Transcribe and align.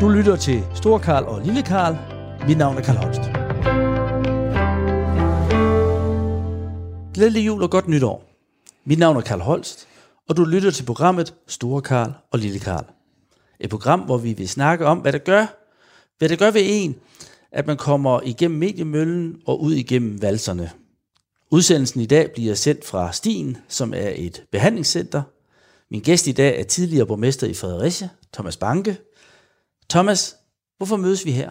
Du 0.00 0.08
lytter 0.08 0.36
til 0.36 0.64
Stor 0.74 0.98
Karl 0.98 1.24
og 1.24 1.42
Lille 1.44 1.62
Karl. 1.62 1.96
Mit 2.48 2.58
navn 2.58 2.76
er 2.78 2.82
Karl 2.82 2.96
Holst. 2.96 3.20
Glædelig 7.14 7.46
jul 7.46 7.62
og 7.62 7.70
godt 7.70 7.88
nytår. 7.88 8.24
Mit 8.84 8.98
navn 8.98 9.16
er 9.16 9.20
Karl 9.20 9.40
Holst, 9.40 9.88
og 10.28 10.36
du 10.36 10.44
lytter 10.44 10.70
til 10.70 10.84
programmet 10.84 11.34
Store 11.46 11.82
Karl 11.82 12.12
og 12.30 12.38
Lille 12.38 12.58
Karl. 12.58 12.84
Et 13.60 13.70
program, 13.70 14.00
hvor 14.00 14.18
vi 14.18 14.32
vil 14.32 14.48
snakke 14.48 14.86
om, 14.86 14.98
hvad 14.98 15.12
det 15.12 15.24
gør, 15.24 15.46
hvad 16.18 16.28
det 16.28 16.38
gør 16.38 16.50
ved 16.50 16.62
en, 16.64 16.96
at 17.52 17.66
man 17.66 17.76
kommer 17.76 18.20
igennem 18.24 18.58
mediemøllen 18.58 19.36
og 19.46 19.62
ud 19.62 19.72
igennem 19.72 20.22
valserne. 20.22 20.70
Udsendelsen 21.50 22.00
i 22.00 22.06
dag 22.06 22.30
bliver 22.34 22.54
sendt 22.54 22.84
fra 22.84 23.12
Stien, 23.12 23.56
som 23.68 23.94
er 23.94 24.12
et 24.14 24.44
behandlingscenter. 24.52 25.22
Min 25.90 26.00
gæst 26.00 26.26
i 26.26 26.32
dag 26.32 26.60
er 26.60 26.64
tidligere 26.64 27.06
borgmester 27.06 27.46
i 27.46 27.54
Fredericia, 27.54 28.08
Thomas 28.32 28.56
Banke. 28.56 28.96
Thomas, 29.90 30.36
hvorfor 30.76 30.96
mødes 30.96 31.24
vi 31.24 31.30
her? 31.30 31.50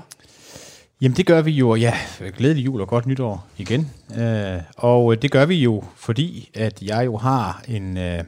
Jamen 1.02 1.18
det 1.18 1.26
gør 1.26 1.42
vi 1.42 1.52
jo, 1.52 1.76
ja, 1.76 1.94
glædelig 2.38 2.66
jul 2.66 2.82
og 2.82 2.88
godt 2.88 3.06
nytår 3.06 3.48
igen. 3.58 3.92
Øh, 4.18 4.62
og 4.78 5.14
øh, 5.14 5.22
det 5.22 5.32
gør 5.32 5.46
vi 5.46 5.56
jo, 5.56 5.84
fordi 5.96 6.50
at 6.54 6.82
jeg 6.82 7.06
jo 7.06 7.18
har 7.18 7.64
en... 7.68 7.98
Øh, 7.98 8.20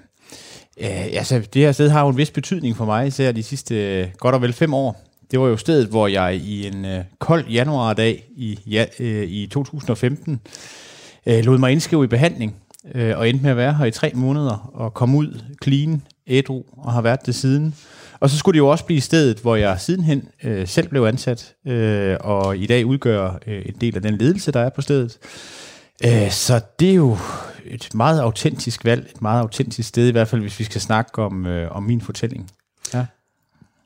øh, 0.80 1.06
altså 1.14 1.40
det 1.54 1.62
her 1.62 1.72
sted 1.72 1.90
har 1.90 2.02
jo 2.02 2.10
en 2.10 2.18
vis 2.18 2.32
betydning 2.32 2.78
for 2.78 2.86
mig, 2.86 3.08
især 3.08 3.32
de 3.32 3.44
sidste 3.44 4.02
øh, 4.02 4.08
godt 4.18 4.36
og 4.36 4.42
vel 4.42 4.54
fem 4.54 4.74
år. 4.74 5.04
Det 5.32 5.40
var 5.40 5.48
jo 5.48 5.58
stedet, 5.58 5.88
hvor 5.88 6.08
jeg 6.08 6.36
i 6.36 6.68
en 6.68 6.86
øh, 6.86 7.04
kold 7.20 7.48
januardag 7.48 8.24
i, 8.36 8.60
ja, 8.68 8.86
øh, 9.00 9.24
i 9.30 9.48
2015 9.48 10.42
øh, 11.26 11.44
lod 11.44 11.58
mig 11.58 11.72
indskrive 11.72 12.04
i 12.04 12.08
behandling, 12.08 12.56
øh, 12.96 13.18
og 13.18 13.30
endte 13.30 13.44
med 13.44 13.52
at 13.52 13.58
være 13.58 13.74
her 13.74 13.86
i 13.86 13.92
tre 13.92 14.12
måneder, 14.16 14.72
og 14.74 14.94
kom 14.94 15.16
ud 15.16 15.42
clean, 15.64 16.02
ædru, 16.28 16.64
og 16.78 16.94
har 16.94 17.02
været 17.02 17.26
det 17.26 17.36
siden. 17.36 17.76
Og 18.20 18.30
så 18.30 18.38
skulle 18.38 18.54
det 18.54 18.60
jo 18.60 18.68
også 18.68 18.86
blive 18.86 19.02
stedet, 19.02 19.40
hvor 19.40 19.56
jeg 19.56 19.80
sidenhen 19.80 20.28
øh, 20.44 20.68
selv 20.68 20.88
blev 20.88 21.04
ansat, 21.04 21.56
øh, 21.68 22.18
og 22.20 22.58
i 22.58 22.66
dag 22.66 22.86
udgør 22.86 23.40
øh, 23.48 23.62
en 23.66 23.76
del 23.82 23.96
af 23.96 24.02
den 24.02 24.18
ledelse, 24.18 24.52
der 24.52 24.59
er 24.59 24.70
på 24.70 24.82
stedet. 24.82 25.18
Øh, 26.06 26.32
så 26.32 26.62
det 26.80 26.90
er 26.90 26.94
jo 26.94 27.18
et 27.66 27.94
meget 27.94 28.20
autentisk 28.20 28.86
valg, 28.86 29.08
et 29.16 29.22
meget 29.22 29.42
autentisk 29.42 29.90
sted, 29.90 30.08
i 30.08 30.12
hvert 30.12 30.28
fald 30.28 30.42
hvis 30.42 30.59
vi 30.59 30.64
skal 30.64 30.82
snakke 30.82 31.22
om, 31.22 31.46
øh, 31.46 31.72
om 31.72 31.84
min 31.84 32.02
fortælling. 32.02 32.52
Ja. 32.94 33.06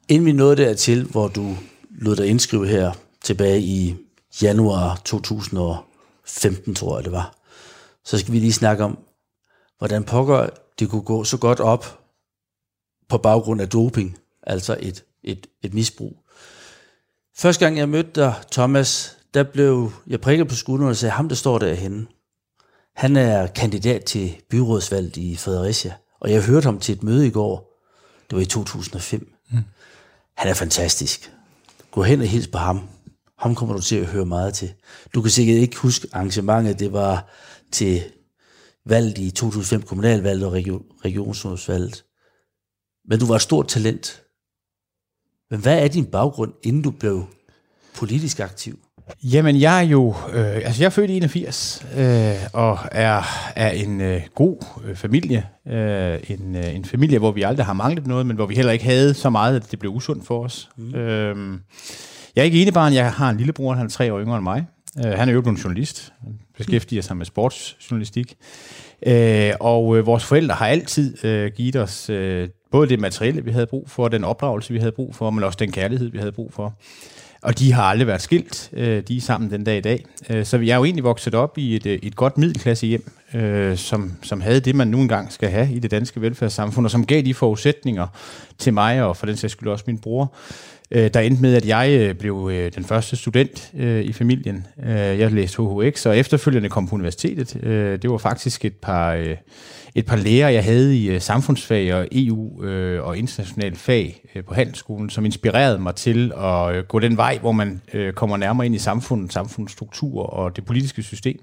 Inden 0.09 0.25
vi 0.25 0.31
nåede 0.31 0.55
dertil, 0.55 1.03
hvor 1.03 1.27
du 1.27 1.57
lod 1.89 2.15
dig 2.15 2.27
indskrive 2.27 2.67
her 2.67 2.91
tilbage 3.23 3.59
i 3.59 3.95
januar 4.41 5.01
2015, 5.05 6.75
tror 6.75 6.97
jeg 6.97 7.03
det 7.03 7.11
var, 7.11 7.33
så 8.05 8.19
skal 8.19 8.33
vi 8.33 8.39
lige 8.39 8.53
snakke 8.53 8.83
om, 8.83 8.97
hvordan 9.77 10.03
pågår 10.03 10.49
det 10.79 10.89
kunne 10.89 11.01
gå 11.01 11.23
så 11.23 11.37
godt 11.37 11.59
op 11.59 12.00
på 13.11 13.17
baggrund 13.17 13.61
af 13.61 13.69
doping, 13.69 14.17
altså 14.43 14.77
et, 14.79 15.03
et, 15.23 15.47
et 15.63 15.73
misbrug. 15.73 16.17
Første 17.37 17.65
gang 17.65 17.77
jeg 17.77 17.89
mødte 17.89 18.11
dig, 18.15 18.33
Thomas, 18.51 19.17
der 19.33 19.43
blev 19.43 19.91
jeg 20.07 20.21
prikket 20.21 20.47
på 20.47 20.55
skulderen 20.55 20.89
og 20.89 20.95
sagde, 20.95 21.11
ham 21.11 21.29
der 21.29 21.35
står 21.35 21.57
derhenne, 21.59 22.07
han 22.95 23.15
er 23.15 23.47
kandidat 23.47 24.03
til 24.03 24.35
byrådsvalget 24.49 25.17
i 25.17 25.35
Fredericia, 25.35 25.93
og 26.19 26.31
jeg 26.31 26.45
hørte 26.45 26.65
ham 26.65 26.79
til 26.79 26.95
et 26.95 27.03
møde 27.03 27.27
i 27.27 27.29
går, 27.29 27.81
det 28.29 28.35
var 28.35 28.41
i 28.41 28.45
2005. 28.45 29.33
Mm. 29.51 29.57
Han 30.37 30.49
er 30.49 30.53
fantastisk. 30.53 31.33
Gå 31.91 32.03
hen 32.03 32.21
og 32.21 32.27
hils 32.27 32.47
på 32.47 32.57
ham. 32.57 32.89
Ham 33.37 33.55
kommer 33.55 33.75
du 33.75 33.81
til 33.81 33.95
at 33.95 34.05
høre 34.05 34.25
meget 34.25 34.53
til. 34.53 34.73
Du 35.13 35.21
kan 35.21 35.31
sikkert 35.31 35.57
ikke 35.57 35.77
huske 35.77 36.07
arrangementet, 36.11 36.79
det 36.79 36.93
var 36.93 37.29
til 37.71 38.03
valget 38.85 39.17
i 39.17 39.31
2005, 39.31 39.81
kommunalvalget 39.81 40.45
og 40.45 40.53
regionsrådsvalget. 41.05 42.03
Men 43.09 43.19
du 43.19 43.25
var 43.25 43.35
et 43.35 43.41
stort 43.41 43.67
talent. 43.67 44.21
Men 45.51 45.59
hvad 45.59 45.83
er 45.83 45.87
din 45.87 46.05
baggrund, 46.05 46.53
inden 46.63 46.81
du 46.81 46.91
blev 46.91 47.25
politisk 47.95 48.39
aktiv? 48.39 48.79
Jamen, 49.23 49.61
jeg 49.61 49.77
er 49.77 49.87
jo, 49.87 50.15
øh, 50.33 50.55
altså 50.55 50.81
jeg 50.81 50.85
er 50.85 50.89
født 50.89 51.09
i 51.09 51.17
81, 51.17 51.85
øh, 51.97 52.33
og 52.53 52.79
er, 52.91 53.23
er 53.55 53.69
en 53.69 54.01
øh, 54.01 54.21
god 54.35 54.65
øh, 54.85 54.95
familie. 54.95 55.45
Øh, 55.67 56.19
en, 56.29 56.55
øh, 56.55 56.75
en 56.75 56.85
familie, 56.85 57.19
hvor 57.19 57.31
vi 57.31 57.41
aldrig 57.41 57.65
har 57.65 57.73
manglet 57.73 58.07
noget, 58.07 58.25
men 58.25 58.35
hvor 58.35 58.45
vi 58.45 58.55
heller 58.55 58.71
ikke 58.71 58.85
havde 58.85 59.13
så 59.13 59.29
meget, 59.29 59.55
at 59.55 59.71
det 59.71 59.79
blev 59.79 59.91
usundt 59.91 60.25
for 60.25 60.43
os. 60.43 60.69
Mm. 60.77 60.95
Øh, 60.95 61.59
jeg 62.35 62.41
er 62.41 62.45
ikke 62.45 62.61
enebarn, 62.61 62.93
jeg 62.93 63.13
har 63.13 63.29
en 63.29 63.37
lillebror, 63.37 63.73
han 63.73 63.85
er 63.85 63.89
tre 63.89 64.13
år 64.13 64.19
yngre 64.19 64.35
end 64.35 64.43
mig. 64.43 64.65
Øh, 65.05 65.11
han 65.11 65.29
er 65.29 65.33
jo 65.33 65.41
blevet 65.41 65.63
journalist, 65.63 66.13
han 66.23 66.39
beskæftiger 66.57 67.01
sig 67.01 67.17
med 67.17 67.25
sportsjournalistik. 67.25 68.35
Øh, 69.05 69.53
og 69.59 69.97
øh, 69.97 70.05
vores 70.05 70.23
forældre 70.23 70.55
har 70.55 70.67
altid 70.67 71.25
øh, 71.25 71.51
givet 71.55 71.75
os 71.75 72.09
øh, 72.09 72.49
både 72.71 72.89
det 72.89 72.99
materielle, 72.99 73.43
vi 73.43 73.51
havde 73.51 73.65
brug 73.65 73.89
for, 73.89 74.07
den 74.07 74.23
opdragelse, 74.23 74.73
vi 74.73 74.79
havde 74.79 74.91
brug 74.91 75.15
for, 75.15 75.29
men 75.29 75.43
også 75.43 75.57
den 75.59 75.71
kærlighed, 75.71 76.11
vi 76.11 76.17
havde 76.17 76.31
brug 76.31 76.53
for. 76.53 76.73
Og 77.41 77.59
de 77.59 77.73
har 77.73 77.83
aldrig 77.83 78.07
været 78.07 78.21
skilt. 78.21 78.69
Øh, 78.73 79.03
de 79.07 79.17
er 79.17 79.21
sammen 79.21 79.51
den 79.51 79.63
dag 79.63 79.77
i 79.77 79.81
dag. 79.81 80.05
Øh, 80.29 80.45
så 80.45 80.57
jeg 80.57 80.73
er 80.73 80.77
jo 80.77 80.83
egentlig 80.83 81.03
vokset 81.03 81.35
op 81.35 81.57
i 81.57 81.75
et, 81.75 81.85
øh, 81.85 81.99
et 82.03 82.15
godt 82.15 82.37
middelklasse 82.37 82.87
hjem, 82.87 83.11
som, 83.75 84.11
som 84.23 84.41
havde 84.41 84.59
det, 84.59 84.75
man 84.75 84.87
nu 84.87 84.97
engang 84.97 85.31
skal 85.31 85.49
have 85.49 85.73
i 85.73 85.79
det 85.79 85.91
danske 85.91 86.21
velfærdssamfund, 86.21 86.85
og 86.85 86.91
som 86.91 87.05
gav 87.05 87.21
de 87.21 87.33
forudsætninger 87.33 88.07
til 88.57 88.73
mig, 88.73 89.03
og 89.03 89.17
for 89.17 89.25
den 89.25 89.37
sags 89.37 89.53
skyld 89.53 89.69
også 89.69 89.83
min 89.87 89.97
bror, 89.97 90.33
der 90.91 91.19
endte 91.19 91.41
med, 91.41 91.55
at 91.55 91.67
jeg 91.67 92.17
blev 92.17 92.51
den 92.75 92.83
første 92.83 93.15
student 93.15 93.73
i 94.03 94.13
familien. 94.13 94.67
Jeg 94.87 95.31
læste 95.31 95.63
HHX, 95.63 96.05
og 96.05 96.17
efterfølgende 96.17 96.69
kom 96.69 96.87
på 96.87 96.95
universitetet. 96.95 97.53
Det 98.01 98.09
var 98.09 98.17
faktisk 98.17 98.65
et 98.65 98.75
par 98.75 99.35
et 99.95 100.05
par 100.05 100.15
lærer, 100.15 100.49
jeg 100.49 100.63
havde 100.63 100.97
i 100.97 101.15
uh, 101.15 101.21
samfundsfag 101.21 101.93
og 101.93 102.07
EU 102.11 102.63
øh, 102.63 103.03
og 103.03 103.17
internationale 103.17 103.75
fag 103.75 104.25
uh, 104.35 104.43
på 104.43 104.53
handelsskolen, 104.53 105.09
som 105.09 105.25
inspirerede 105.25 105.79
mig 105.79 105.95
til 105.95 106.31
at 106.37 106.77
uh, 106.77 106.83
gå 106.87 106.99
den 106.99 107.17
vej, 107.17 107.37
hvor 107.41 107.51
man 107.51 107.81
uh, 107.93 108.09
kommer 108.11 108.37
nærmere 108.37 108.65
ind 108.65 108.75
i 108.75 108.79
samfundet, 108.79 109.33
samfundsstruktur 109.33 110.23
og 110.23 110.55
det 110.55 110.65
politiske 110.65 111.03
system. 111.03 111.39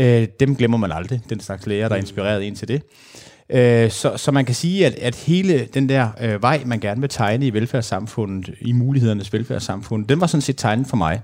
Uh, 0.00 0.24
dem 0.40 0.56
glemmer 0.56 0.78
man 0.78 0.92
aldrig, 0.92 1.20
den 1.30 1.40
slags 1.40 1.66
lærer, 1.66 1.88
der 1.88 1.96
inspirerede 1.96 2.46
en 2.46 2.54
til 2.54 2.68
det. 2.68 2.82
Uh, 3.54 3.90
så, 3.90 4.12
så 4.16 4.32
man 4.32 4.44
kan 4.44 4.54
sige, 4.54 4.86
at, 4.86 4.94
at 4.94 5.14
hele 5.14 5.68
den 5.74 5.88
der 5.88 6.08
uh, 6.24 6.42
vej, 6.42 6.62
man 6.66 6.80
gerne 6.80 7.00
vil 7.00 7.10
tegne 7.10 7.46
i 7.46 7.52
velfærdssamfundet, 7.52 8.54
i 8.60 8.72
mulighedernes 8.72 9.32
velfærdssamfund, 9.32 10.06
den 10.06 10.20
var 10.20 10.26
sådan 10.26 10.42
set 10.42 10.56
tegnet 10.56 10.86
for 10.86 10.96
mig. 10.96 11.20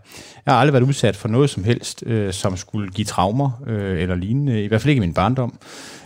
Jeg 0.47 0.55
har 0.55 0.61
aldrig 0.61 0.73
været 0.73 0.85
udsat 0.85 1.17
for 1.17 1.29
noget 1.29 1.51
som 1.51 1.65
helst, 1.65 2.05
uh, 2.07 2.31
som 2.31 2.57
skulle 2.57 2.91
give 2.91 3.05
traumer 3.05 3.51
uh, 3.67 3.73
eller 3.73 4.15
lignende, 4.15 4.65
i 4.65 4.67
hvert 4.67 4.81
fald 4.81 4.91
ikke 4.91 5.01
i 5.01 5.07
min 5.07 5.15
barndom 5.15 5.59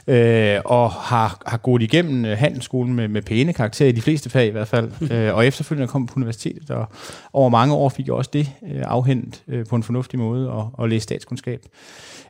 øh, 0.08 0.60
og 0.64 0.90
har, 0.90 1.42
har 1.46 1.56
gået 1.56 1.82
igennem 1.82 2.24
øh, 2.24 2.38
handelsskolen 2.38 2.94
med, 2.94 3.08
med 3.08 3.22
pæne 3.22 3.52
karakterer 3.52 3.88
i 3.88 3.92
de 3.92 4.02
fleste 4.02 4.30
fag 4.30 4.46
i 4.46 4.50
hvert 4.50 4.68
fald, 4.68 4.90
øh, 5.12 5.34
og 5.34 5.46
efterfølgende 5.46 5.88
kom 5.88 6.06
på 6.06 6.14
universitetet, 6.16 6.70
og 6.70 6.86
over 7.32 7.48
mange 7.48 7.74
år 7.74 7.88
fik 7.88 8.06
jeg 8.06 8.14
også 8.14 8.30
det 8.32 8.50
øh, 8.62 8.82
afhentet 8.84 9.42
øh, 9.48 9.66
på 9.66 9.76
en 9.76 9.82
fornuftig 9.82 10.18
måde, 10.18 10.50
og, 10.50 10.70
og 10.72 10.88
læse 10.88 11.02
statskundskab. 11.02 11.60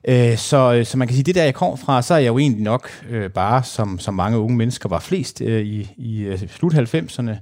Øh, 0.09 0.37
så, 0.37 0.75
øh, 0.75 0.87
så 0.87 0.99
man 0.99 1.09
kan 1.09 1.15
sige, 1.15 1.25
det 1.25 1.35
der 1.35 1.45
jeg 1.45 1.55
kom 1.55 1.79
fra, 1.79 2.03
så 2.03 2.15
er 2.15 2.19
jeg 2.19 2.29
jo 2.29 2.39
egentlig 2.39 2.63
nok 2.63 2.91
øh, 3.11 3.31
bare, 3.31 3.63
som, 3.63 3.99
som 3.99 4.15
mange 4.15 4.39
unge 4.39 4.57
mennesker 4.57 4.89
var 4.89 5.01
flest 5.01 5.41
øh, 5.41 5.63
i, 5.63 5.91
i 5.97 6.21
øh, 6.21 6.39
slut 6.49 6.75
90'erne, 6.75 7.35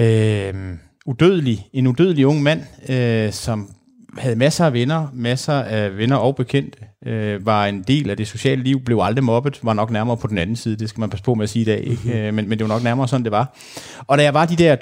øh, 0.00 0.54
udødelig, 1.06 1.68
en 1.72 1.86
udødelig 1.86 2.26
ung 2.26 2.42
mand, 2.42 2.62
øh, 2.88 3.32
som 3.32 3.70
havde 4.18 4.36
masser 4.36 4.66
af 4.66 4.72
venner, 4.72 5.08
masser 5.12 5.52
af 5.52 5.96
venner 5.96 6.16
og 6.16 6.36
bekendte, 6.36 6.78
øh, 7.06 7.46
var 7.46 7.66
en 7.66 7.82
del 7.82 8.10
af 8.10 8.16
det 8.16 8.28
sociale 8.28 8.62
liv, 8.62 8.80
blev 8.80 8.98
aldrig 9.02 9.24
mobbet, 9.24 9.60
var 9.62 9.72
nok 9.72 9.90
nærmere 9.90 10.16
på 10.16 10.26
den 10.26 10.38
anden 10.38 10.56
side, 10.56 10.76
det 10.76 10.88
skal 10.88 11.00
man 11.00 11.10
passe 11.10 11.24
på 11.24 11.34
med 11.34 11.42
at 11.42 11.50
sige 11.50 11.62
i 11.62 11.64
dag, 11.64 11.80
ikke? 11.80 12.02
Mm-hmm. 12.04 12.12
Øh, 12.12 12.34
men, 12.34 12.48
men 12.48 12.58
det 12.58 12.68
var 12.68 12.74
nok 12.74 12.82
nærmere 12.82 13.08
sådan, 13.08 13.24
det 13.24 13.32
var. 13.32 13.56
Og 14.06 14.18
da 14.18 14.22
jeg 14.22 14.34
var 14.34 14.46
de 14.46 14.56
der 14.56 14.76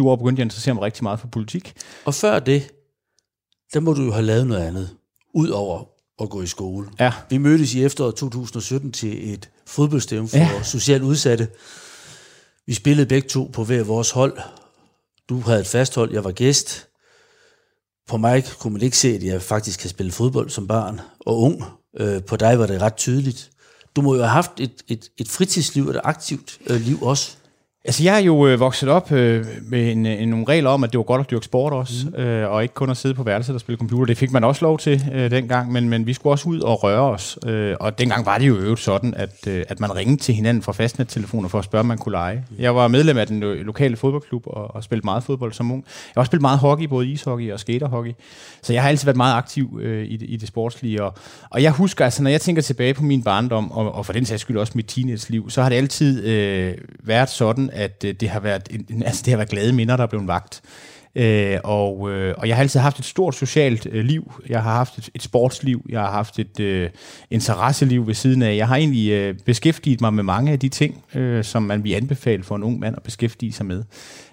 20-21 0.00 0.06
år, 0.06 0.16
begyndte 0.16 0.40
jeg 0.40 0.44
at 0.44 0.46
interessere 0.46 0.74
mig 0.74 0.82
rigtig 0.82 1.02
meget 1.02 1.20
for 1.20 1.26
politik. 1.26 1.72
Og 2.04 2.14
før 2.14 2.38
det, 2.38 2.70
der 3.74 3.80
må 3.80 3.92
du 3.92 4.02
jo 4.02 4.12
have 4.12 4.24
lavet 4.24 4.46
noget 4.46 4.62
andet, 4.62 4.90
ud 5.34 5.48
over 5.48 5.84
at 6.22 6.30
gå 6.30 6.42
i 6.42 6.46
skole. 6.46 6.88
Ja. 7.00 7.12
Vi 7.30 7.38
mødtes 7.38 7.74
i 7.74 7.84
efteråret 7.84 8.14
2017 8.14 8.92
til 8.92 9.34
et 9.34 9.50
fodboldstævn 9.66 10.28
for 10.28 10.36
ja. 10.36 10.62
socialt 10.62 11.02
udsatte. 11.02 11.48
Vi 12.66 12.74
spillede 12.74 13.06
begge 13.06 13.28
to 13.28 13.50
på 13.52 13.64
hver 13.64 13.84
vores 13.84 14.10
hold. 14.10 14.38
Du 15.28 15.40
havde 15.40 15.60
et 15.60 15.66
fast 15.66 15.94
hold, 15.94 16.12
jeg 16.12 16.24
var 16.24 16.32
gæst 16.32 16.88
på 18.08 18.16
mig 18.16 18.44
kunne 18.58 18.72
man 18.72 18.82
ikke 18.82 18.96
se, 18.96 19.08
at 19.08 19.24
jeg 19.24 19.42
faktisk 19.42 19.80
kan 19.80 19.90
spille 19.90 20.12
fodbold 20.12 20.50
som 20.50 20.66
barn 20.66 21.00
og 21.20 21.38
ung. 21.38 21.64
Øh, 22.00 22.22
på 22.22 22.36
dig 22.36 22.58
var 22.58 22.66
det 22.66 22.82
ret 22.82 22.96
tydeligt. 22.96 23.50
Du 23.96 24.02
må 24.02 24.14
jo 24.14 24.20
have 24.20 24.30
haft 24.30 24.60
et, 24.60 24.82
et, 24.88 25.08
et 25.18 25.28
fritidsliv, 25.28 25.88
et 25.88 26.00
aktivt 26.04 26.58
øh, 26.66 26.80
liv 26.80 27.02
også. 27.02 27.36
Altså, 27.84 28.04
jeg 28.04 28.14
er 28.14 28.18
jo 28.18 28.46
øh, 28.46 28.60
vokset 28.60 28.88
op 28.88 29.12
øh, 29.12 29.46
med 29.62 29.92
en, 29.92 30.06
en, 30.06 30.28
nogle 30.28 30.44
regler 30.48 30.70
om, 30.70 30.84
at 30.84 30.92
det 30.92 30.98
var 30.98 31.04
godt 31.04 31.20
at 31.20 31.30
dyrke 31.30 31.44
sport 31.44 31.72
også, 31.72 31.94
mm. 32.06 32.22
øh, 32.22 32.50
og 32.50 32.62
ikke 32.62 32.74
kun 32.74 32.90
at 32.90 32.96
sidde 32.96 33.14
på 33.14 33.22
værelset 33.22 33.54
og 33.54 33.60
spille 33.60 33.78
computer. 33.78 34.06
Det 34.06 34.18
fik 34.18 34.32
man 34.32 34.44
også 34.44 34.64
lov 34.64 34.78
til 34.78 35.04
øh, 35.14 35.30
dengang, 35.30 35.72
men, 35.72 35.88
men 35.88 36.06
vi 36.06 36.12
skulle 36.12 36.32
også 36.32 36.48
ud 36.48 36.60
og 36.60 36.84
røre 36.84 37.00
os. 37.00 37.38
Øh, 37.46 37.76
og 37.80 37.98
dengang 37.98 38.26
var 38.26 38.38
det 38.38 38.48
jo 38.48 38.56
øvrigt 38.56 38.80
sådan, 38.80 39.14
at, 39.14 39.46
øh, 39.48 39.64
at 39.68 39.80
man 39.80 39.96
ringede 39.96 40.20
til 40.20 40.34
hinanden 40.34 40.62
fra 40.62 40.72
fastnettelefoner 40.72 41.48
for 41.48 41.58
at 41.58 41.64
spørge, 41.64 41.80
om 41.80 41.86
man 41.86 41.98
kunne 41.98 42.12
lege. 42.12 42.44
Jeg 42.58 42.74
var 42.74 42.88
medlem 42.88 43.18
af 43.18 43.26
den 43.26 43.40
lokale 43.40 43.96
fodboldklub 43.96 44.42
og, 44.46 44.74
og 44.74 44.84
spillede 44.84 45.06
meget 45.06 45.24
fodbold 45.24 45.52
som 45.52 45.72
ung. 45.72 45.84
Jeg 45.86 46.12
har 46.14 46.20
også 46.20 46.30
spillet 46.30 46.42
meget 46.42 46.58
hockey, 46.58 46.88
både 46.88 47.06
ishockey 47.08 47.52
og 47.52 47.60
skaterhockey. 47.60 48.12
Så 48.62 48.72
jeg 48.72 48.82
har 48.82 48.88
altid 48.88 49.06
været 49.06 49.16
meget 49.16 49.34
aktiv 49.34 49.80
øh, 49.82 50.06
i, 50.08 50.16
det, 50.16 50.30
i 50.30 50.36
det 50.36 50.48
sportslige. 50.48 51.02
Og, 51.02 51.14
og 51.50 51.62
jeg 51.62 51.72
husker, 51.72 52.04
altså, 52.04 52.22
når 52.22 52.30
jeg 52.30 52.40
tænker 52.40 52.62
tilbage 52.62 52.94
på 52.94 53.02
min 53.02 53.22
barndom, 53.22 53.72
og, 53.72 53.94
og 53.94 54.06
for 54.06 54.12
den 54.12 54.24
sags 54.24 54.42
skyld 54.42 54.56
også 54.56 54.72
mit 54.76 54.86
teenage-liv, 54.86 55.50
så 55.50 55.62
har 55.62 55.68
det 55.68 55.76
altid 55.76 56.24
øh, 56.24 56.74
været 57.04 57.28
sådan, 57.28 57.70
at 57.72 58.04
øh, 58.06 58.14
det 58.14 58.28
har 58.28 58.40
været, 58.40 58.68
en, 58.70 59.02
altså, 59.02 59.22
det 59.24 59.30
har 59.30 59.36
været 59.36 59.48
glade 59.48 59.72
minder, 59.72 59.96
der 59.96 60.02
er 60.02 60.08
blevet 60.08 60.28
vagt. 60.28 60.62
Øh, 61.14 61.58
og, 61.64 62.10
øh, 62.10 62.34
og 62.38 62.48
jeg 62.48 62.56
har 62.56 62.62
altid 62.62 62.80
haft 62.80 62.98
et 62.98 63.04
stort 63.04 63.34
socialt 63.34 63.86
øh, 63.90 64.04
liv. 64.04 64.32
Jeg 64.48 64.62
har 64.62 64.74
haft 64.74 64.98
et, 64.98 65.10
et 65.14 65.22
sportsliv. 65.22 65.86
Jeg 65.88 66.00
har 66.00 66.10
haft 66.10 66.38
et 66.38 66.60
øh, 66.60 66.90
interesseliv 67.30 68.06
ved 68.06 68.14
siden 68.14 68.42
af. 68.42 68.56
Jeg 68.56 68.68
har 68.68 68.76
egentlig 68.76 69.10
øh, 69.10 69.34
beskæftiget 69.44 70.00
mig 70.00 70.14
med 70.14 70.22
mange 70.22 70.52
af 70.52 70.58
de 70.58 70.68
ting, 70.68 71.04
øh, 71.14 71.44
som 71.44 71.62
man 71.62 71.84
vil 71.84 71.92
anbefale 71.92 72.42
for 72.42 72.56
en 72.56 72.62
ung 72.62 72.78
mand 72.78 72.96
at 72.96 73.02
beskæftige 73.02 73.52
sig 73.52 73.66
med 73.66 73.82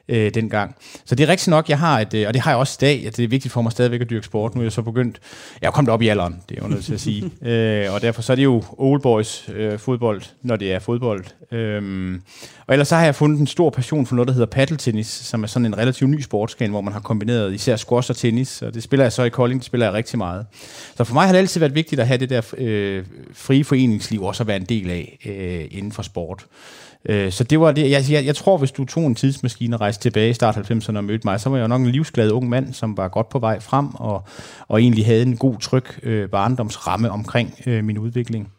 øh, 0.10 0.34
dengang. 0.34 0.76
Så 1.06 1.16
det 1.16 1.24
er 1.24 1.28
rigtigt 1.28 1.48
nok, 1.48 1.70
jeg 1.70 1.80
har 1.80 2.00
et, 2.00 2.14
øh, 2.14 2.28
og 2.28 2.34
det 2.34 2.42
har 2.42 2.52
jeg 2.52 2.58
også 2.58 2.78
i 2.80 2.82
dag, 2.82 3.08
at 3.08 3.18
det 3.18 3.24
er 3.24 3.28
vigtigt 3.28 3.52
for 3.52 3.62
mig 3.62 3.72
stadigvæk 3.72 4.02
at 4.02 4.10
dyrke 4.10 4.26
sport. 4.26 4.56
Nu 4.56 4.62
er 4.62 4.66
jeg 4.66 4.72
så 4.72 4.82
begyndt, 4.82 5.20
jeg 5.62 5.68
er 5.68 5.72
kommet 5.72 5.92
op 5.92 6.02
i 6.02 6.08
alderen, 6.08 6.42
det 6.50 6.58
er 6.58 6.62
jo 6.64 6.70
nødt 6.70 6.86
til 6.86 6.94
at 6.94 7.02
sige. 7.02 7.32
øh, 7.52 7.94
og 7.94 8.02
derfor 8.02 8.22
så 8.22 8.34
er 8.34 8.36
det 8.36 8.44
jo 8.44 8.64
old 8.78 9.02
boys 9.02 9.50
øh, 9.54 9.80
fodbold, 9.80 10.22
når 10.42 10.56
det 10.56 10.74
er 10.74 10.80
fodbold. 10.80 11.26
Øhm, 11.52 12.22
og 12.68 12.74
ellers 12.74 12.88
så 12.88 12.96
har 12.96 13.04
jeg 13.04 13.16
fundet 13.16 13.40
en 13.40 13.48
stor 13.48 13.70
passion 13.70 14.06
for 14.06 14.16
noget, 14.16 14.28
der 14.28 14.34
hedder 14.34 14.48
paddeltennis, 14.48 15.08
som 15.08 15.44
er 15.44 15.48
sådan 15.48 15.66
en 15.66 15.78
relativt 15.78 16.10
ny 16.10 16.22
sportsgren, 16.22 16.72
hvor 16.72 16.82
man 16.82 16.94
har 16.94 17.00
kombineret 17.00 17.54
især 17.54 17.76
squash 17.76 18.12
og 18.12 18.18
tennis, 18.18 18.62
og 18.62 18.74
det 18.74 18.84
spiller 18.84 19.04
jeg 19.04 19.14
så 19.14 19.24
i 19.24 19.30
Kolding, 19.30 19.60
det 19.60 19.66
spiller 19.66 19.86
jeg 19.86 19.94
rigtig 19.94 20.18
meget. 20.18 20.46
Så 20.98 21.04
for 21.04 21.14
mig 21.14 21.26
har 21.26 21.32
det 21.32 21.40
altid 21.40 21.60
været 21.60 21.76
vigtigt 21.76 22.02
at 22.02 22.08
have 22.08 22.18
det 22.18 22.30
der 22.30 22.42
øh, 22.58 23.06
frie 23.34 23.64
foreningsliv 23.64 24.24
også 24.24 24.44
at 24.44 24.48
være 24.48 24.58
en 24.58 24.66
del 24.66 24.90
af 24.90 25.18
øh, 25.26 25.78
inden 25.78 25.92
for 25.92 26.02
sport. 26.02 26.46
Øh, 27.06 27.32
så 27.32 27.44
det 27.44 27.60
var 27.60 27.72
det. 27.72 27.92
Jeg, 27.92 28.04
jeg, 28.10 28.26
jeg 28.26 28.36
tror, 28.36 28.58
hvis 28.58 28.72
du 28.72 28.86
tog 28.86 29.08
en 29.08 29.16
tidsmaskine 29.16 29.76
og 29.76 29.82
rejste 29.82 30.02
tilbage 30.02 30.30
i 30.30 30.34
start 30.34 30.58
90'erne 30.58 30.98
og 30.98 31.04
mødte 31.04 31.28
mig, 31.28 31.40
så 31.40 31.50
var 31.50 31.58
jeg 31.58 31.68
nok 31.68 31.82
en 31.82 31.92
livsglad 31.92 32.32
ung 32.32 32.50
mand, 32.50 32.74
som 32.74 32.98
var 32.98 33.08
godt 33.08 33.30
på 33.30 33.40
vej 33.40 33.60
frem 33.60 33.96
og, 33.96 34.24
og 34.68 34.82
egentlig 34.82 35.06
havde 35.06 35.22
en 35.22 35.38
god, 35.38 35.58
tryg 35.60 35.86
øh, 36.04 36.30
barndomsramme 36.30 37.12
omkring 37.12 37.54
øh, 37.66 37.84
min 37.84 37.98
udvikling. 37.98 38.52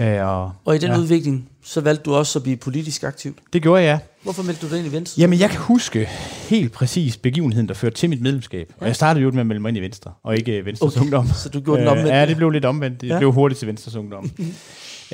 Øh, 0.00 0.26
og, 0.26 0.52
og 0.64 0.74
i 0.74 0.78
den 0.78 0.90
ja. 0.90 0.98
udvikling, 0.98 1.48
så 1.64 1.80
valgte 1.80 2.02
du 2.02 2.14
også 2.14 2.38
at 2.38 2.42
blive 2.42 2.56
politisk 2.56 3.02
aktiv? 3.02 3.36
Det 3.52 3.62
gjorde 3.62 3.82
jeg, 3.82 3.98
Hvorfor 4.22 4.42
meldte 4.42 4.66
du 4.66 4.70
dig 4.70 4.78
ind 4.78 4.88
i 4.88 4.92
Venstre? 4.92 5.20
Jamen, 5.20 5.40
jeg 5.40 5.50
kan 5.50 5.60
huske 5.60 6.08
helt 6.48 6.72
præcis 6.72 7.16
begivenheden, 7.16 7.68
der 7.68 7.74
førte 7.74 7.96
til 7.96 8.10
mit 8.10 8.20
medlemskab. 8.20 8.68
Ja. 8.68 8.74
Og 8.80 8.86
jeg 8.86 8.96
startede 8.96 9.22
jo 9.22 9.30
med 9.30 9.40
at 9.40 9.46
melde 9.46 9.60
mig 9.60 9.68
ind 9.68 9.78
i 9.78 9.80
Venstre, 9.80 10.12
og 10.22 10.36
ikke 10.36 10.64
Venstres 10.64 10.96
okay. 10.96 11.04
Ungdom. 11.04 11.26
Så 11.34 11.48
du 11.48 11.60
gjorde 11.60 11.80
den 11.80 11.88
omvendt? 11.88 12.10
Ja, 12.10 12.26
det 12.26 12.36
blev 12.36 12.50
lidt 12.50 12.64
omvendt. 12.64 13.00
Det 13.00 13.08
ja. 13.08 13.18
blev 13.18 13.32
hurtigt 13.32 13.58
til 13.58 13.68
Venstres 13.68 13.94
Ungdom. 13.94 14.30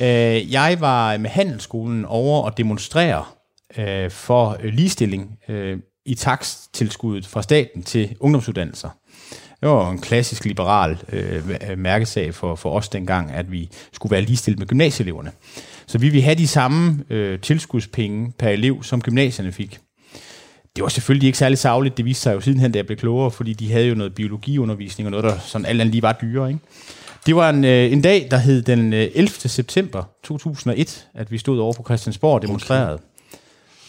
Øh, 0.00 0.52
jeg 0.52 0.76
var 0.80 1.16
med 1.16 1.30
handelsskolen 1.30 2.04
over 2.04 2.42
og 2.42 2.56
demonstrere 2.56 3.24
øh, 3.78 4.10
for 4.10 4.58
ligestilling 4.64 5.38
øh, 5.48 5.78
i 6.06 6.14
takstilskuddet 6.14 7.26
fra 7.26 7.42
staten 7.42 7.82
til 7.82 8.16
ungdomsuddannelser. 8.20 8.88
Det 9.60 9.68
var 9.68 9.90
en 9.90 10.00
klassisk 10.00 10.44
liberal 10.44 10.98
øh, 11.12 11.78
mærkesag 11.78 12.34
for, 12.34 12.54
for 12.54 12.72
os 12.72 12.88
dengang, 12.88 13.30
at 13.30 13.52
vi 13.52 13.70
skulle 13.92 14.10
være 14.10 14.22
ligestillet 14.22 14.58
med 14.58 14.66
gymnasieeleverne. 14.66 15.32
Så 15.86 15.98
vi 15.98 16.08
ville 16.08 16.22
have 16.24 16.34
de 16.34 16.48
samme 16.48 17.04
øh, 17.10 17.40
tilskudspenge 17.40 18.32
per 18.38 18.48
elev, 18.48 18.82
som 18.82 19.00
gymnasierne 19.00 19.52
fik. 19.52 19.78
Det 20.76 20.82
var 20.82 20.88
selvfølgelig 20.88 21.26
ikke 21.26 21.38
særlig 21.38 21.58
savligt, 21.58 21.96
det 21.96 22.04
viste 22.04 22.22
sig 22.22 22.34
jo 22.34 22.40
sidenhen, 22.40 22.72
da 22.72 22.76
jeg 22.76 22.86
blev 22.86 22.98
klogere, 22.98 23.30
fordi 23.30 23.52
de 23.52 23.72
havde 23.72 23.86
jo 23.86 23.94
noget 23.94 24.14
biologiundervisning 24.14 25.06
og 25.06 25.10
noget, 25.10 25.24
der 25.24 25.38
sådan 25.38 25.66
alt 25.66 25.80
andet 25.80 25.92
lige 25.92 26.02
var 26.02 26.18
dyrere. 26.22 26.48
Ikke? 26.48 26.60
Det 27.26 27.36
var 27.36 27.50
en, 27.50 27.64
øh, 27.64 27.92
en 27.92 28.02
dag, 28.02 28.28
der 28.30 28.36
hed 28.36 28.62
den 28.62 28.92
11. 28.92 29.20
Øh, 29.20 29.28
september 29.28 30.02
2001, 30.24 31.06
at 31.14 31.32
vi 31.32 31.38
stod 31.38 31.58
over 31.58 31.72
på 31.72 31.82
Christiansborg 31.82 32.34
og 32.34 32.42
demonstrerede. 32.42 32.94
Okay. 32.94 33.02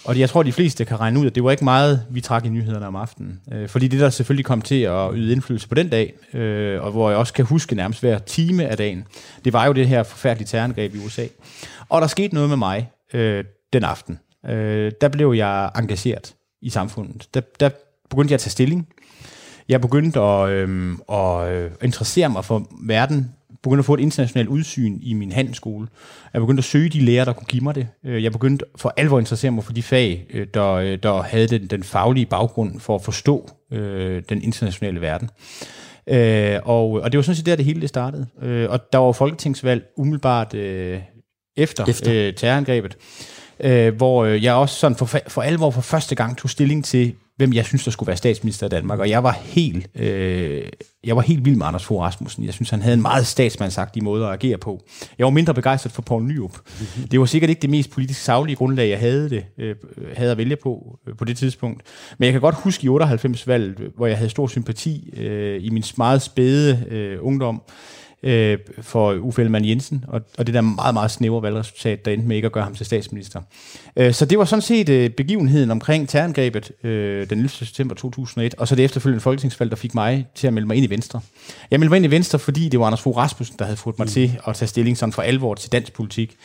Og 0.06 0.20
jeg 0.20 0.30
tror, 0.30 0.44
de 0.44 0.52
fleste 0.52 0.86
kan 0.86 1.00
regne 1.00 1.20
ud, 1.20 1.26
at 1.26 1.36
det 1.36 1.44
var 1.44 1.52
ikke 1.52 1.64
meget, 1.64 2.06
vi 2.10 2.22
trak 2.22 2.46
i 2.46 2.50
nyhederne 2.50 2.88
om 2.88 2.96
aftenen. 2.96 3.42
Øh, 3.54 3.70
fordi 3.70 3.88
det, 3.88 4.00
der 4.00 4.10
selvfølgelig 4.10 4.46
kom 4.46 4.62
til 4.62 4.82
at 4.82 5.10
yde 5.14 5.32
indflydelse 5.32 5.68
på 5.68 5.76
den 5.76 5.90
dag, 5.90 6.14
øh, 6.34 6.84
og 6.84 6.92
hvor 6.92 7.10
jeg 7.10 7.20
også 7.20 7.34
kan 7.34 7.46
huske 7.46 7.76
nærmest 7.76 8.00
hver 8.00 8.20
time 8.20 8.68
af 8.68 8.78
dagen, 8.78 9.06
det 9.46 9.54
var 9.54 9.66
jo 9.66 9.74
det 9.74 9.88
her 9.88 10.04
forfærdelige 10.04 10.48
terrorangreb 10.48 10.96
i 10.96 11.06
USA. 11.06 11.26
Og 11.90 12.02
der 12.02 12.08
skete 12.08 12.34
noget 12.34 12.50
med 12.50 12.58
mig 12.58 12.92
øh, 13.14 13.44
den 13.74 13.84
aften. 13.84 14.20
Øh, 14.50 14.92
der 15.02 15.08
blev 15.08 15.34
jeg 15.38 15.72
engageret 15.76 16.36
i 16.62 16.70
samfundet. 16.70 17.28
Der, 17.34 17.42
der 17.60 17.70
begyndte 18.10 18.32
jeg 18.32 18.36
at 18.36 18.42
tage 18.42 18.52
stilling 18.52 18.88
jeg 19.70 19.82
begyndte 19.82 20.20
at, 20.20 20.50
øh, 20.50 20.94
at 21.12 21.52
øh, 21.52 21.72
interessere 21.84 22.30
mig 22.30 22.46
for 22.46 22.68
verden, 22.82 23.32
begyndte 23.64 23.80
at 23.82 23.86
få 23.86 23.94
et 23.94 24.00
internationalt 24.00 24.50
udsyn 24.50 25.00
i 25.02 25.14
min 25.14 25.32
handelsskole. 25.32 25.88
Jeg 26.34 26.42
begyndte 26.42 26.62
at 26.62 26.66
søge 26.66 26.90
de 26.90 27.00
lærer, 27.00 27.26
der 27.26 27.34
kunne 27.34 27.46
give 27.46 27.64
mig 27.64 27.76
det. 27.76 27.88
Øh, 28.06 28.24
jeg 28.24 28.32
begyndte 28.32 28.66
for 28.76 28.94
alvor 28.98 29.18
at 29.18 29.22
interessere 29.22 29.52
mig 29.52 29.64
for 29.64 29.74
de 29.74 29.84
fag, 29.84 30.26
øh, 30.30 30.48
der, 30.54 30.96
der 30.96 31.22
havde 31.22 31.48
den, 31.48 31.68
den 31.68 31.84
faglige 31.84 32.26
baggrund 32.26 32.80
for 32.80 32.96
at 32.96 33.02
forstå 33.02 33.50
øh, 33.72 34.24
den 34.30 34.42
internationale 34.42 35.02
verden. 35.02 35.30
Øh, 36.10 36.60
og, 36.64 36.92
og 36.92 37.12
det 37.12 37.18
var 37.18 37.22
sådan 37.22 37.36
set 37.36 37.46
der, 37.46 37.56
det 37.56 37.66
hele 37.66 37.82
det 37.82 37.90
startede. 37.90 38.28
Øh, 38.42 38.70
og 38.70 38.80
der 38.94 38.98
var 38.98 39.12
folketingsvalg 39.12 39.86
umiddelbart 39.98 40.54
øh, 40.54 41.00
efter, 41.58 41.86
efter. 41.86 42.28
Øh, 42.28 42.34
terrorangrebet, 42.34 42.98
øh, 43.60 43.96
hvor 43.96 44.26
jeg 44.26 44.54
også 44.54 44.76
sådan 44.76 44.98
for, 44.98 45.06
for 45.28 45.42
alvor 45.42 45.72
for 45.72 45.82
første 45.82 46.16
gang 46.16 46.38
tog 46.38 46.50
stilling 46.50 46.86
til, 46.86 47.14
hvem 47.38 47.54
jeg 47.54 47.66
synes, 47.66 47.84
der 47.84 47.92
skulle 47.92 48.08
være 48.08 48.18
statsminister 48.18 48.66
i 48.66 48.70
Danmark. 48.70 49.00
Og 49.00 49.10
jeg 49.10 49.24
var 49.24 49.32
helt, 49.32 49.90
øh, 49.96 50.64
jeg 51.04 51.16
var 51.16 51.22
helt 51.22 51.46
vild 51.46 51.56
med 51.56 51.66
Anders 51.66 51.86
Fogh 51.86 52.02
Rasmussen. 52.02 52.46
Jeg 52.46 52.54
synes, 52.54 52.70
han 52.70 52.82
havde 52.82 52.94
en 52.94 53.02
meget 53.02 53.28
statsmandsagtig 53.28 54.04
måde 54.04 54.26
at 54.26 54.34
agere 54.34 54.58
på. 54.58 54.80
Jeg 55.18 55.24
var 55.24 55.30
mindre 55.30 55.54
begejstret 55.54 55.92
for 55.92 56.02
Poul 56.02 56.24
Nyrup. 56.24 56.52
Mm-hmm. 56.56 57.08
Det 57.12 57.20
var 57.20 57.26
sikkert 57.26 57.50
ikke 57.50 57.62
det 57.62 57.70
mest 57.70 57.90
politisk 57.92 58.22
savlige 58.22 58.56
grundlag, 58.56 58.90
jeg 58.90 59.00
havde, 59.00 59.30
det, 59.30 59.46
øh, 59.58 59.76
havde 60.16 60.32
at 60.32 60.38
vælge 60.38 60.56
på 60.56 61.00
øh, 61.08 61.18
på 61.18 61.26
det 61.26 61.38
tidspunkt. 61.38 61.82
Men 62.18 62.26
jeg 62.26 62.32
kan 62.32 62.42
godt 62.42 62.56
huske 62.56 62.86
i 62.86 62.90
98-valget, 62.90 63.92
hvor 63.96 64.08
jeg 64.08 64.18
havde 64.18 64.30
stor 64.30 64.48
sympati 64.48 65.14
øh, 65.18 65.64
i 65.64 65.70
min 65.70 65.84
meget 65.98 66.22
spæde 66.22 66.86
øh, 66.90 67.18
ungdom 67.22 67.62
øh, 68.24 68.58
for 68.82 69.14
Uffe 69.14 69.42
Ellemann 69.42 69.66
Jensen, 69.66 70.06
og, 70.08 70.22
og 70.38 70.48
det 70.48 70.54
der 70.54 70.62
meget, 70.62 70.94
meget 70.94 71.12
snævre 71.12 71.42
valgresultat, 71.42 72.06
der 72.06 72.12
endte 72.12 72.28
med 72.28 72.36
ikke 72.36 72.46
at 72.46 72.52
gøre 72.52 72.64
ham 72.64 72.76
til 72.76 72.86
statsminister. 72.86 73.42
Øh, 73.96 74.14
så 74.14 74.26
det 74.26 74.38
var 74.38 74.46
sådan 74.46 74.62
set 74.62 74.90
øh, 74.90 75.10
begivenheden 75.10 75.72
omkring 75.72 76.10
terrorangrebet 76.10 76.72
øh, 76.84 77.30
den 77.30 77.38
11. 77.38 77.50
september 77.50 77.96
2001, 77.96 78.56
og 78.56 78.68
så 78.68 78.76
det 78.76 78.86
efterfølgende 78.86 79.22
folketingsvalg, 79.22 79.70
der 79.70 79.78
fik 79.78 79.96
mig 79.96 80.28
til 80.36 80.48
at 80.48 80.54
melde 80.54 80.68
mig 80.68 80.78
ind 80.78 80.86
i 80.86 80.90
Venstre. 80.90 81.22
Jeg 81.72 81.80
meldte 81.80 81.90
mig 81.90 81.98
ind 81.98 82.06
i 82.06 82.12
Venstre, 82.12 82.40
fordi 82.40 82.70
det 82.70 82.80
var 82.80 82.86
Anders 82.86 83.02
Fogh 83.02 83.18
Rasmussen, 83.18 83.56
der 83.60 83.66
havde 83.66 83.78
fået 83.78 84.00
mig 84.00 84.06
mm. 84.06 84.12
til 84.12 84.40
at 84.48 84.56
tage 84.56 84.70
stilling 84.70 84.98
sådan 84.98 85.14
for 85.14 85.22
alvor 85.22 85.56
til 85.56 85.72
dansk 85.72 85.94
politik. 85.94 86.36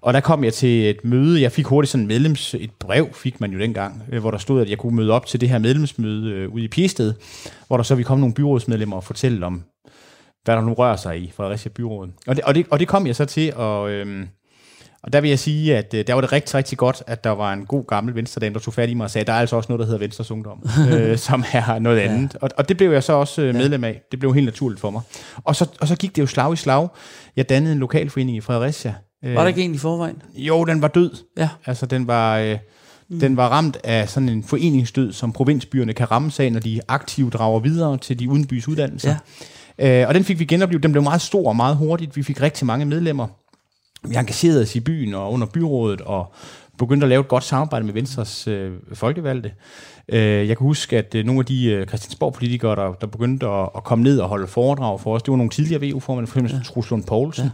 Og 0.00 0.14
der 0.14 0.20
kom 0.20 0.44
jeg 0.44 0.54
til 0.54 0.90
et 0.90 1.04
møde, 1.04 1.42
jeg 1.42 1.52
fik 1.52 1.66
hurtigt 1.66 1.90
sådan 1.90 2.04
et 2.04 2.08
medlems, 2.08 2.54
et 2.54 2.70
brev 2.70 3.08
fik 3.14 3.40
man 3.40 3.52
jo 3.52 3.58
dengang, 3.58 4.02
øh, 4.12 4.20
hvor 4.20 4.30
der 4.30 4.38
stod, 4.38 4.62
at 4.62 4.70
jeg 4.70 4.78
kunne 4.78 4.96
møde 4.96 5.10
op 5.10 5.26
til 5.26 5.40
det 5.40 5.48
her 5.48 5.58
medlemsmøde 5.58 6.30
øh, 6.30 6.48
ude 6.48 6.64
i 6.64 6.68
Piested, 6.68 7.14
hvor 7.66 7.76
der 7.76 7.84
så 7.84 7.94
vi 7.94 8.02
kom 8.02 8.18
nogle 8.18 8.34
byrådsmedlemmer 8.34 8.96
og 8.96 9.04
fortælle 9.04 9.46
om 9.46 9.62
hvad 10.44 10.56
der 10.56 10.62
nu 10.62 10.72
rører 10.72 10.96
sig 10.96 11.18
i 11.20 11.32
Fredericia 11.36 11.70
Byråd. 11.74 12.08
Og 12.26 12.36
det, 12.36 12.44
og 12.44 12.54
det, 12.54 12.66
og 12.70 12.80
det 12.80 12.88
kom 12.88 13.06
jeg 13.06 13.16
så 13.16 13.24
til, 13.24 13.54
og, 13.54 13.90
øhm, 13.90 14.28
og 15.02 15.12
der 15.12 15.20
vil 15.20 15.28
jeg 15.30 15.38
sige, 15.38 15.76
at 15.76 15.94
øh, 15.94 16.06
der 16.06 16.14
var 16.14 16.20
det 16.20 16.32
rigtig, 16.32 16.54
rigtig 16.54 16.78
godt, 16.78 17.02
at 17.06 17.24
der 17.24 17.30
var 17.30 17.52
en 17.52 17.66
god 17.66 17.86
gammel 17.86 18.14
venstredame, 18.14 18.54
der 18.54 18.60
tog 18.60 18.74
fat 18.74 18.90
i 18.90 18.94
mig 18.94 19.04
og 19.04 19.10
sagde, 19.10 19.24
der 19.26 19.32
er 19.32 19.40
altså 19.40 19.56
også 19.56 19.66
noget, 19.72 19.78
der 19.80 19.86
hedder 19.86 19.98
Venstres 19.98 20.30
Ungdom, 20.30 20.68
øh, 20.92 21.18
som 21.18 21.44
er 21.52 21.78
noget 21.78 21.98
andet. 21.98 22.36
Og, 22.40 22.50
og 22.56 22.68
det 22.68 22.76
blev 22.76 22.90
jeg 22.92 23.02
så 23.02 23.12
også 23.12 23.42
øh, 23.42 23.54
medlem 23.54 23.84
af. 23.84 24.02
Det 24.10 24.18
blev 24.18 24.34
helt 24.34 24.44
naturligt 24.44 24.80
for 24.80 24.90
mig. 24.90 25.02
Og 25.44 25.56
så, 25.56 25.68
og 25.80 25.88
så 25.88 25.96
gik 25.96 26.16
det 26.16 26.22
jo 26.22 26.26
slag 26.26 26.52
i 26.52 26.56
slag. 26.56 26.88
Jeg 27.36 27.48
dannede 27.48 27.72
en 27.72 27.78
lokalforening 27.78 28.36
i 28.36 28.40
Fredericia. 28.40 28.94
Øh, 29.24 29.34
var 29.34 29.40
der 29.40 29.48
ikke 29.48 29.62
en 29.62 29.74
i 29.74 29.78
forvejen? 29.78 30.22
Jo, 30.34 30.64
den 30.64 30.82
var 30.82 30.88
død. 30.88 31.10
Ja. 31.38 31.48
Altså, 31.66 31.86
den 31.86 32.06
var... 32.06 32.38
Øh, 32.38 32.58
Mm. 33.12 33.20
Den 33.20 33.36
var 33.36 33.48
ramt 33.48 33.78
af 33.84 34.08
sådan 34.08 34.28
en 34.28 34.44
foreningsdød, 34.44 35.12
som 35.12 35.32
provinsbyerne 35.32 35.92
kan 35.92 36.10
ramme 36.10 36.30
sig, 36.30 36.50
når 36.50 36.60
de 36.60 36.80
aktivt 36.88 37.32
drager 37.34 37.60
videre 37.60 37.98
til 37.98 38.18
de 38.18 38.28
udenbys 38.28 38.68
uddannelser. 38.68 39.10
Ja. 39.10 39.16
Øh, 39.80 40.08
og 40.08 40.14
den 40.14 40.24
fik 40.24 40.38
vi 40.38 40.44
genoplevet. 40.44 40.82
Den 40.82 40.92
blev 40.92 41.02
meget 41.02 41.20
stor 41.20 41.48
og 41.48 41.56
meget 41.56 41.76
hurtigt. 41.76 42.16
Vi 42.16 42.22
fik 42.22 42.42
rigtig 42.42 42.66
mange 42.66 42.86
medlemmer. 42.86 43.26
Vi 44.08 44.16
engagerede 44.16 44.62
os 44.62 44.76
i 44.76 44.80
byen 44.80 45.14
og 45.14 45.32
under 45.32 45.46
byrådet 45.46 46.00
og 46.00 46.32
begyndte 46.78 47.04
at 47.04 47.08
lave 47.08 47.20
et 47.20 47.28
godt 47.28 47.44
samarbejde 47.44 47.84
med 47.86 47.94
Venstres 47.94 48.48
øh, 48.48 48.72
folkevalgte. 48.94 49.52
Øh, 50.08 50.48
jeg 50.48 50.56
kan 50.56 50.66
huske, 50.66 50.98
at 50.98 51.14
øh, 51.14 51.24
nogle 51.24 51.38
af 51.38 51.46
de 51.46 51.64
øh, 51.64 51.86
Christiansborg-politikere, 51.86 52.76
der, 52.76 52.92
der 52.92 53.06
begyndte 53.06 53.46
at, 53.46 53.68
at 53.76 53.84
komme 53.84 54.04
ned 54.04 54.18
og 54.18 54.28
holde 54.28 54.46
foredrag 54.46 55.00
for 55.00 55.14
os, 55.14 55.22
det 55.22 55.30
var 55.30 55.36
nogle 55.36 55.50
tidligere 55.50 55.90
VU-formænd, 55.90 56.26
for 56.26 56.38
eksempel 56.38 56.54
ja. 56.54 56.72
Truls 56.72 56.90
Lund 56.90 57.04
Poulsen. 57.04 57.44
Ja 57.44 57.50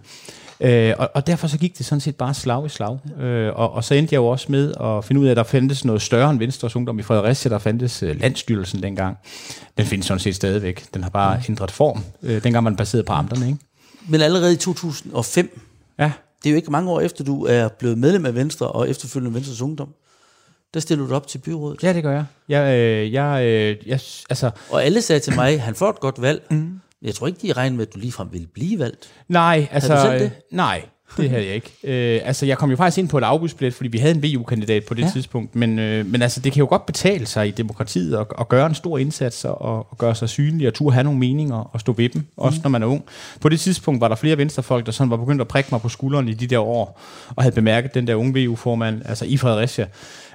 Øh, 0.61 0.95
og, 0.99 1.11
og 1.15 1.27
derfor 1.27 1.47
så 1.47 1.59
gik 1.59 1.79
det 1.79 1.87
sådan 1.87 2.01
set 2.01 2.17
bare 2.17 2.35
slag 2.35 2.67
i 2.67 2.69
slag. 2.69 2.99
Øh, 3.21 3.53
og, 3.55 3.73
og 3.73 3.85
så 3.85 3.95
endte 3.95 4.15
jeg 4.15 4.19
jo 4.19 4.27
også 4.27 4.47
med 4.49 4.75
at 4.81 5.05
finde 5.05 5.21
ud 5.21 5.27
af, 5.27 5.31
at 5.31 5.37
der 5.37 5.43
fandtes 5.43 5.85
noget 5.85 6.03
større 6.03 6.31
end 6.31 6.39
Venstres 6.39 6.77
Ungdom 6.77 6.99
i 6.99 7.03
Fredericia. 7.03 7.51
Der 7.51 7.59
fandtes 7.59 8.03
uh, 8.03 8.09
Landstyrelsen 8.09 8.83
dengang. 8.83 9.19
Den 9.79 9.87
findes 9.87 10.07
sådan 10.07 10.21
set 10.21 10.37
stadigvæk. 10.37 10.85
Den 10.95 11.03
har 11.03 11.11
bare 11.11 11.43
ændret 11.49 11.71
form. 11.71 12.05
Øh, 12.23 12.43
dengang 12.43 12.65
var 12.65 12.71
den 12.71 12.77
baseret 12.77 13.07
på 13.07 13.13
amterne. 13.13 13.47
Ikke? 13.47 13.59
Men 14.09 14.21
allerede 14.21 14.53
i 14.53 14.57
2005, 14.57 15.61
ja. 15.99 16.13
det 16.43 16.49
er 16.49 16.51
jo 16.51 16.57
ikke 16.57 16.71
mange 16.71 16.91
år 16.91 17.01
efter, 17.01 17.25
du 17.25 17.45
er 17.45 17.69
blevet 17.69 17.99
medlem 17.99 18.27
af 18.27 18.35
Venstre 18.35 18.69
og 18.69 18.91
efterfølgende 18.91 19.35
Venstres 19.35 19.61
Ungdom. 19.61 19.89
Der 20.75 20.81
stiller 20.81 21.07
du 21.07 21.15
op 21.15 21.27
til 21.27 21.39
byrådet. 21.39 21.83
Ja, 21.83 21.93
det 21.93 22.03
gør 22.03 22.13
jeg. 22.13 22.25
jeg, 22.49 22.79
øh, 22.79 23.13
jeg, 23.13 23.45
øh, 23.45 23.89
jeg 23.89 24.01
altså... 24.31 24.51
Og 24.71 24.85
alle 24.85 25.03
sagde 25.03 25.21
til 25.21 25.35
mig, 25.35 25.63
han 25.63 25.75
får 25.75 25.91
et 25.91 26.01
godt 26.01 26.23
valg. 26.23 26.43
Mm. 26.51 26.81
Jeg 27.03 27.15
tror 27.15 27.26
ikke, 27.26 27.38
de 27.43 27.53
regner 27.53 27.76
med, 27.76 27.87
at 27.87 27.95
du 27.95 27.99
ligefrem 27.99 28.29
ville 28.33 28.47
blive 28.47 28.79
valgt. 28.79 29.09
Nej, 29.29 29.69
altså... 29.71 29.95
Havde 29.95 30.07
du 30.07 30.19
selv 30.19 30.25
det? 30.25 30.33
Nej, 30.53 30.83
det 31.17 31.31
havde 31.31 31.47
jeg 31.47 31.55
ikke. 31.55 31.73
Øh, 31.85 32.21
altså, 32.25 32.47
jeg 32.47 32.59
kom 32.59 32.71
jo 32.71 32.76
faktisk 32.76 32.99
ind 32.99 33.09
på 33.09 33.19
et 33.19 33.25
afbudsbillet, 33.25 33.75
fordi 33.75 33.88
vi 33.88 33.99
havde 33.99 34.15
en 34.15 34.23
VU-kandidat 34.23 34.85
på 34.85 34.95
det 34.95 35.03
ja. 35.03 35.11
tidspunkt. 35.11 35.55
Men, 35.55 35.79
øh, 35.79 36.07
men 36.07 36.23
altså, 36.23 36.41
det 36.41 36.53
kan 36.53 36.61
jo 36.61 36.67
godt 36.69 36.87
betale 36.87 37.26
sig 37.26 37.49
i 37.49 37.50
demokratiet 37.50 38.17
at, 38.17 38.26
at 38.38 38.49
gøre 38.49 38.67
en 38.67 38.75
stor 38.75 38.99
indsats 38.99 39.45
og, 39.45 39.59
og 39.61 39.99
gøre 39.99 40.15
sig 40.15 40.29
synlig 40.29 40.69
og 40.69 40.75
turde 40.75 40.95
have 40.95 41.05
nogle 41.05 41.19
meninger 41.19 41.57
og 41.57 41.81
stå 41.81 41.93
ved 41.93 42.09
dem, 42.09 42.21
mm. 42.21 42.29
også 42.37 42.61
når 42.62 42.71
man 42.71 42.83
er 42.83 42.87
ung. 42.87 43.05
På 43.41 43.49
det 43.49 43.61
tidspunkt 43.61 44.00
var 44.00 44.09
der 44.09 44.15
flere 44.15 44.38
venstrefolk, 44.38 44.87
der 44.87 44.93
sådan 44.93 45.11
var 45.11 45.17
begyndt 45.17 45.41
at 45.41 45.49
prikke 45.49 45.69
mig 45.73 45.81
på 45.81 45.88
skulderen 45.88 46.29
i 46.29 46.35
de 46.35 46.47
der 46.47 46.59
år, 46.59 47.00
og 47.37 47.43
havde 47.43 47.55
bemærket 47.55 47.95
den 47.95 48.07
der 48.07 48.15
unge 48.15 48.45
VU-formand, 48.45 49.03
altså 49.05 49.25
i 49.25 49.37
Fredericia. 49.37 49.87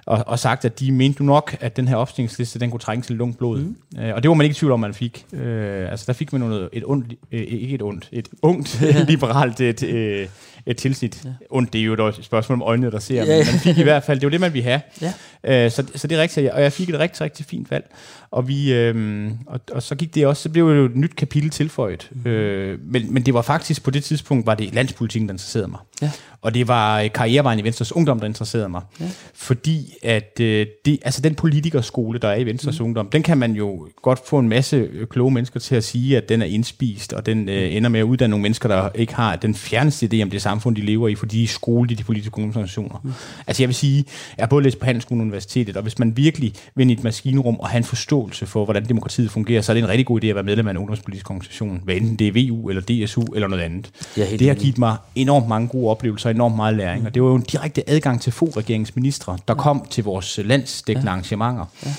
Og, 0.05 0.23
og 0.27 0.39
sagt, 0.39 0.65
at 0.65 0.79
de 0.79 0.91
mente 0.91 1.25
nok, 1.25 1.57
at 1.59 1.77
den 1.77 1.87
her 1.87 1.95
opstillingsliste, 1.95 2.59
den 2.59 2.71
kunne 2.71 2.79
trænge 2.79 3.03
til 3.03 3.15
lungt 3.15 3.37
blod. 3.37 3.59
Mm. 3.59 3.75
Øh, 3.99 4.15
og 4.15 4.23
det 4.23 4.29
var 4.29 4.35
man 4.35 4.45
ikke 4.45 4.53
i 4.53 4.55
tvivl 4.55 4.71
om, 4.71 4.79
man 4.79 4.93
fik. 4.93 5.25
Øh, 5.33 5.91
altså, 5.91 6.05
der 6.07 6.13
fik 6.13 6.33
man 6.33 6.41
noget, 6.41 6.69
et 6.73 6.83
ondt, 6.85 7.13
øh, 7.31 7.41
ikke 7.41 7.75
et 7.75 7.81
ondt, 7.81 8.09
et 8.11 8.27
ungt 8.41 8.81
liberalt 9.07 9.61
et, 9.61 9.83
øh, 9.83 10.27
et 10.65 10.77
tilsnit. 10.77 11.21
Ja. 11.25 11.29
Ondt, 11.49 11.73
det 11.73 11.81
er 11.81 11.85
jo 11.85 12.07
et 12.07 12.19
spørgsmål 12.21 12.55
om 12.55 12.61
øjnene, 12.61 12.91
der 12.91 12.99
ser, 12.99 13.15
ja, 13.15 13.25
ja. 13.25 13.37
men 13.37 13.45
man 13.51 13.59
fik 13.59 13.77
i 13.77 13.83
hvert 13.83 14.03
fald, 14.03 14.19
det 14.19 14.25
var 14.25 14.31
det, 14.31 14.41
man 14.41 14.53
ville 14.53 14.63
have. 14.63 14.81
Ja. 15.01 15.65
Øh, 15.65 15.71
så, 15.71 15.83
så 15.95 16.07
det 16.07 16.17
er 16.17 16.21
rigtigt, 16.21 16.51
og 16.51 16.61
jeg 16.61 16.73
fik 16.73 16.89
et 16.89 16.99
rigtig, 16.99 17.21
rigtig 17.21 17.45
fint 17.45 17.71
valg. 17.71 17.95
Og, 18.31 18.47
vi, 18.47 18.73
øh, 18.73 19.31
og, 19.45 19.59
og 19.71 19.83
så 19.83 19.95
gik 19.95 20.15
det 20.15 20.27
også, 20.27 20.43
så 20.43 20.49
blev 20.49 20.69
det 20.69 20.77
jo 20.77 20.85
et 20.85 20.95
nyt 20.95 21.15
kapitel 21.15 21.49
tilføjet. 21.49 22.09
Mm. 22.11 22.31
Øh, 22.31 22.79
men, 22.83 23.13
men 23.13 23.25
det 23.25 23.33
var 23.33 23.41
faktisk, 23.41 23.83
på 23.83 23.91
det 23.91 24.03
tidspunkt, 24.03 24.45
var 24.45 24.55
det 24.55 24.73
landspolitikken, 24.73 25.27
der 25.27 25.33
interesserede 25.33 25.67
mig. 25.67 25.79
Ja. 26.01 26.11
Og 26.41 26.53
det 26.53 26.67
var 26.67 27.07
karrierevejen 27.07 27.59
i 27.59 27.63
Venstres 27.63 27.95
Ungdom, 27.95 28.19
der 28.19 28.27
interesserede 28.27 28.69
mig. 28.69 28.81
Ja. 28.99 29.05
Fordi 29.33 29.93
at 30.03 30.39
øh, 30.39 30.67
det, 30.85 30.99
altså 31.05 31.21
den 31.21 31.35
politikerskole, 31.35 32.19
der 32.19 32.27
er 32.27 32.35
i 32.35 32.45
Venstres 32.45 32.79
mm. 32.79 32.85
Ungdom, 32.85 33.09
den 33.09 33.23
kan 33.23 33.37
man 33.37 33.51
jo 33.51 33.87
godt 34.01 34.19
få 34.27 34.39
en 34.39 34.49
masse 34.49 34.89
kloge 35.09 35.31
mennesker 35.31 35.59
til 35.59 35.75
at 35.75 35.83
sige, 35.83 36.17
at 36.17 36.29
den 36.29 36.41
er 36.41 36.45
indspist, 36.45 37.13
og 37.13 37.25
den 37.25 37.49
øh, 37.49 37.75
ender 37.75 37.89
med 37.89 37.99
at 37.99 38.03
uddanne 38.03 38.29
nogle 38.29 38.41
mennesker, 38.41 38.69
der 38.69 38.89
ikke 38.95 39.15
har 39.15 39.35
den 39.35 39.55
fjerneste 39.55 40.09
idé 40.13 40.23
om 40.23 40.29
det 40.29 40.41
samfund, 40.41 40.75
de 40.75 40.81
lever 40.81 41.07
i, 41.07 41.15
fordi 41.15 41.37
de 41.37 41.43
er 41.43 41.47
skole 41.47 41.91
i 41.91 41.95
de 41.95 42.03
politiske 42.03 42.37
ungdomsorganisationer. 42.37 42.99
Mm. 43.03 43.13
Altså 43.47 43.63
jeg 43.63 43.67
vil 43.69 43.75
sige, 43.75 44.05
jeg 44.37 44.43
har 44.43 44.47
både 44.47 44.63
læst 44.63 44.79
på 44.79 44.85
Handelsskolen 44.85 45.21
Universitetet, 45.21 45.77
og 45.77 45.83
hvis 45.83 45.99
man 45.99 46.17
virkelig 46.17 46.53
vil 46.75 46.89
i 46.89 46.93
et 46.93 47.03
maskinrum 47.03 47.59
og 47.59 47.69
have 47.69 47.77
en 47.77 47.83
forståelse 47.83 48.45
for, 48.45 48.63
hvordan 48.65 48.85
demokratiet 48.85 49.31
fungerer, 49.31 49.61
så 49.61 49.71
er 49.71 49.73
det 49.73 49.83
en 49.83 49.89
rigtig 49.89 50.05
god 50.05 50.23
idé 50.23 50.27
at 50.27 50.35
være 50.35 50.43
medlem 50.43 50.67
af 50.67 50.71
en 50.71 50.77
ungdomspolitisk 50.77 51.29
organisation, 51.29 51.81
hvad 51.83 51.95
enten 51.95 52.15
det 52.15 52.27
er 52.27 52.47
VU 52.47 52.69
eller 52.69 52.81
DSU 52.81 53.23
eller 53.35 53.47
noget 53.47 53.63
andet. 53.63 53.91
Det 54.15 54.47
har 54.47 54.55
givet 54.55 54.77
mig 54.77 54.97
enormt 55.15 55.47
mange 55.47 55.67
gode 55.67 55.89
oplevelser, 55.89 56.30
enormt 56.31 56.55
meget 56.55 56.75
læring, 56.75 57.05
og 57.05 57.13
det 57.13 57.23
var 57.23 57.29
jo 57.29 57.35
en 57.35 57.41
direkte 57.41 57.89
adgang 57.89 58.21
til 58.21 58.33
få 58.33 58.45
regeringsministre, 58.45 59.37
der 59.47 59.53
kom 59.53 59.85
til 59.89 60.03
vores 60.03 60.39
landsdækkende 60.43 61.09
ja. 61.09 61.11
arrangementer. 61.11 61.65
Ja. 61.85 61.91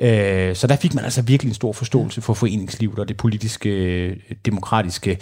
Øh, 0.00 0.56
så 0.56 0.66
der 0.66 0.76
fik 0.76 0.94
man 0.94 1.04
altså 1.04 1.22
virkelig 1.22 1.50
en 1.50 1.54
stor 1.54 1.72
forståelse 1.72 2.20
for 2.20 2.34
foreningslivet 2.34 2.98
og 2.98 3.08
det 3.08 3.16
politiske, 3.16 4.14
demokratiske, 4.46 5.18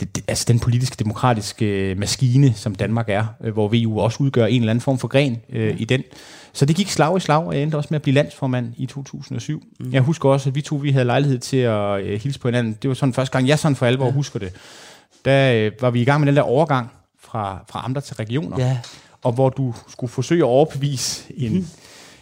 det, 0.00 0.16
det, 0.16 0.24
altså 0.28 0.44
den 0.48 0.60
politiske 0.60 0.96
demokratiske 0.98 1.94
maskine, 1.98 2.54
som 2.54 2.74
Danmark 2.74 3.08
er, 3.08 3.24
øh, 3.44 3.52
hvor 3.52 3.68
VU 3.68 4.00
også 4.00 4.22
udgør 4.22 4.46
en 4.46 4.62
eller 4.62 4.70
anden 4.70 4.82
form 4.82 4.98
for 4.98 5.08
gren 5.08 5.36
øh, 5.52 5.74
i 5.78 5.84
den. 5.84 6.02
Så 6.52 6.66
det 6.66 6.76
gik 6.76 6.90
slag 6.90 7.16
i 7.16 7.20
slag, 7.20 7.46
og 7.46 7.54
jeg 7.54 7.62
endte 7.62 7.76
også 7.76 7.88
med 7.90 7.96
at 7.96 8.02
blive 8.02 8.14
landsformand 8.14 8.72
i 8.76 8.86
2007. 8.86 9.62
Mm. 9.80 9.92
Jeg 9.92 10.02
husker 10.02 10.28
også, 10.28 10.48
at 10.48 10.54
vi 10.54 10.60
to 10.60 10.76
vi 10.76 10.90
havde 10.90 11.04
lejlighed 11.04 11.38
til 11.38 11.56
at 11.56 12.00
øh, 12.00 12.20
hilse 12.20 12.40
på 12.40 12.48
hinanden. 12.48 12.76
Det 12.82 12.88
var 12.88 12.94
sådan 12.94 13.12
første 13.12 13.32
gang, 13.32 13.48
jeg 13.48 13.58
sådan 13.58 13.76
for 13.76 13.86
alvor 13.86 14.06
ja. 14.06 14.12
husker 14.12 14.38
det. 14.38 14.52
Der 15.24 15.52
øh, 15.52 15.72
var 15.80 15.90
vi 15.90 16.00
i 16.00 16.04
gang 16.04 16.20
med 16.20 16.26
den 16.26 16.36
der 16.36 16.42
overgang 16.42 16.90
fra, 17.32 17.64
fra 17.68 17.82
amter 17.84 18.00
til 18.00 18.16
regioner, 18.16 18.66
ja. 18.66 18.78
og 19.22 19.32
hvor 19.32 19.48
du 19.48 19.74
skulle 19.88 20.10
forsøge 20.10 20.40
at 20.40 20.46
overbevise 20.46 21.32
en, 21.36 21.54
mm. 21.54 21.66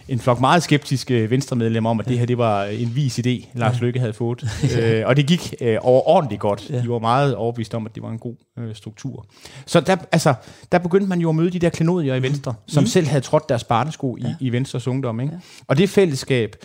en 0.09 0.19
flok 0.19 0.41
meget 0.41 0.63
skeptiske 0.63 1.31
venstremedlemmer 1.31 1.91
om, 1.91 2.01
at 2.01 2.09
det 2.09 2.19
her 2.19 2.27
det 2.27 2.39
var 2.39 2.65
en 2.65 2.95
vis 2.95 3.19
idé, 3.19 3.49
Lars 3.55 3.81
Løkke 3.81 4.01
havde 4.01 4.13
fået. 4.13 4.45
øh, 4.79 5.03
og 5.07 5.17
det 5.17 5.27
gik 5.27 5.55
øh, 5.61 5.79
overordentligt 5.81 6.41
godt. 6.41 6.71
Ja. 6.71 6.83
De 6.83 6.89
var 6.89 6.99
meget 6.99 7.35
overbevist 7.35 7.75
om, 7.75 7.87
at 7.87 7.95
det 7.95 8.03
var 8.03 8.11
en 8.11 8.19
god 8.19 8.35
øh, 8.59 8.75
struktur. 8.75 9.27
Så 9.67 9.81
der, 9.81 9.97
altså, 10.13 10.35
der 10.73 10.79
begyndte 10.79 11.09
man 11.09 11.21
jo 11.21 11.29
at 11.29 11.35
møde 11.35 11.51
de 11.51 11.59
der 11.59 11.71
klenodier 11.71 12.15
i 12.15 12.23
Venstre, 12.23 12.53
mm. 12.53 12.69
som 12.69 12.83
mm. 12.83 12.87
selv 12.87 13.07
havde 13.07 13.21
trådt 13.21 13.49
deres 13.49 13.65
barnesko 13.65 14.17
i, 14.17 14.21
ja. 14.21 14.35
i 14.41 14.53
Venstres 14.53 14.89
ungdom. 14.89 15.21
Ikke? 15.21 15.33
Ja. 15.33 15.41
Og 15.67 15.79
det 15.79 15.91
fællesskab, 15.91 16.57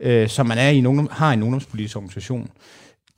øh, 0.00 0.28
som 0.28 0.46
man 0.46 0.58
er 0.58 0.68
i 0.68 0.78
en 0.78 0.86
ungdom, 0.86 1.08
har 1.12 1.30
i 1.30 1.34
en 1.34 1.42
ungdomspolitisk 1.42 1.96
organisation, 1.96 2.50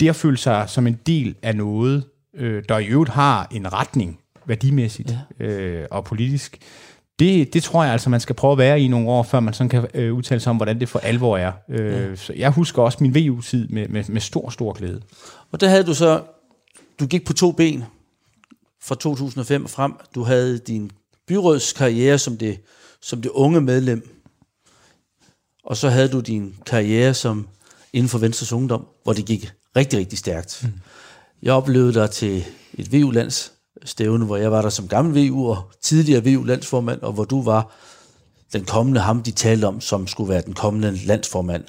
det 0.00 0.09
at 0.09 0.16
føle 0.16 0.37
sig 0.37 0.64
som 0.68 0.87
en 0.87 0.99
del 1.06 1.35
af 1.42 1.56
noget, 1.56 2.04
øh, 2.35 2.62
der 2.68 2.78
i 2.78 2.87
øvrigt 2.87 3.11
har 3.11 3.49
en 3.50 3.73
retning, 3.73 4.18
værdimæssigt 4.47 5.15
ja. 5.41 5.47
øh, 5.47 5.87
og 5.91 6.05
politisk. 6.05 6.59
Det, 7.19 7.55
det 7.55 7.62
tror 7.62 7.85
jeg 7.85 7.93
altså, 7.93 8.11
man 8.11 8.21
skal 8.21 8.35
prøve 8.35 8.53
at 8.53 8.59
være 8.59 8.81
i 8.81 8.88
nogle 8.88 9.09
år, 9.09 9.23
før 9.23 9.41
man 9.41 9.55
sådan 9.55 9.69
kan 9.69 9.87
øh, 9.95 10.15
udtale 10.15 10.41
sig 10.41 10.50
om, 10.50 10.57
hvordan 10.57 10.81
det 10.81 10.88
for 10.88 10.99
alvor 10.99 11.37
er. 11.37 11.53
Øh, 11.69 11.93
ja. 11.93 12.17
Så 12.17 12.33
jeg 12.33 12.50
husker 12.50 12.83
også 12.83 12.99
min 13.00 13.15
VU-tid 13.15 13.69
med, 13.69 13.88
med, 13.88 14.05
med 14.09 14.21
stor, 14.21 14.50
stor 14.50 14.73
glæde. 14.73 15.03
Og 15.53 15.61
der 15.61 15.69
havde 15.69 15.85
du 15.85 15.95
så, 15.95 16.23
du 17.00 17.07
gik 17.07 17.26
på 17.26 17.33
to 17.33 17.53
ben 17.53 17.85
fra 18.83 18.95
2005 18.95 19.65
og 19.65 19.71
frem. 19.71 19.93
Du 20.15 20.23
havde 20.23 20.59
din 20.59 20.91
byrådskarriere 21.29 22.19
som 22.19 22.37
det, 22.37 22.61
som 23.03 23.23
det 23.23 23.31
unge 23.31 23.61
medlem, 23.61 24.17
og 25.65 25.76
så 25.76 25.88
havde 25.88 26.09
du 26.09 26.21
din 26.21 26.55
karriere 26.67 27.15
som 27.15 27.49
inden 27.93 28.09
for 28.09 28.19
Venstres 28.19 28.53
Ungdom, 28.53 28.87
hvor 29.03 29.12
det 29.12 29.25
gik 29.25 29.53
rigtig, 29.76 29.99
rigtig 29.99 30.19
stærkt. 30.19 30.61
Mm. 30.62 30.73
Jeg 31.43 31.53
oplevede 31.53 31.95
dig 31.95 32.11
til 32.11 32.45
et 32.75 32.93
VU-lands 32.93 33.53
stævne, 33.87 34.25
hvor 34.25 34.37
jeg 34.37 34.52
var 34.52 34.62
der 34.62 34.71
som 34.71 34.88
gammel 34.88 35.28
VU 35.28 35.50
og 35.50 35.71
tidligere 35.81 36.25
VU-landsformand, 36.25 37.00
og 37.02 37.12
hvor 37.12 37.25
du 37.25 37.43
var 37.43 37.73
den 38.52 38.64
kommende 38.64 39.00
ham, 39.00 39.23
de 39.23 39.31
talte 39.31 39.64
om, 39.64 39.81
som 39.81 40.07
skulle 40.07 40.28
være 40.28 40.43
den 40.43 40.55
kommende 40.55 40.97
landsformand. 40.97 41.64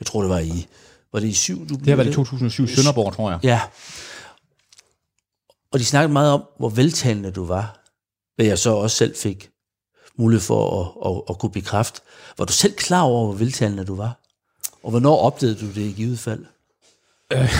Jeg 0.00 0.06
tror, 0.06 0.20
det 0.20 0.30
var 0.30 0.38
i, 0.38 0.66
var 1.12 1.20
det 1.20 1.28
i 1.28 1.32
syv? 1.32 1.68
Du 1.68 1.74
det 1.74 1.98
var 1.98 2.04
i 2.04 2.12
2007, 2.12 2.66
Sønderborg, 2.66 3.14
tror 3.14 3.30
jeg. 3.30 3.40
Ja. 3.42 3.60
Og 5.72 5.78
de 5.78 5.84
snakkede 5.84 6.12
meget 6.12 6.32
om, 6.32 6.44
hvor 6.58 6.68
veltalende 6.68 7.30
du 7.30 7.44
var, 7.44 7.80
hvad 8.36 8.46
jeg 8.46 8.58
så 8.58 8.70
også 8.70 8.96
selv 8.96 9.16
fik 9.16 9.50
mulighed 10.16 10.40
for 10.40 10.80
at, 10.80 11.10
at, 11.10 11.22
at 11.28 11.38
kunne 11.38 11.52
bekræfte. 11.52 12.00
Var 12.38 12.44
du 12.44 12.52
selv 12.52 12.72
klar 12.72 13.02
over, 13.02 13.24
hvor 13.24 13.34
veltalende 13.34 13.84
du 13.84 13.94
var? 13.94 14.20
Og 14.82 14.90
hvornår 14.90 15.16
opdagede 15.16 15.60
du 15.60 15.66
det 15.66 15.80
i 15.80 15.92
givet 15.92 16.18
fald? 16.18 16.44
Øh, 17.32 17.54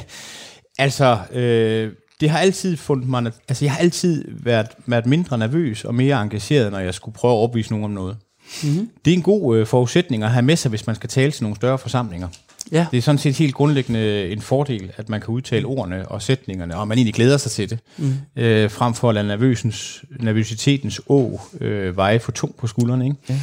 altså, 0.84 1.18
øh, 1.32 1.92
det 2.20 2.30
har 2.30 2.38
altid 2.38 2.76
fundet 2.76 3.08
mig, 3.08 3.32
altså 3.48 3.64
jeg 3.64 3.72
har 3.72 3.78
altid 3.78 4.24
været, 4.28 4.66
været 4.86 5.06
mindre 5.06 5.38
nervøs 5.38 5.84
og 5.84 5.94
mere 5.94 6.22
engageret, 6.22 6.72
når 6.72 6.78
jeg 6.78 6.94
skulle 6.94 7.14
prøve 7.14 7.34
at 7.34 7.38
opvise 7.38 7.70
nogen 7.70 7.84
om 7.84 7.90
noget. 7.90 8.16
Mm-hmm. 8.62 8.90
Det 9.04 9.10
er 9.10 9.16
en 9.16 9.22
god 9.22 9.56
øh, 9.56 9.66
forudsætning 9.66 10.22
at 10.22 10.30
have 10.30 10.42
med 10.42 10.56
sig, 10.56 10.68
hvis 10.68 10.86
man 10.86 10.96
skal 10.96 11.08
tale 11.08 11.32
til 11.32 11.42
nogle 11.42 11.56
større 11.56 11.78
forsamlinger. 11.78 12.28
Ja. 12.72 12.86
Det 12.90 12.98
er 12.98 13.02
sådan 13.02 13.18
set 13.18 13.36
helt 13.36 13.54
grundlæggende 13.54 14.28
en 14.28 14.40
fordel, 14.40 14.92
at 14.96 15.08
man 15.08 15.20
kan 15.20 15.28
udtale 15.28 15.66
ordene 15.66 16.08
og 16.08 16.22
sætningerne, 16.22 16.76
og 16.76 16.88
man 16.88 16.98
egentlig 16.98 17.14
glæder 17.14 17.36
sig 17.36 17.52
til 17.52 17.70
det, 17.70 17.78
mm. 17.96 18.14
øh, 18.36 18.70
frem 18.70 18.94
for 18.94 19.08
at 19.08 19.14
lade 19.14 19.26
nervøsens, 19.26 20.04
nervøsitetens 20.20 21.00
å 21.06 21.40
øh, 21.60 21.96
veje 21.96 22.20
for 22.20 22.32
tung 22.32 22.54
på 22.56 22.66
skuldrene. 22.66 23.04
Ikke? 23.04 23.16
Ja. 23.28 23.40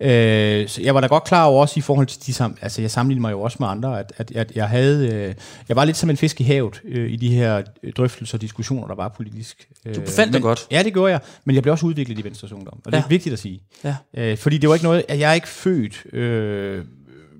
Øh, 0.00 0.68
så 0.68 0.82
jeg 0.82 0.94
var 0.94 1.00
da 1.00 1.06
godt 1.06 1.24
klar 1.24 1.44
over 1.44 1.60
også 1.60 1.74
i 1.76 1.80
forhold 1.80 2.06
til 2.06 2.26
de 2.26 2.32
sam 2.32 2.56
altså 2.60 2.80
jeg 2.80 2.90
sammenlignede 2.90 3.20
mig 3.20 3.32
jo 3.32 3.40
også 3.40 3.56
med 3.60 3.68
andre, 3.68 3.98
at, 4.00 4.12
at, 4.16 4.32
at 4.34 4.52
jeg 4.54 4.68
havde, 4.68 5.08
øh, 5.08 5.34
jeg 5.68 5.76
var 5.76 5.84
lidt 5.84 5.96
som 5.96 6.10
en 6.10 6.16
fisk 6.16 6.40
i 6.40 6.44
havet 6.44 6.80
øh, 6.84 7.10
i 7.10 7.16
de 7.16 7.28
her 7.28 7.62
drøftelser 7.96 8.38
og 8.38 8.42
diskussioner, 8.42 8.86
der 8.86 8.94
var 8.94 9.08
politisk. 9.08 9.68
Du 9.94 10.00
befandt 10.00 10.32
dig 10.32 10.42
godt. 10.42 10.66
Ja, 10.70 10.82
det 10.82 10.92
gjorde 10.92 11.12
jeg, 11.12 11.20
men 11.44 11.54
jeg 11.54 11.62
blev 11.62 11.72
også 11.72 11.86
udviklet 11.86 12.18
i 12.18 12.24
Venstres 12.24 12.52
Ungdom, 12.52 12.80
og 12.84 12.92
det 12.92 12.98
ja. 12.98 13.04
er 13.04 13.08
vigtigt 13.08 13.32
at 13.32 13.38
sige. 13.38 13.62
Ja. 13.84 13.96
Øh, 14.16 14.36
fordi 14.36 14.58
det 14.58 14.68
var 14.68 14.74
ikke 14.74 14.84
noget, 14.84 15.04
jeg 15.08 15.30
er 15.30 15.34
ikke 15.34 15.48
født 15.48 16.14
øh, 16.14 16.84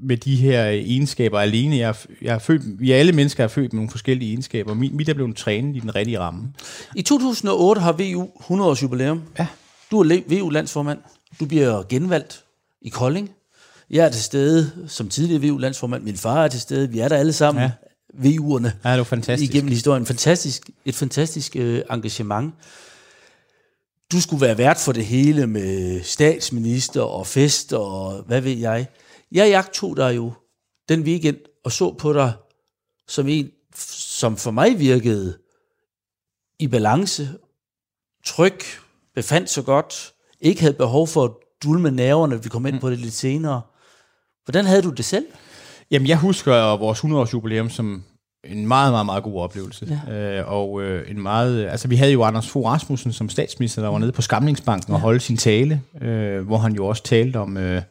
med 0.02 0.16
de 0.16 0.36
her 0.36 0.64
egenskaber 0.64 1.40
alene. 1.40 1.76
Jeg 1.76 1.88
er, 1.88 2.06
jeg 2.22 2.34
er 2.34 2.38
født, 2.38 2.62
vi 2.80 2.92
alle 2.92 3.12
mennesker 3.12 3.44
er 3.44 3.48
født 3.48 3.72
med 3.72 3.78
nogle 3.78 3.90
forskellige 3.90 4.28
egenskaber. 4.28 4.74
Mit, 4.74 4.94
mit 4.94 5.08
er 5.08 5.14
blevet 5.14 5.36
trænet 5.36 5.76
i 5.76 5.80
den 5.80 5.94
rigtige 5.94 6.18
ramme. 6.18 6.52
I 6.96 7.02
2008 7.02 7.80
har 7.80 7.92
VU 7.92 8.28
100 8.40 8.70
års 8.70 8.82
jubilæum. 8.82 9.22
Ja. 9.38 9.46
Du 9.90 10.00
er 10.00 10.20
VU-landsformand. 10.28 10.98
Du 11.40 11.46
bliver 11.46 11.82
genvalgt 11.88 12.44
i 12.82 12.88
Kolding. 12.88 13.30
Jeg 13.90 14.06
er 14.06 14.10
til 14.10 14.22
stede 14.22 14.72
som 14.88 15.08
tidligere 15.08 15.42
VU-landsformand. 15.42 16.02
Min 16.02 16.16
far 16.16 16.44
er 16.44 16.48
til 16.48 16.60
stede. 16.60 16.90
Vi 16.90 16.98
er 16.98 17.08
der 17.08 17.16
alle 17.16 17.32
sammen. 17.32 17.62
Ja. 17.62 17.70
VU'erne. 18.14 18.70
Ja, 18.84 18.90
det 18.90 18.98
var 18.98 19.04
fantastisk. 19.04 19.54
Igennem 19.54 19.70
historien. 19.70 20.06
Fantastisk, 20.06 20.70
et 20.84 20.94
fantastisk 20.94 21.56
øh, 21.56 21.82
engagement. 21.90 22.54
Du 24.12 24.20
skulle 24.20 24.40
være 24.40 24.58
vært 24.58 24.78
for 24.78 24.92
det 24.92 25.06
hele 25.06 25.46
med 25.46 26.02
statsminister 26.02 27.02
og 27.02 27.26
fest 27.26 27.72
og 27.72 28.22
hvad 28.22 28.40
ved 28.40 28.56
jeg. 28.56 28.86
Jeg 29.32 29.48
jagtog 29.48 29.96
dig 29.96 30.16
jo 30.16 30.32
den 30.88 31.02
weekend 31.02 31.36
og 31.64 31.72
så 31.72 31.92
på 31.92 32.12
dig 32.12 32.32
som 33.08 33.28
en, 33.28 33.50
som 33.74 34.36
for 34.36 34.50
mig 34.50 34.78
virkede 34.78 35.38
i 36.58 36.66
balance, 36.66 37.28
tryg, 38.24 38.60
befandt 39.14 39.50
sig 39.50 39.64
godt, 39.64 40.12
ikke 40.40 40.60
havde 40.60 40.74
behov 40.74 41.06
for 41.06 41.24
at 41.24 41.30
dulme 41.64 41.90
nerverne, 41.90 42.42
vi 42.42 42.48
kommer 42.48 42.68
ind 42.68 42.80
på 42.80 42.90
det 42.90 42.98
lidt 42.98 43.14
senere. 43.14 43.60
Hvordan 44.44 44.64
havde 44.64 44.82
du 44.82 44.90
det 44.90 45.04
selv? 45.04 45.26
Jamen, 45.90 46.08
jeg 46.08 46.18
husker 46.18 46.76
vores 46.76 46.98
100-års 46.98 47.32
jubilæum 47.32 47.70
som 47.70 48.02
en 48.44 48.66
meget, 48.66 48.92
meget, 48.92 49.06
meget 49.06 49.24
god 49.24 49.40
oplevelse. 49.40 50.00
Ja. 50.08 50.38
Øh, 50.38 50.52
og 50.52 50.82
øh, 50.82 51.10
en 51.10 51.22
meget, 51.22 51.66
altså 51.66 51.88
vi 51.88 51.96
havde 51.96 52.12
jo 52.12 52.22
Anders 52.22 52.48
Fogh 52.48 52.66
Rasmussen 52.66 53.12
som 53.12 53.28
statsminister, 53.28 53.82
der 53.82 53.88
var 53.88 53.98
nede 53.98 54.12
på 54.12 54.22
Skamlingsbanken 54.22 54.90
ja. 54.92 54.94
og 54.94 55.00
holdt 55.00 55.22
sin 55.22 55.36
tale, 55.36 55.82
øh, 56.00 56.46
hvor 56.46 56.58
han 56.58 56.72
jo 56.72 56.86
også 56.86 57.02
talte 57.02 57.36
om, 57.36 57.56
øh, 57.56 57.82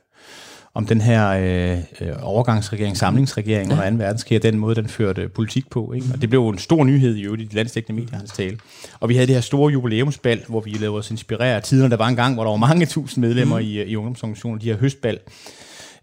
om 0.74 0.86
den 0.86 1.02
her 1.02 1.30
øh, 1.30 1.78
øh 2.02 2.16
overgangsregering, 2.22 2.98
samlingsregering 2.98 3.72
ja. 3.72 3.76
under 3.76 3.90
2. 3.90 3.96
verdenskrig, 3.96 4.44
den 4.44 4.60
måde, 4.60 4.76
den 4.76 4.88
førte 4.88 5.30
politik 5.30 5.70
på. 5.70 5.94
Ikke? 5.94 6.08
Og 6.14 6.22
det 6.22 6.30
blev 6.30 6.50
en 6.50 6.58
stor 6.58 6.84
nyhed 6.84 7.16
i 7.16 7.22
øvrigt 7.22 7.42
i 7.42 7.46
de 7.46 7.56
landstækkende 7.56 8.02
medier, 8.02 8.18
hans 8.18 8.32
tale. 8.32 8.58
Og 9.00 9.10
vi 9.10 9.14
havde 9.14 9.28
det 9.28 9.36
her 9.36 9.42
store 9.42 9.72
jubilæumsbal, 9.72 10.44
hvor 10.48 10.62
vi 10.62 10.70
lavede 10.70 10.98
os 10.98 11.12
inspirere 11.12 11.56
af 11.56 11.64
tiderne. 11.64 11.92
Der 11.92 11.98
var 11.98 12.08
en 12.08 12.16
gang, 12.16 12.34
hvor 12.34 12.44
der 12.44 12.52
var 12.52 12.58
mange 12.58 12.86
tusind 12.86 13.26
medlemmer 13.26 13.60
mm. 13.60 13.66
i, 13.66 13.84
i 13.84 13.96
ungdomsorganisationen, 13.96 14.62
de 14.62 14.66
her 14.66 14.78
høstbal. 14.78 15.20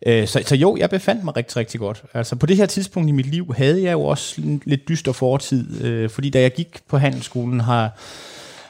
Øh, 0.07 0.27
så, 0.27 0.43
så 0.47 0.57
jo, 0.57 0.77
jeg 0.77 0.91
befandt 0.91 1.25
mig 1.25 1.37
rigtig, 1.37 1.57
rigtig 1.57 1.81
godt. 1.81 2.03
Altså 2.15 2.37
på 2.37 2.47
det 2.47 2.57
her 2.57 2.67
tidspunkt 2.67 3.09
i 3.09 3.13
mit 3.13 3.27
liv 3.27 3.55
havde 3.57 3.83
jeg 3.83 3.93
jo 3.93 4.03
også 4.03 4.41
en 4.43 4.63
lidt 4.65 4.89
dyster 4.89 5.13
fortid, 5.13 5.85
øh, 5.85 6.11
fordi 6.11 6.31
da 6.31 6.41
jeg 6.41 6.53
gik 6.53 6.79
på 6.89 6.99
handelsskolen 6.99 7.61
har 7.61 7.99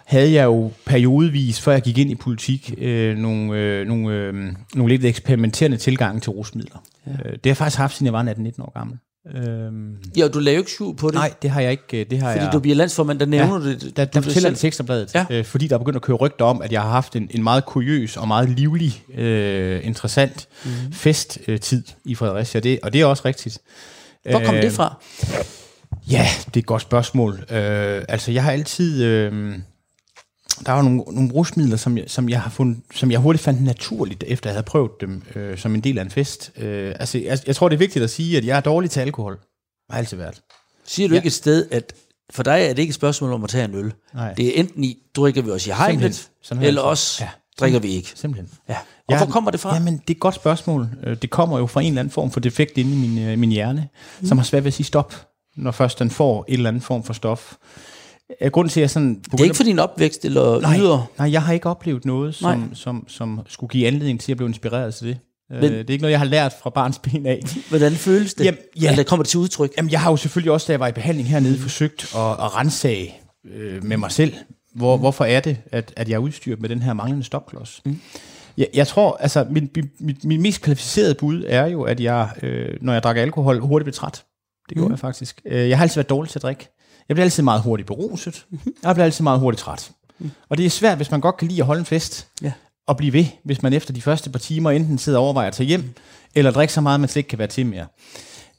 havde 0.07 0.33
jeg 0.33 0.45
jo 0.45 0.71
periodevis, 0.85 1.61
før 1.61 1.73
jeg 1.73 1.83
gik 1.83 1.99
ind 1.99 2.11
i 2.11 2.15
politik, 2.15 2.75
øh, 2.79 3.17
nogle, 3.17 3.59
øh, 3.59 3.87
nogle, 3.87 4.15
øh, 4.15 4.35
nogle 4.75 4.93
lidt 4.93 5.05
eksperimenterende 5.05 5.77
tilgange 5.77 6.21
til 6.21 6.31
rusmidler. 6.31 6.83
Ja. 7.07 7.13
Øh, 7.13 7.19
det 7.19 7.31
har 7.33 7.41
jeg 7.45 7.57
faktisk 7.57 7.79
haft, 7.79 7.97
siden 7.97 8.05
jeg 8.07 8.13
var 8.13 8.23
18-19 8.23 8.63
år 8.63 8.73
gammel. 8.79 8.99
Øhm, 9.35 9.97
ja, 10.17 10.29
du 10.29 10.39
lavede 10.39 10.59
ikke 10.59 10.71
skjul 10.71 10.97
på 10.97 11.07
det. 11.07 11.15
Nej, 11.15 11.33
det 11.43 11.51
har 11.51 11.61
jeg 11.61 11.71
ikke. 11.71 12.05
Det 12.05 12.19
har 12.19 12.33
fordi 12.33 12.45
jeg, 12.45 12.53
du 12.53 12.59
bliver 12.59 12.77
landsformand, 12.77 13.19
der 13.19 13.27
nævner 13.27 13.67
ja, 13.67 13.71
det. 13.71 13.97
Der, 13.97 14.05
der 14.05 14.21
fortæller 14.21 14.51
det 14.51 14.65
Ekstrabladet, 14.65 15.15
ja. 15.15 15.27
øh, 15.31 15.45
fordi 15.45 15.67
der 15.67 15.75
er 15.75 15.79
begyndt 15.79 15.97
at 15.97 16.03
køre 16.03 16.17
rygter 16.17 16.45
om, 16.45 16.63
at 16.63 16.73
jeg 16.73 16.83
har 16.83 16.91
haft 16.91 17.17
en, 17.17 17.29
en 17.31 17.43
meget 17.43 17.67
kuriøs 17.67 18.17
og 18.17 18.29
meget 18.29 18.49
livlig, 18.49 19.03
øh, 19.15 19.87
interessant 19.87 20.49
mm. 20.65 20.93
festtid 20.93 21.83
i 22.05 22.15
Fredericia, 22.15 22.61
det, 22.61 22.79
og 22.83 22.93
det 22.93 23.01
er 23.01 23.07
også 23.07 23.23
rigtigt. 23.25 23.59
Hvor 24.31 24.43
kom 24.45 24.55
øh, 24.55 24.63
det 24.63 24.73
fra? 24.73 25.03
Ja, 26.11 26.27
det 26.47 26.57
er 26.57 26.61
et 26.61 26.67
godt 26.67 26.83
spørgsmål. 26.83 27.33
Øh, 27.51 28.03
altså, 28.09 28.33
jeg 28.33 28.45
har 28.45 28.53
altid... 28.53 29.05
Øh, 29.05 29.59
der 30.67 30.73
var 30.73 30.83
nogle, 30.83 31.03
nogle 31.09 31.33
rusmidler, 31.33 31.77
som 31.77 31.99
jeg, 31.99 32.05
som, 32.07 32.29
jeg 32.29 32.43
har 32.43 32.51
fundet, 32.51 32.79
som 32.95 33.11
jeg 33.11 33.21
hurtigt 33.21 33.45
fandt 33.45 33.63
naturligt, 33.63 34.25
efter 34.27 34.51
jeg 34.51 34.55
havde 34.55 34.65
prøvet 34.65 34.91
dem 35.01 35.23
øh, 35.35 35.59
som 35.59 35.75
en 35.75 35.81
del 35.81 35.99
af 35.99 36.03
en 36.03 36.11
fest. 36.11 36.53
Øh, 36.57 36.95
altså, 37.01 37.19
jeg, 37.19 37.39
jeg 37.47 37.57
tror, 37.57 37.69
det 37.69 37.77
er 37.77 37.79
vigtigt 37.79 38.03
at 38.03 38.11
sige, 38.11 38.37
at 38.37 38.45
jeg 38.45 38.57
er 38.57 38.61
dårlig 38.61 38.91
til 38.91 39.01
alkohol. 39.01 39.39
Har 39.91 39.99
altid 39.99 40.17
været. 40.17 40.43
Siger 40.85 41.09
du 41.09 41.15
ja. 41.15 41.19
ikke 41.19 41.27
et 41.27 41.33
sted, 41.33 41.69
at 41.71 41.93
for 42.31 42.43
dig 42.43 42.63
er 42.63 42.69
det 42.69 42.79
ikke 42.79 42.91
et 42.91 42.95
spørgsmål 42.95 43.33
om 43.33 43.45
at 43.45 43.51
tage 43.51 43.65
en 43.65 43.75
øl? 43.75 43.93
Nej. 44.15 44.35
Det 44.35 44.47
er 44.47 44.61
enten 44.61 44.85
i, 44.85 44.99
drikker 45.17 45.43
vi 45.43 45.51
os 45.51 45.67
i 45.67 45.71
hegnet, 45.71 46.31
eller 46.63 46.81
også 46.83 47.25
ja. 47.25 47.29
drikker 47.61 47.79
vi 47.79 47.89
ikke. 47.89 48.13
Simpelthen. 48.15 48.51
Ja. 48.69 48.77
Og 48.79 49.13
ja, 49.15 49.17
hvor 49.17 49.27
kommer 49.27 49.51
det 49.51 49.61
fra? 49.61 49.75
Jamen, 49.75 49.95
det 49.95 50.11
er 50.11 50.15
et 50.15 50.21
godt 50.21 50.35
spørgsmål. 50.35 50.89
Øh, 51.05 51.17
det 51.23 51.31
kommer 51.31 51.59
jo 51.59 51.67
fra 51.67 51.81
en 51.81 51.87
eller 51.87 52.01
anden 52.01 52.13
form 52.13 52.31
for 52.31 52.41
defekt 52.41 52.79
inde 52.79 52.93
i 52.93 53.09
min, 53.09 53.19
øh, 53.19 53.39
min 53.39 53.51
hjerne, 53.51 53.89
mm. 54.21 54.27
som 54.27 54.39
har 54.39 54.45
svært 54.45 54.65
ved 54.65 54.69
at 54.69 54.75
sige 54.75 54.87
stop, 54.87 55.15
når 55.57 55.71
først 55.71 55.99
den 55.99 56.11
får 56.11 56.45
en 56.49 56.55
eller 56.55 56.69
anden 56.69 56.83
form 56.83 57.05
for 57.05 57.13
stof. 57.13 57.57
Grunden 58.53 58.71
til, 58.71 58.81
at 58.81 58.83
jeg 58.83 58.91
sådan... 58.91 59.23
Det 59.33 59.41
er 59.41 59.45
ikke 59.45 59.57
for 59.57 59.65
din 59.65 59.79
opvækst 59.79 60.25
eller 60.25 60.61
nej, 60.61 60.79
yder? 60.79 61.11
Nej, 61.19 61.33
jeg 61.33 61.43
har 61.43 61.53
ikke 61.53 61.69
oplevet 61.69 62.05
noget, 62.05 62.35
som, 62.35 62.75
som, 62.75 63.05
som 63.09 63.41
skulle 63.49 63.71
give 63.71 63.87
anledning 63.87 64.21
til 64.21 64.33
at 64.33 64.37
blive 64.37 64.49
inspireret 64.49 64.95
til 64.95 65.07
det. 65.07 65.19
Men, 65.51 65.63
det 65.63 65.91
er 65.91 65.93
ikke 65.93 66.03
noget, 66.03 66.13
jeg 66.13 66.21
har 66.21 66.27
lært 66.27 66.55
fra 66.63 66.71
barns 66.71 66.99
ben 66.99 67.27
af. 67.27 67.41
Hvordan 67.69 67.93
føles 67.93 68.35
det? 68.35 68.45
Jamen, 68.45 68.61
ja. 68.81 68.91
Eller 68.91 69.05
kommer 69.05 69.23
det 69.23 69.31
til 69.31 69.41
udtryk? 69.41 69.73
Jamen, 69.77 69.91
jeg 69.91 70.01
har 70.01 70.11
jo 70.11 70.17
selvfølgelig 70.17 70.53
også, 70.53 70.67
da 70.67 70.73
jeg 70.73 70.81
var 70.81 70.89
i 70.89 70.93
behandling 70.93 71.29
hernede, 71.29 71.59
forsøgt 71.59 72.03
at, 72.03 72.31
at 72.31 72.57
rensage 72.57 73.15
øh, 73.55 73.85
med 73.85 73.97
mig 73.97 74.13
selv. 74.13 74.33
Hvor, 74.75 74.97
mm. 74.97 75.01
Hvorfor 75.01 75.25
er 75.25 75.41
det, 75.41 75.57
at, 75.73 75.93
at 75.97 76.09
jeg 76.09 76.15
er 76.15 76.19
udstyret 76.19 76.61
med 76.61 76.69
den 76.69 76.83
her 76.83 76.93
manglende 76.93 77.25
stopklods? 77.25 77.83
Mm. 77.85 78.01
Jeg, 78.57 78.69
jeg 78.75 78.87
tror, 78.87 79.17
altså, 79.21 79.47
min, 79.51 79.71
min, 80.01 80.17
min 80.25 80.43
mest 80.43 80.63
kvalificerede 80.63 81.15
bud 81.15 81.45
er 81.47 81.67
jo, 81.67 81.83
at 81.83 82.01
jeg, 82.01 82.29
øh, 82.43 82.69
når 82.81 82.93
jeg 82.93 83.03
drikker 83.03 83.23
alkohol, 83.23 83.61
hurtigt 83.61 83.85
bliver 83.85 83.95
træt. 83.95 84.25
Det 84.69 84.77
gjorde 84.77 84.89
mm. 84.89 84.93
jeg 84.93 84.99
faktisk. 84.99 85.41
Øh, 85.47 85.69
jeg 85.69 85.79
har 85.79 85.83
altid 85.83 85.95
været 85.95 86.11
dårlig 86.11 86.31
til 86.31 86.39
at 86.39 86.43
drikke. 86.43 86.69
Jeg 87.09 87.15
bliver 87.15 87.25
altid 87.25 87.43
meget 87.43 87.63
hurtigt 87.63 87.87
beruset. 87.87 88.47
Jeg 88.83 88.95
bliver 88.95 89.05
altid 89.05 89.23
meget 89.23 89.41
hurtigt 89.41 89.61
træt. 89.61 89.91
Og 90.49 90.59
det 90.59 90.67
er 90.67 90.71
svært, 90.71 90.97
hvis 90.97 91.11
man 91.11 91.21
godt 91.21 91.37
kan 91.37 91.49
lide 91.49 91.61
at 91.61 91.67
holde 91.67 91.81
en 91.81 91.87
fest, 91.87 92.27
ja. 92.43 92.53
og 92.87 92.97
blive 92.97 93.13
ved, 93.13 93.25
hvis 93.45 93.63
man 93.63 93.73
efter 93.73 93.93
de 93.93 94.03
første 94.03 94.31
par 94.31 94.39
timer 94.39 94.71
enten 94.71 94.99
sidder 94.99 95.19
og 95.19 95.25
overvejer 95.25 95.49
at 95.49 95.55
tage 95.55 95.67
hjem, 95.67 95.95
eller 96.35 96.51
drikke 96.51 96.73
så 96.73 96.81
meget, 96.81 96.95
at 96.95 97.01
man 97.01 97.09
slet 97.09 97.17
ikke 97.17 97.29
kan 97.29 97.39
være 97.39 97.49
til 97.49 97.67
mere. 97.67 97.87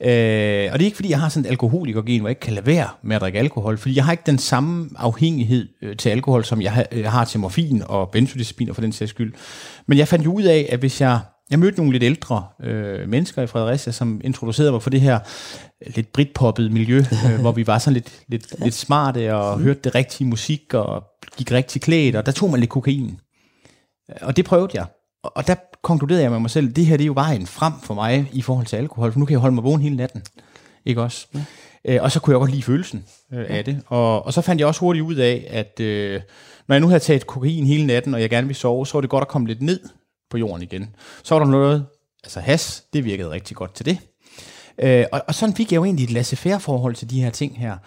Øh, 0.02 0.70
og 0.72 0.80
det 0.80 0.82
er 0.82 0.86
ikke, 0.86 0.96
fordi 0.96 1.10
jeg 1.10 1.20
har 1.20 1.30
sådan 1.30 1.46
et 1.46 1.50
alkoholikergen, 1.50 2.20
hvor 2.20 2.30
jeg 2.30 2.32
ikke 2.32 2.40
kan 2.40 2.54
lade 2.54 2.66
være 2.66 2.90
med 3.04 3.16
at 3.16 3.22
drikke 3.22 3.40
alkohol, 3.40 3.78
fordi 3.78 3.96
jeg 3.96 4.06
har 4.06 4.12
ikke 4.12 4.24
den 4.26 4.38
samme 4.38 4.90
afhængighed 4.96 5.68
øh, 5.82 5.98
til 5.98 6.10
alkohol, 6.10 6.46
som 6.46 6.62
jeg 6.62 6.72
har, 6.72 6.86
jeg 6.92 7.12
har 7.12 7.26
til 7.26 7.40
morfin 7.40 7.84
og 7.86 8.10
benzodiazepiner 8.10 8.74
for 8.74 8.82
den 8.82 8.92
sags 8.92 9.10
skyld. 9.10 9.34
Men 9.88 9.98
jeg 9.98 10.08
fandt 10.08 10.26
jo 10.26 10.34
ud 10.34 10.44
af, 10.44 10.70
at 10.72 10.80
hvis 10.80 11.02
jeg 11.02 11.20
jeg 11.52 11.60
mødte 11.60 11.78
nogle 11.78 11.92
lidt 11.92 12.04
ældre 12.04 12.46
øh, 12.64 13.10
mennesker 13.10 13.42
i 13.42 13.48
Fredericia, 13.48 13.92
som 13.92 14.22
introducerede 14.24 14.72
mig 14.72 14.82
for 14.82 14.90
det 14.90 15.02
her 15.02 15.20
lidt 15.96 16.14
britpoppet 16.14 16.72
miljø, 16.72 16.98
øh, 17.32 17.40
hvor 17.42 17.52
vi 17.52 17.68
var 17.68 17.78
sådan 17.78 17.94
lidt, 17.94 18.22
lidt, 18.28 18.64
lidt 18.64 18.74
smarte 18.74 19.36
og 19.36 19.58
mm. 19.58 19.64
hørte 19.64 19.80
det 19.84 19.96
rigtige 19.96 20.28
musik 20.28 20.74
og 20.74 21.04
gik 21.38 21.52
rigtig 21.52 21.82
klædt, 21.82 22.16
og 22.16 22.26
der 22.26 22.32
tog 22.32 22.52
man 22.52 22.60
lidt 22.60 22.70
kokain. 22.70 23.20
Og 24.22 24.38
det 24.38 24.46
prøvede 24.46 24.72
jeg. 24.74 24.86
Og 25.24 25.48
der 25.48 25.56
konkluderede 25.84 26.24
jeg 26.24 26.32
med 26.32 26.40
mig 26.40 26.50
selv, 26.50 26.70
at 26.70 26.76
det 26.76 26.86
her 26.86 26.98
det 26.98 27.04
er 27.04 27.08
jo 27.08 27.14
vejen 27.14 27.48
frem 27.48 27.74
for 27.84 27.94
mig 27.94 28.30
i 28.34 28.42
forhold 28.42 28.66
til 28.66 28.76
alkohol, 28.76 29.12
for 29.12 29.20
nu 29.20 29.26
kan 29.26 29.32
jeg 29.32 29.40
holde 29.40 29.56
mig 29.56 29.64
vågen 29.64 29.82
hele 29.82 29.96
natten. 29.96 30.24
Ikke 30.86 31.02
også? 31.02 31.28
Ja. 31.34 31.40
Øh, 31.86 32.04
og 32.04 32.12
så 32.12 32.20
kunne 32.20 32.34
jeg 32.34 32.40
godt 32.40 32.52
lide 32.52 32.64
følelsen 32.64 33.06
øh, 33.34 33.46
af 33.50 33.66
det. 33.66 33.82
Og, 33.88 34.26
og 34.26 34.34
så 34.34 34.42
fandt 34.42 34.60
jeg 34.60 34.68
også 34.68 34.80
hurtigt 34.80 35.06
ud 35.06 35.16
af, 35.16 35.48
at 35.50 35.80
øh, 35.80 36.22
når 36.68 36.76
jeg 36.76 36.80
nu 36.80 36.88
havde 36.88 37.00
taget 37.00 37.28
kokain 37.28 37.66
hele 37.66 37.86
natten, 37.86 38.14
og 38.14 38.22
jeg 38.22 38.30
gerne 38.30 38.48
ville 38.48 38.60
sove, 38.60 38.88
så 38.88 38.94
var 38.94 39.02
det 39.02 39.10
godt 39.10 39.22
at 39.22 39.28
komme 39.28 39.48
lidt 39.48 39.62
ned 39.62 39.80
på 40.30 40.38
jorden 40.38 40.64
igen. 40.64 40.96
Så 41.24 41.36
var 41.36 41.44
der 41.44 41.52
noget, 41.52 41.86
altså 42.24 42.40
has, 42.40 42.84
det 42.94 43.06
virkede 43.06 43.30
rigtig 43.30 43.58
godt 43.58 43.74
til 43.74 43.86
det. 43.86 43.98
Øh, 44.82 45.06
og, 45.12 45.22
og 45.28 45.36
sådan 45.36 45.56
fik 45.56 45.72
jeg 45.72 45.78
jo 45.78 45.86
egentlig 45.86 46.04
et 46.04 46.12
laissez-faire 46.12 46.58
forhold 46.60 46.96
til 46.96 47.10
de 47.10 47.22
her 47.22 47.30
ting 47.30 47.60
her, 47.60 47.78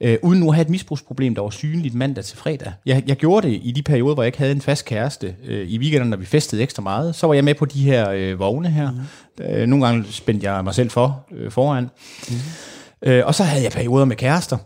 øh, 0.00 0.18
uden 0.22 0.40
nu 0.40 0.48
at 0.48 0.54
have 0.54 0.62
et 0.62 0.70
misbrugsproblem, 0.70 1.34
der 1.34 1.42
var 1.42 1.50
synligt 1.50 1.94
mandag 1.94 2.24
til 2.24 2.36
fredag. 2.36 2.72
Jeg, 2.86 3.02
jeg 3.06 3.16
gjorde 3.16 3.48
det 3.48 3.60
i 3.62 3.72
de 3.72 3.82
perioder, 3.82 4.14
hvor 4.14 4.22
jeg 4.22 4.28
ikke 4.28 4.38
havde 4.38 4.52
en 4.52 4.60
fast 4.60 4.84
kæreste. 4.84 5.36
Øh, 5.44 5.68
I 5.68 5.78
weekenden, 5.78 6.10
når 6.10 6.16
vi 6.16 6.26
festede 6.26 6.62
ekstra 6.62 6.82
meget, 6.82 7.14
så 7.14 7.26
var 7.26 7.34
jeg 7.34 7.44
med 7.44 7.54
på 7.54 7.64
de 7.64 7.82
her 7.82 8.10
øh, 8.10 8.38
vogne 8.38 8.70
her. 8.70 8.90
Mm. 8.90 9.44
Øh, 9.44 9.66
nogle 9.66 9.86
gange 9.86 10.12
spændte 10.12 10.50
jeg 10.50 10.64
mig 10.64 10.74
selv 10.74 10.90
for 10.90 11.26
øh, 11.32 11.50
foran. 11.50 11.90
Mm. 12.28 12.34
Øh, 13.02 13.26
og 13.26 13.34
så 13.34 13.44
havde 13.44 13.64
jeg 13.64 13.72
perioder 13.72 14.04
med 14.04 14.16
kærester, 14.16 14.56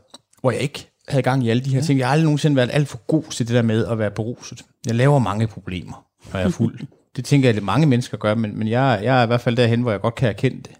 hvor 0.40 0.50
jeg 0.50 0.60
ikke 0.60 0.90
havde 1.08 1.22
gang 1.22 1.44
i 1.44 1.50
alle 1.50 1.64
de 1.64 1.70
her 1.70 1.78
ja. 1.78 1.84
ting. 1.84 1.98
Jeg 1.98 2.06
har 2.06 2.12
aldrig 2.12 2.24
nogensinde 2.24 2.56
været 2.56 2.70
alt 2.72 2.88
for 2.88 3.06
god 3.06 3.24
til 3.30 3.46
det 3.46 3.54
der 3.54 3.62
med 3.62 3.86
at 3.86 3.98
være 3.98 4.10
beruset. 4.10 4.62
Jeg 4.86 4.94
laver 4.94 5.18
mange 5.18 5.46
problemer, 5.46 6.06
når 6.32 6.40
jeg 6.40 6.46
er 6.46 6.50
fuld. 6.50 6.80
det 7.16 7.24
tænker 7.24 7.48
jeg, 7.48 7.56
at 7.56 7.62
mange 7.62 7.86
mennesker 7.86 8.16
gør, 8.16 8.34
men, 8.34 8.58
men 8.58 8.68
jeg, 8.68 9.00
jeg 9.02 9.18
er 9.18 9.22
i 9.22 9.26
hvert 9.26 9.40
fald 9.40 9.56
derhen, 9.56 9.82
hvor 9.82 9.90
jeg 9.90 10.00
godt 10.00 10.14
kan 10.14 10.28
erkende 10.28 10.56
det. 10.56 10.70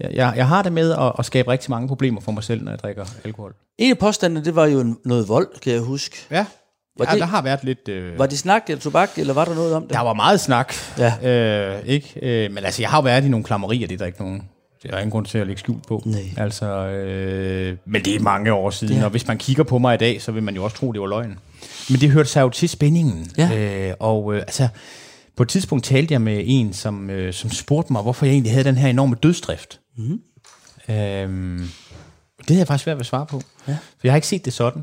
Jeg, 0.00 0.32
jeg 0.36 0.48
har 0.48 0.62
det 0.62 0.72
med 0.72 0.92
at, 0.92 1.12
at 1.18 1.24
skabe 1.24 1.50
rigtig 1.50 1.70
mange 1.70 1.88
problemer 1.88 2.20
for 2.20 2.32
mig 2.32 2.44
selv, 2.44 2.64
når 2.64 2.72
jeg 2.72 2.78
drikker 2.78 3.04
alkohol. 3.24 3.54
En 3.78 3.90
af 3.90 3.98
påstandene, 3.98 4.44
det 4.44 4.56
var 4.56 4.66
jo 4.66 4.94
noget 5.04 5.28
vold, 5.28 5.48
kan 5.62 5.72
jeg 5.72 5.80
huske. 5.80 6.16
Ja. 6.30 6.46
Var 6.98 7.04
ja, 7.04 7.12
det, 7.12 7.20
der 7.20 7.26
har 7.26 7.42
været 7.42 7.64
lidt... 7.64 7.88
Øh, 7.88 8.18
var 8.18 8.26
det 8.26 8.38
snak 8.38 8.62
eller 8.68 8.80
tobak, 8.80 9.10
eller 9.16 9.34
var 9.34 9.44
der 9.44 9.54
noget 9.54 9.74
om 9.74 9.82
det? 9.82 9.92
Der 9.92 10.00
var 10.00 10.12
meget 10.12 10.40
snak, 10.40 10.74
ja. 10.98 11.30
øh, 11.76 11.86
ikke? 11.86 12.12
Øh, 12.22 12.52
men 12.52 12.64
altså, 12.64 12.82
jeg 12.82 12.90
har 12.90 12.98
jo 12.98 13.02
været 13.02 13.24
i 13.24 13.28
nogle 13.28 13.44
klammerier, 13.44 13.86
det 13.86 13.94
er 13.94 13.98
der 13.98 14.06
ikke 14.06 14.20
nogen... 14.20 14.42
Det 14.82 14.90
er 14.90 14.98
ingen 14.98 15.10
grund 15.10 15.26
til 15.26 15.38
at 15.38 15.46
lægge 15.46 15.60
skjul 15.60 15.78
på. 15.88 16.02
Nej. 16.04 16.20
Altså, 16.36 16.66
øh, 16.66 17.76
men 17.84 18.04
det 18.04 18.14
er 18.14 18.20
mange 18.20 18.52
år 18.52 18.70
siden, 18.70 18.96
ja. 18.96 19.04
og 19.04 19.10
hvis 19.10 19.26
man 19.26 19.38
kigger 19.38 19.62
på 19.62 19.78
mig 19.78 19.94
i 19.94 19.98
dag, 19.98 20.22
så 20.22 20.32
vil 20.32 20.42
man 20.42 20.54
jo 20.54 20.64
også 20.64 20.76
tro, 20.76 20.92
det 20.92 21.00
var 21.00 21.06
løgn. 21.06 21.38
Men 21.90 22.00
det 22.00 22.10
hørte 22.10 22.28
sig 22.28 22.40
jo 22.42 22.48
til 22.48 22.68
spændingen. 22.68 23.30
Ja. 23.38 23.50
Øh, 23.58 23.94
og 24.00 24.34
øh, 24.34 24.40
altså, 24.40 24.68
på 25.42 25.44
et 25.44 25.48
tidspunkt 25.48 25.84
talte 25.84 26.12
jeg 26.12 26.20
med 26.20 26.42
en, 26.46 26.72
som, 26.72 27.10
øh, 27.10 27.32
som 27.32 27.50
spurgte 27.50 27.92
mig, 27.92 28.02
hvorfor 28.02 28.26
jeg 28.26 28.32
egentlig 28.32 28.52
havde 28.52 28.64
den 28.64 28.76
her 28.76 28.88
enorme 28.88 29.16
dødsdrift. 29.22 29.80
Mm. 29.96 30.20
Øhm, 30.88 31.68
det 32.38 32.48
havde 32.48 32.58
jeg 32.58 32.66
faktisk 32.66 32.84
svært 32.84 32.96
ved 32.96 33.00
at 33.00 33.06
svare 33.06 33.26
på. 33.26 33.42
Ja. 33.68 33.72
For 33.72 34.00
jeg 34.04 34.12
har 34.12 34.16
ikke 34.16 34.26
set 34.26 34.44
det 34.44 34.52
sådan. 34.52 34.82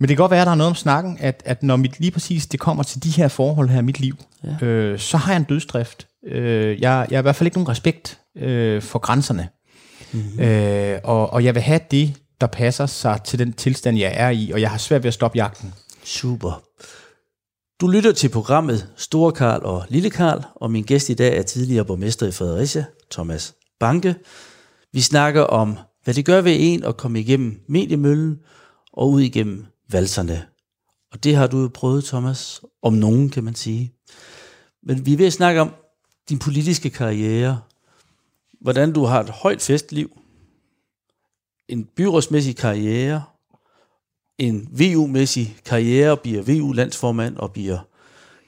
Men 0.00 0.08
det 0.08 0.16
kan 0.16 0.22
godt 0.22 0.30
være, 0.30 0.40
at 0.40 0.46
der 0.46 0.52
er 0.52 0.56
noget 0.56 0.70
om 0.70 0.74
snakken, 0.74 1.16
at, 1.20 1.42
at 1.44 1.62
når 1.62 1.76
mit, 1.76 2.00
lige 2.00 2.10
præcis 2.10 2.46
det 2.46 2.60
kommer 2.60 2.82
til 2.82 3.02
de 3.02 3.10
her 3.10 3.28
forhold 3.28 3.68
her 3.68 3.78
i 3.78 3.82
mit 3.82 4.00
liv, 4.00 4.16
ja. 4.44 4.66
øh, 4.66 4.98
så 4.98 5.16
har 5.16 5.32
jeg 5.32 5.36
en 5.36 5.44
dødsdrift. 5.44 6.06
Øh, 6.26 6.80
jeg, 6.80 7.06
jeg 7.10 7.16
har 7.16 7.22
i 7.22 7.22
hvert 7.22 7.36
fald 7.36 7.46
ikke 7.46 7.56
nogen 7.56 7.68
respekt 7.68 8.18
øh, 8.36 8.82
for 8.82 8.98
grænserne. 8.98 9.48
Mm-hmm. 10.12 10.40
Øh, 10.40 11.00
og, 11.04 11.32
og 11.32 11.44
jeg 11.44 11.54
vil 11.54 11.62
have 11.62 11.80
det, 11.90 12.14
der 12.40 12.46
passer 12.46 12.86
sig 12.86 13.20
til 13.24 13.38
den 13.38 13.52
tilstand, 13.52 13.98
jeg 13.98 14.12
er 14.16 14.30
i, 14.30 14.50
og 14.50 14.60
jeg 14.60 14.70
har 14.70 14.78
svært 14.78 15.02
ved 15.02 15.08
at 15.08 15.14
stoppe 15.14 15.36
jagten. 15.36 15.74
Super. 16.04 16.62
Du 17.80 17.86
lytter 17.88 18.12
til 18.12 18.28
programmet 18.28 18.92
Store 18.96 19.32
Karl 19.32 19.64
og 19.64 19.84
Lille 19.88 20.10
Karl, 20.10 20.44
og 20.54 20.70
min 20.70 20.84
gæst 20.84 21.08
i 21.08 21.14
dag 21.14 21.38
er 21.38 21.42
tidligere 21.42 21.84
borgmester 21.84 22.26
i 22.26 22.32
Fredericia, 22.32 22.84
Thomas 23.10 23.54
Banke. 23.80 24.14
Vi 24.92 25.00
snakker 25.00 25.42
om, 25.42 25.78
hvad 26.04 26.14
det 26.14 26.24
gør 26.24 26.40
ved 26.40 26.56
en 26.58 26.84
at 26.84 26.96
komme 26.96 27.20
igennem 27.20 27.60
mediemøllen 27.68 28.38
og 28.92 29.10
ud 29.10 29.20
igennem 29.20 29.66
valserne. 29.90 30.46
Og 31.12 31.24
det 31.24 31.36
har 31.36 31.46
du 31.46 31.60
jo 31.60 31.70
prøvet, 31.74 32.04
Thomas, 32.04 32.60
om 32.82 32.92
nogen, 32.92 33.30
kan 33.30 33.44
man 33.44 33.54
sige. 33.54 33.94
Men 34.82 35.06
vi 35.06 35.12
er 35.12 35.16
ved 35.16 35.26
at 35.26 35.32
snakke 35.32 35.60
om 35.60 35.74
din 36.28 36.38
politiske 36.38 36.90
karriere, 36.90 37.60
hvordan 38.60 38.92
du 38.92 39.04
har 39.04 39.20
et 39.20 39.30
højt 39.30 39.62
festliv, 39.62 40.20
en 41.68 41.84
byrådsmæssig 41.84 42.56
karriere, 42.56 43.22
en 44.38 44.68
VU-mæssig 44.72 45.56
karriere, 45.64 46.16
bliver 46.16 46.42
VU-landsformand 46.42 47.36
og 47.36 47.52
bliver 47.52 47.78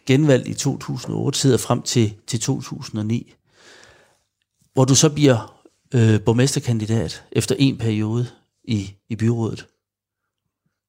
genvalgt 0.06 0.48
i 0.48 0.54
2008, 0.54 1.38
sidder 1.38 1.58
frem 1.58 1.82
til, 1.82 2.14
til 2.26 2.40
2009, 2.40 3.34
hvor 4.74 4.84
du 4.84 4.94
så 4.94 5.10
bliver 5.10 5.62
øh, 5.94 6.20
borgmesterkandidat 6.20 7.24
efter 7.32 7.54
en 7.58 7.78
periode 7.78 8.26
i, 8.64 8.94
i 9.08 9.16
byrådet. 9.16 9.66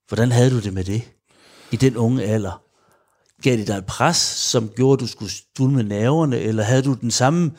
Hvordan 0.07 0.31
havde 0.31 0.51
du 0.51 0.59
det 0.59 0.73
med 0.73 0.83
det 0.83 1.11
i 1.71 1.75
den 1.75 1.97
unge 1.97 2.23
alder? 2.23 2.63
Gav 3.41 3.57
det 3.57 3.67
dig 3.67 3.77
et 3.77 3.85
pres, 3.85 4.17
som 4.17 4.69
gjorde, 4.69 4.93
at 4.93 4.99
du 4.99 5.07
skulle 5.07 5.31
stule 5.31 5.73
med 5.73 5.83
nerverne, 5.83 6.39
eller 6.39 6.63
havde 6.63 6.83
du 6.83 6.93
den 6.93 7.11
samme, 7.11 7.51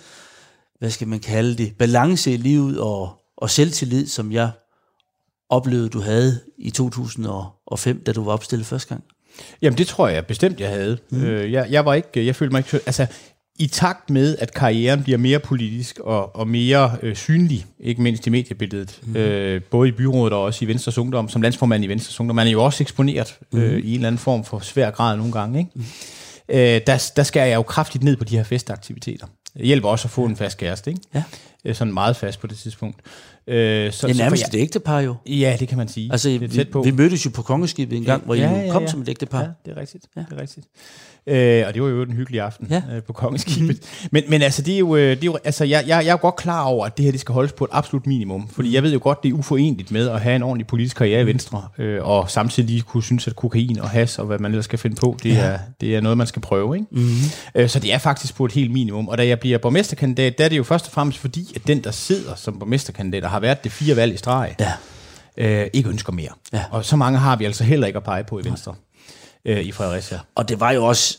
hvad 0.79 0.91
skal 0.91 1.09
man 1.09 1.21
kalde 1.21 1.57
det, 1.57 1.79
balance 1.79 2.33
i 2.33 2.37
livet 2.37 2.81
og, 2.81 3.23
og 3.37 3.51
selvtillid, 3.51 4.07
som 4.07 4.33
jeg 4.33 4.51
oplevede, 5.53 5.89
du 5.89 6.01
havde 6.01 6.41
i 6.59 6.71
2005, 6.71 8.03
da 8.05 8.13
du 8.13 8.25
var 8.25 8.33
opstillet 8.33 8.67
første 8.67 8.89
gang? 8.89 9.05
Jamen, 9.63 9.79
det 9.79 9.87
tror 9.87 10.09
jeg 10.09 10.27
bestemt, 10.27 10.61
jeg 10.61 10.69
havde. 10.69 10.99
Mm. 11.11 11.25
Øh, 11.25 11.53
jeg, 11.53 11.67
jeg 11.71 11.85
var 11.85 11.95
ikke, 11.95 12.27
jeg 12.27 12.37
følte 12.37 12.53
mig 12.53 12.59
ikke, 12.59 12.87
altså, 12.87 13.07
i 13.59 13.67
takt 13.67 14.11
med, 14.11 14.37
at 14.39 14.55
karrieren 14.55 15.03
bliver 15.03 15.19
mere 15.19 15.39
politisk 15.39 15.99
og, 15.99 16.37
og 16.37 16.49
mere 16.49 16.97
øh, 17.03 17.17
synlig, 17.17 17.67
ikke 17.81 18.03
mindst 18.03 18.27
i 18.27 18.31
mediebilledet, 18.31 19.01
mm. 19.03 19.17
øh, 19.17 19.63
både 19.63 19.89
i 19.89 19.93
byrådet 19.93 20.33
og 20.33 20.43
også 20.43 20.65
i 20.65 20.69
Venstres 20.69 20.99
Ungdom, 20.99 21.29
som 21.29 21.43
landsformand 21.43 21.85
i 21.85 21.87
Venstres 21.87 22.21
Ungdom, 22.21 22.37
man 22.37 22.47
er 22.47 22.51
jo 22.51 22.65
også 22.65 22.85
eksponeret 22.85 23.39
øh, 23.55 23.73
mm. 23.73 23.79
i 23.79 23.89
en 23.89 23.95
eller 23.95 24.07
anden 24.07 24.19
form 24.19 24.45
for 24.45 24.59
svær 24.59 24.91
grad 24.91 25.17
nogle 25.17 25.33
gange, 25.33 25.59
ikke? 25.59 25.71
Mm. 25.75 25.85
Øh, 26.49 26.81
der, 26.87 27.11
der 27.17 27.23
skærer 27.23 27.47
jeg 27.47 27.55
jo 27.55 27.63
kraftigt 27.63 28.05
ned 28.05 28.17
på 28.17 28.25
de 28.25 28.37
her 28.37 28.45
festaktiviteter. 28.45 29.27
Det 29.57 29.67
hjælper 29.67 29.89
også 29.89 30.07
at 30.07 30.11
få 30.11 30.25
en 30.25 30.37
fast 30.37 30.59
kæreste, 30.59 30.91
ikke? 30.91 31.03
Ja. 31.15 31.23
Øh, 31.65 31.75
sådan 31.75 31.95
meget 31.95 32.17
fast 32.17 32.41
på 32.41 32.47
det 32.47 32.59
tidspunkt. 32.59 33.01
Øh, 33.47 33.93
så, 33.93 34.07
det 34.07 34.15
er 34.15 34.19
nærmest 34.19 34.49
et 34.49 34.61
ægtepar 34.61 35.01
jo. 35.01 35.15
Ja, 35.27 35.57
det 35.61 35.69
kan 35.69 35.79
man 35.79 35.89
sige. 35.89 36.13
Altså, 36.13 36.29
det 36.29 36.43
er 36.43 36.49
tæt 36.49 36.69
på. 36.69 36.83
Vi, 36.83 36.91
vi 36.91 36.97
mødtes 36.97 37.25
jo 37.25 37.31
på 37.35 37.43
kongeskibet 37.43 37.97
en 37.97 38.05
gang, 38.05 38.25
hvor 38.25 38.35
ja, 38.35 38.51
I 38.51 38.55
ja, 38.55 38.61
ja, 38.61 38.73
kom 38.73 38.89
som 38.89 39.03
et 39.03 39.09
ægtepar. 39.09 39.41
Ja, 39.41 39.49
det 39.65 39.77
er 39.77 39.81
rigtigt. 39.81 40.05
Ja. 40.17 40.21
Det 40.21 40.39
er 40.39 40.41
rigtigt. 40.41 40.67
Øh, 41.27 41.65
og 41.67 41.75
det 41.75 41.83
var 41.83 41.89
jo 41.89 42.03
en 42.03 42.13
hyggelig 42.13 42.41
aften 42.41 42.67
ja. 42.71 42.83
øh, 42.95 43.03
på 43.03 43.13
kongeskibet. 43.13 43.79
Mm. 44.03 44.09
Men, 44.13 44.25
men 44.29 44.43
altså, 44.43 44.63
det 44.63 44.75
er 44.75 44.79
jo, 44.79 44.97
øh, 44.97 45.11
det 45.11 45.23
er 45.23 45.27
jo 45.27 45.39
altså, 45.45 45.65
jeg, 45.65 45.85
jeg, 45.87 46.05
jeg 46.05 46.07
er 46.07 46.13
jo 46.13 46.19
godt 46.21 46.37
klar 46.37 46.65
over, 46.65 46.87
at 46.87 46.97
det 46.97 47.05
her 47.05 47.13
det 47.13 47.21
skal 47.21 47.33
holdes 47.33 47.53
på 47.53 47.65
et 47.65 47.71
absolut 47.73 48.07
minimum. 48.07 48.49
Fordi 48.49 48.69
mhm. 48.69 48.75
jeg 48.75 48.83
ved 48.83 48.93
jo 48.93 49.01
godt, 49.03 49.23
det 49.23 49.29
er 49.29 49.33
uforenligt 49.33 49.91
med 49.91 50.09
at 50.09 50.21
have 50.21 50.37
en 50.37 50.43
ordentlig 50.43 50.67
politisk 50.67 50.97
karriere 50.97 51.21
i 51.21 51.25
mhm. 51.25 51.29
Venstre, 51.29 51.69
øh, 51.79 52.09
og 52.09 52.31
samtidig 52.31 52.83
kunne 52.83 53.03
synes, 53.03 53.29
at 53.29 53.37
kokain 53.37 53.81
og 53.81 53.91
has 53.91 54.19
og 54.19 54.27
hvad 54.27 54.39
man 54.39 54.51
ellers 54.51 54.65
skal 54.65 54.79
finde 54.79 54.97
på, 54.97 55.17
det, 55.23 55.31
ja. 55.31 55.39
er, 55.39 55.59
det 55.81 55.97
er 55.97 56.01
noget, 56.01 56.19
man 56.19 56.27
skal 56.27 56.43
prøve. 56.43 56.77
Ikke? 56.77 56.87
Mm. 56.91 57.09
Øh, 57.55 57.69
så 57.69 57.79
det 57.79 57.93
er 57.93 57.99
faktisk 57.99 58.35
på 58.35 58.45
et 58.45 58.53
helt 58.53 58.71
minimum. 58.71 59.09
Og 59.09 59.19
da 59.19 59.27
jeg 59.27 59.41
bliver 59.41 59.59
borgmesterkandidat, 59.59 60.39
der 60.39 60.45
er 60.45 60.49
det 60.49 60.57
jo 60.57 60.63
først 60.63 60.87
og 60.87 60.93
fremmest 60.93 61.19
fordi, 61.19 61.53
at 61.57 61.67
den, 61.67 61.85
der 61.85 61.91
sidder 61.91 62.35
som 62.35 62.59
borgmesterkandidat 62.59 63.25
har 63.33 63.41
været 63.41 63.65
det 63.65 63.73
fire 63.73 63.97
valg 63.97 64.15
i 64.15 64.17
streg, 64.17 64.55
ja. 64.61 64.73
øh, 65.37 65.71
ikke 65.73 65.89
ønsker 65.89 66.13
mere. 66.13 66.31
Ja. 66.53 66.65
Og 66.71 66.85
så 66.85 66.97
mange 66.97 67.19
har 67.19 67.37
vi 67.37 67.45
altså 67.45 67.65
heller 67.65 67.87
ikke 67.87 67.97
at 67.97 68.05
pege 68.05 68.25
på 68.25 68.39
i 68.39 68.45
Venstre. 68.45 68.75
Øh, 69.45 69.61
i 69.61 69.73
Fredericia. 69.73 70.19
Og 70.35 70.49
det 70.49 70.61
var 70.61 70.71
jo 70.71 70.85
også 70.85 71.19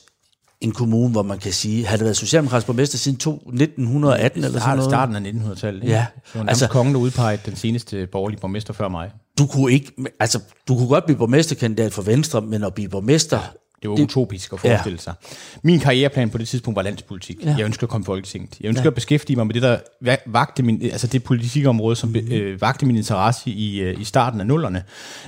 en 0.62 0.72
kommune, 0.72 1.12
hvor 1.12 1.24
man 1.24 1.40
kan 1.40 1.54
sige, 1.54 1.86
har 1.86 1.98
det 1.98 2.04
været 2.04 2.18
socialdemokratisk 2.18 2.68
borgmester 2.68 2.98
siden 2.98 3.16
1918 3.16 4.42
ja, 4.42 4.48
eller 4.48 4.60
sådan 4.60 4.78
noget? 4.78 4.92
Starten 4.92 5.16
af 5.16 5.32
1900-tallet. 5.32 5.84
Ja. 5.84 6.06
Så 6.34 6.46
altså, 6.48 6.68
kongen, 6.68 6.94
der 6.94 7.00
udpegede 7.00 7.42
den 7.46 7.56
seneste 7.56 8.08
borgerlige 8.08 8.40
borgmester 8.40 8.74
før 8.74 8.88
mig. 8.88 9.12
Du 9.38 9.48
kunne 9.48 9.74
ikke, 9.74 9.92
altså, 10.20 10.40
du 10.68 10.78
kunne 10.78 10.88
godt 10.88 11.06
blive 11.06 11.18
borgmesterkandidat 11.18 11.94
for 11.94 12.02
Venstre, 12.02 12.42
men 12.42 12.64
at 12.64 12.74
blive 12.74 12.90
borgmester, 12.90 13.40
det 13.84 13.90
var 13.90 13.96
det, 13.96 14.04
utopisk 14.04 14.54
at 14.54 14.60
forestille 14.60 14.98
ja. 14.98 15.02
sig. 15.02 15.14
Min 15.62 15.80
karriereplan 15.80 16.30
på 16.30 16.38
det 16.38 16.48
tidspunkt 16.48 16.76
var 16.76 16.82
landspolitik. 16.82 17.46
Ja. 17.46 17.56
Jeg 17.58 17.66
ønskede 17.66 17.86
at 17.86 17.90
komme 17.90 18.04
i 18.04 18.06
Folketinget. 18.06 18.58
Jeg 18.62 18.68
ønskede 18.68 18.84
ja. 18.84 18.90
at 18.90 18.96
beskæftige 18.96 19.36
mig 19.38 19.48
med 19.48 19.54
det, 19.54 19.62
der 19.62 19.78
vagte 20.26 20.64
min, 20.64 20.82
altså 20.82 21.08
det 21.08 21.24
politikområde, 21.24 21.96
som 21.96 22.10
mm. 22.10 22.16
øh, 22.16 22.62
vagte 22.62 22.86
min 22.86 22.96
interesse 22.96 23.50
i, 23.50 23.82
øh, 23.82 24.02
i 24.02 24.04
starten 24.04 24.40
af 24.40 24.48
nullerne, 24.48 24.84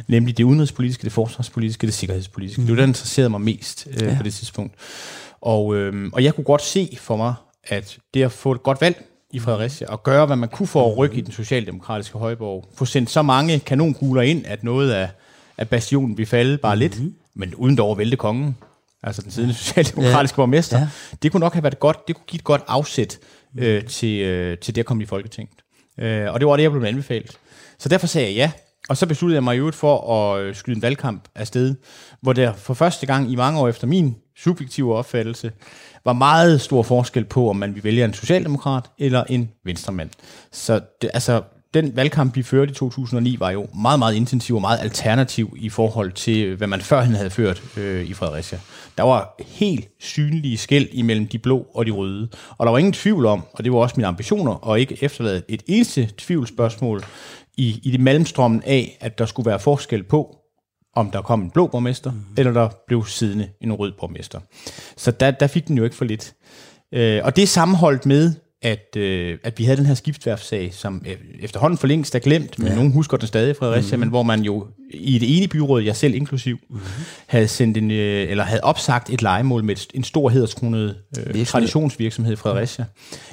nemlig 0.08 0.38
det 0.38 0.44
udenrigspolitiske, 0.44 1.04
det 1.04 1.12
forsvarspolitiske, 1.12 1.88
det 1.88 1.94
sikkerhedspolitiske. 1.94 2.62
Mm. 2.62 2.68
Det 2.68 2.72
var 2.72 2.76
det, 2.76 2.84
der 2.84 2.88
interesserede 2.88 3.30
mig 3.30 3.42
mest 3.42 3.88
øh, 3.88 4.02
ja. 4.02 4.16
på 4.18 4.24
det 4.24 4.34
tidspunkt. 4.34 4.74
Og, 5.42 5.76
øh, 5.76 6.10
og 6.14 6.24
jeg 6.24 6.36
kunne 6.36 6.44
godt 6.44 6.62
se 6.62 6.98
for 7.02 7.18
mig, 7.18 7.34
at 7.64 7.98
det 8.14 8.24
at 8.24 8.32
få 8.32 8.52
et 8.52 8.64
godt 8.64 8.82
valg 8.82 9.06
i 9.32 9.40
Fredericia, 9.40 9.88
og 9.88 10.04
gøre, 10.04 10.26
hvad 10.26 10.36
man 10.36 10.50
kunne 10.50 10.68
for 10.68 10.92
at 10.92 10.98
rykke 10.98 11.16
i 11.18 11.22
den 11.22 11.32
socialdemokratiske 11.32 12.18
højborg, 12.18 12.66
få 12.76 12.86
sendt 12.86 13.10
så 13.10 13.22
mange 13.22 13.60
kanonkugler 13.60 14.22
ind, 14.22 14.46
at 14.46 14.64
noget 14.64 14.92
af, 14.92 15.10
af 15.58 15.70
bastionen 15.70 16.18
ville 16.18 16.28
falde 16.28 16.58
bare 16.58 16.76
mm. 16.76 16.80
lidt, 16.80 17.00
men 17.36 17.56
uden 17.56 17.78
dog 17.78 17.92
at 17.92 17.98
vælte 17.98 18.18
kongen, 18.18 18.58
altså 19.04 19.22
den 19.22 19.32
siddende 19.32 19.56
socialdemokratiske 19.56 20.34
ja. 20.34 20.36
borgmester, 20.36 20.80
ja. 20.80 20.88
det 21.22 21.32
kunne 21.32 21.40
nok 21.40 21.54
have 21.54 21.64
været 21.64 21.80
godt, 21.80 22.08
det 22.08 22.16
kunne 22.16 22.26
give 22.28 22.38
et 22.38 22.44
godt 22.44 22.62
afsæt 22.68 23.20
øh, 23.58 23.86
til, 23.86 24.22
øh, 24.22 24.58
til 24.58 24.76
det 24.76 24.82
at 24.82 24.86
komme 24.86 25.04
i 25.04 25.06
Folketinget. 25.06 25.56
Øh, 26.00 26.34
og 26.34 26.40
det 26.40 26.48
var 26.48 26.56
det, 26.56 26.64
jeg 26.64 26.72
blev 26.72 26.84
anbefalet. 26.84 27.38
Så 27.80 27.90
derfor 27.90 28.08
sagde 28.08 28.28
jeg 28.28 28.36
ja, 28.36 28.52
og 28.90 28.98
så 28.98 29.08
besluttede 29.08 29.36
jeg 29.36 29.44
mig 29.44 29.58
jo 29.58 29.72
for 29.72 30.14
at 30.14 30.42
øh, 30.42 30.56
skyde 30.56 30.76
en 30.76 30.82
valgkamp 30.82 31.24
afsted, 31.36 31.76
hvor 32.22 32.34
der 32.34 32.54
for 32.54 32.74
første 32.74 33.06
gang 33.06 33.32
i 33.32 33.36
mange 33.36 33.60
år 33.60 33.68
efter 33.68 33.88
min 33.88 34.16
subjektive 34.38 34.96
opfattelse, 34.96 35.52
var 36.06 36.14
meget 36.14 36.62
stor 36.62 36.84
forskel 36.84 37.26
på, 37.26 37.50
om 37.50 37.56
man 37.56 37.76
vil 37.76 37.84
vælge 37.84 38.06
en 38.06 38.14
socialdemokrat 38.14 38.84
eller 39.00 39.24
en 39.24 39.52
venstremand. 39.64 40.10
Så 40.52 40.82
det, 41.02 41.10
altså, 41.14 41.42
den 41.76 41.96
valgkamp, 41.96 42.36
vi 42.36 42.44
førte 42.44 42.72
i 42.72 42.76
2009, 42.76 43.40
var 43.40 43.52
jo 43.52 43.68
meget, 43.82 44.00
meget 44.00 44.16
intensiv 44.16 44.56
og 44.56 44.62
meget 44.62 44.80
alternativ 44.82 45.56
i 45.58 45.70
forhold 45.70 46.12
til, 46.12 46.56
hvad 46.56 46.68
man 46.68 46.82
førhen 46.82 47.16
havde 47.16 47.30
ført 47.30 47.64
øh, 47.78 48.06
i 48.06 48.14
Fredericia. 48.14 48.60
Der 48.98 49.04
var 49.04 49.36
helt 49.46 49.90
synlige 50.00 50.58
skæld 50.58 50.88
imellem 50.92 51.28
de 51.28 51.40
blå 51.40 51.68
og 51.74 51.86
de 51.86 51.92
røde. 51.92 52.30
Og 52.58 52.66
der 52.66 52.72
var 52.72 52.78
ingen 52.78 52.94
tvivl 52.94 53.26
om, 53.26 53.44
og 53.54 53.64
det 53.64 53.74
var 53.74 53.80
også 53.80 53.94
mine 53.98 54.08
ambitioner, 54.08 54.72
at 54.72 54.80
ikke 54.80 54.98
efterlade 55.02 55.42
et 55.48 55.64
eneste 55.68 56.10
tvivlsspørgsmål 56.18 57.04
i, 57.58 57.80
i 57.84 57.92
det 57.92 58.00
mellemstrømmen 58.00 58.64
af, 58.66 58.98
at 59.02 59.18
der 59.18 59.26
skulle 59.26 59.50
være 59.50 59.60
forskel 59.60 60.04
på, 60.04 60.38
om 60.96 61.12
der 61.12 61.22
kom 61.22 61.42
en 61.42 61.50
blå 61.50 61.68
borgmester, 61.68 62.12
mm. 62.12 62.20
eller 62.38 62.54
der 62.54 62.70
blev 62.88 63.06
siddende 63.06 63.50
en 63.62 63.74
rød 63.74 63.92
borgmester. 64.00 64.40
Så 64.98 65.12
der, 65.12 65.32
der 65.32 65.48
fik 65.48 65.68
den 65.68 65.78
jo 65.78 65.84
ikke 65.84 65.96
for 65.96 66.06
lidt. 66.06 66.34
Øh, 66.94 67.22
og 67.24 67.36
det 67.36 67.50
sammenholdt 67.50 68.06
med, 68.06 68.34
at, 68.66 68.96
øh, 68.98 69.38
at 69.44 69.60
vi 69.60 69.64
havde 69.64 69.78
den 69.78 69.86
her 69.86 69.94
skiftværfsag, 69.94 70.74
som 70.74 71.02
øh, 71.08 71.16
efterhånden 71.40 71.78
for 71.78 71.88
længst 71.88 72.16
er 72.16 72.20
glemt, 72.20 72.60
men 72.60 72.68
ja. 72.68 72.76
nogen 72.76 72.92
husker 72.92 73.18
den 73.18 73.28
stadig, 73.28 73.56
Fredericia, 73.56 73.96
mm. 73.96 74.00
men 74.00 74.10
hvor 74.10 74.24
man 74.24 74.42
jo 74.42 74.68
i 74.94 75.20
det 75.20 75.38
ene 75.38 75.48
byråd, 75.48 75.82
jeg 75.82 75.96
selv 75.96 76.16
inklusiv, 76.16 76.58
mm. 76.70 76.80
havde 77.28 77.48
sendt 77.48 77.78
en, 77.78 77.92
øh, 77.92 78.30
eller 78.30 78.44
havde 78.44 78.64
opsagt 78.64 79.10
et 79.10 79.22
legemål 79.22 79.64
med 79.64 79.76
et, 79.76 79.88
en 79.94 80.04
stor 80.04 80.30
hedderskronet 80.30 80.96
øh, 81.20 81.46
traditionsvirksomhed 81.46 82.34
i 82.34 82.36
Fredericia, 82.36 82.86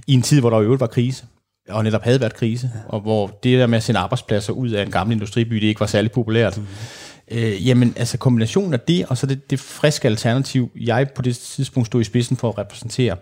i 0.06 0.14
en 0.14 0.22
tid, 0.22 0.40
hvor 0.40 0.50
der 0.50 0.60
jo 0.60 0.76
var 0.78 0.86
krise 0.86 1.24
og 1.68 1.84
netop 1.84 2.02
havde 2.02 2.20
været 2.20 2.34
krise, 2.34 2.70
ja. 2.74 2.80
og 2.88 3.00
hvor 3.00 3.38
det 3.42 3.58
der 3.58 3.66
med 3.66 3.76
at 3.76 3.82
sende 3.82 4.00
arbejdspladser 4.00 4.52
ud 4.52 4.70
af 4.70 4.82
en 4.82 4.90
gammel 4.90 5.14
industriby, 5.14 5.54
det 5.54 5.62
ikke 5.62 5.80
var 5.80 5.86
særlig 5.86 6.12
populært. 6.12 6.58
Mm. 6.58 6.66
Øh, 7.30 7.68
jamen, 7.68 7.94
altså 7.96 8.18
kombinationen 8.18 8.72
af 8.72 8.80
det, 8.80 9.06
og 9.06 9.18
så 9.18 9.26
det, 9.26 9.50
det 9.50 9.60
friske 9.60 10.08
alternativ, 10.08 10.70
jeg 10.80 11.10
på 11.14 11.22
det 11.22 11.36
tidspunkt 11.36 11.86
stod 11.86 12.00
i 12.00 12.04
spidsen 12.04 12.36
for 12.36 12.48
at 12.48 12.58
repræsentere, 12.58 13.16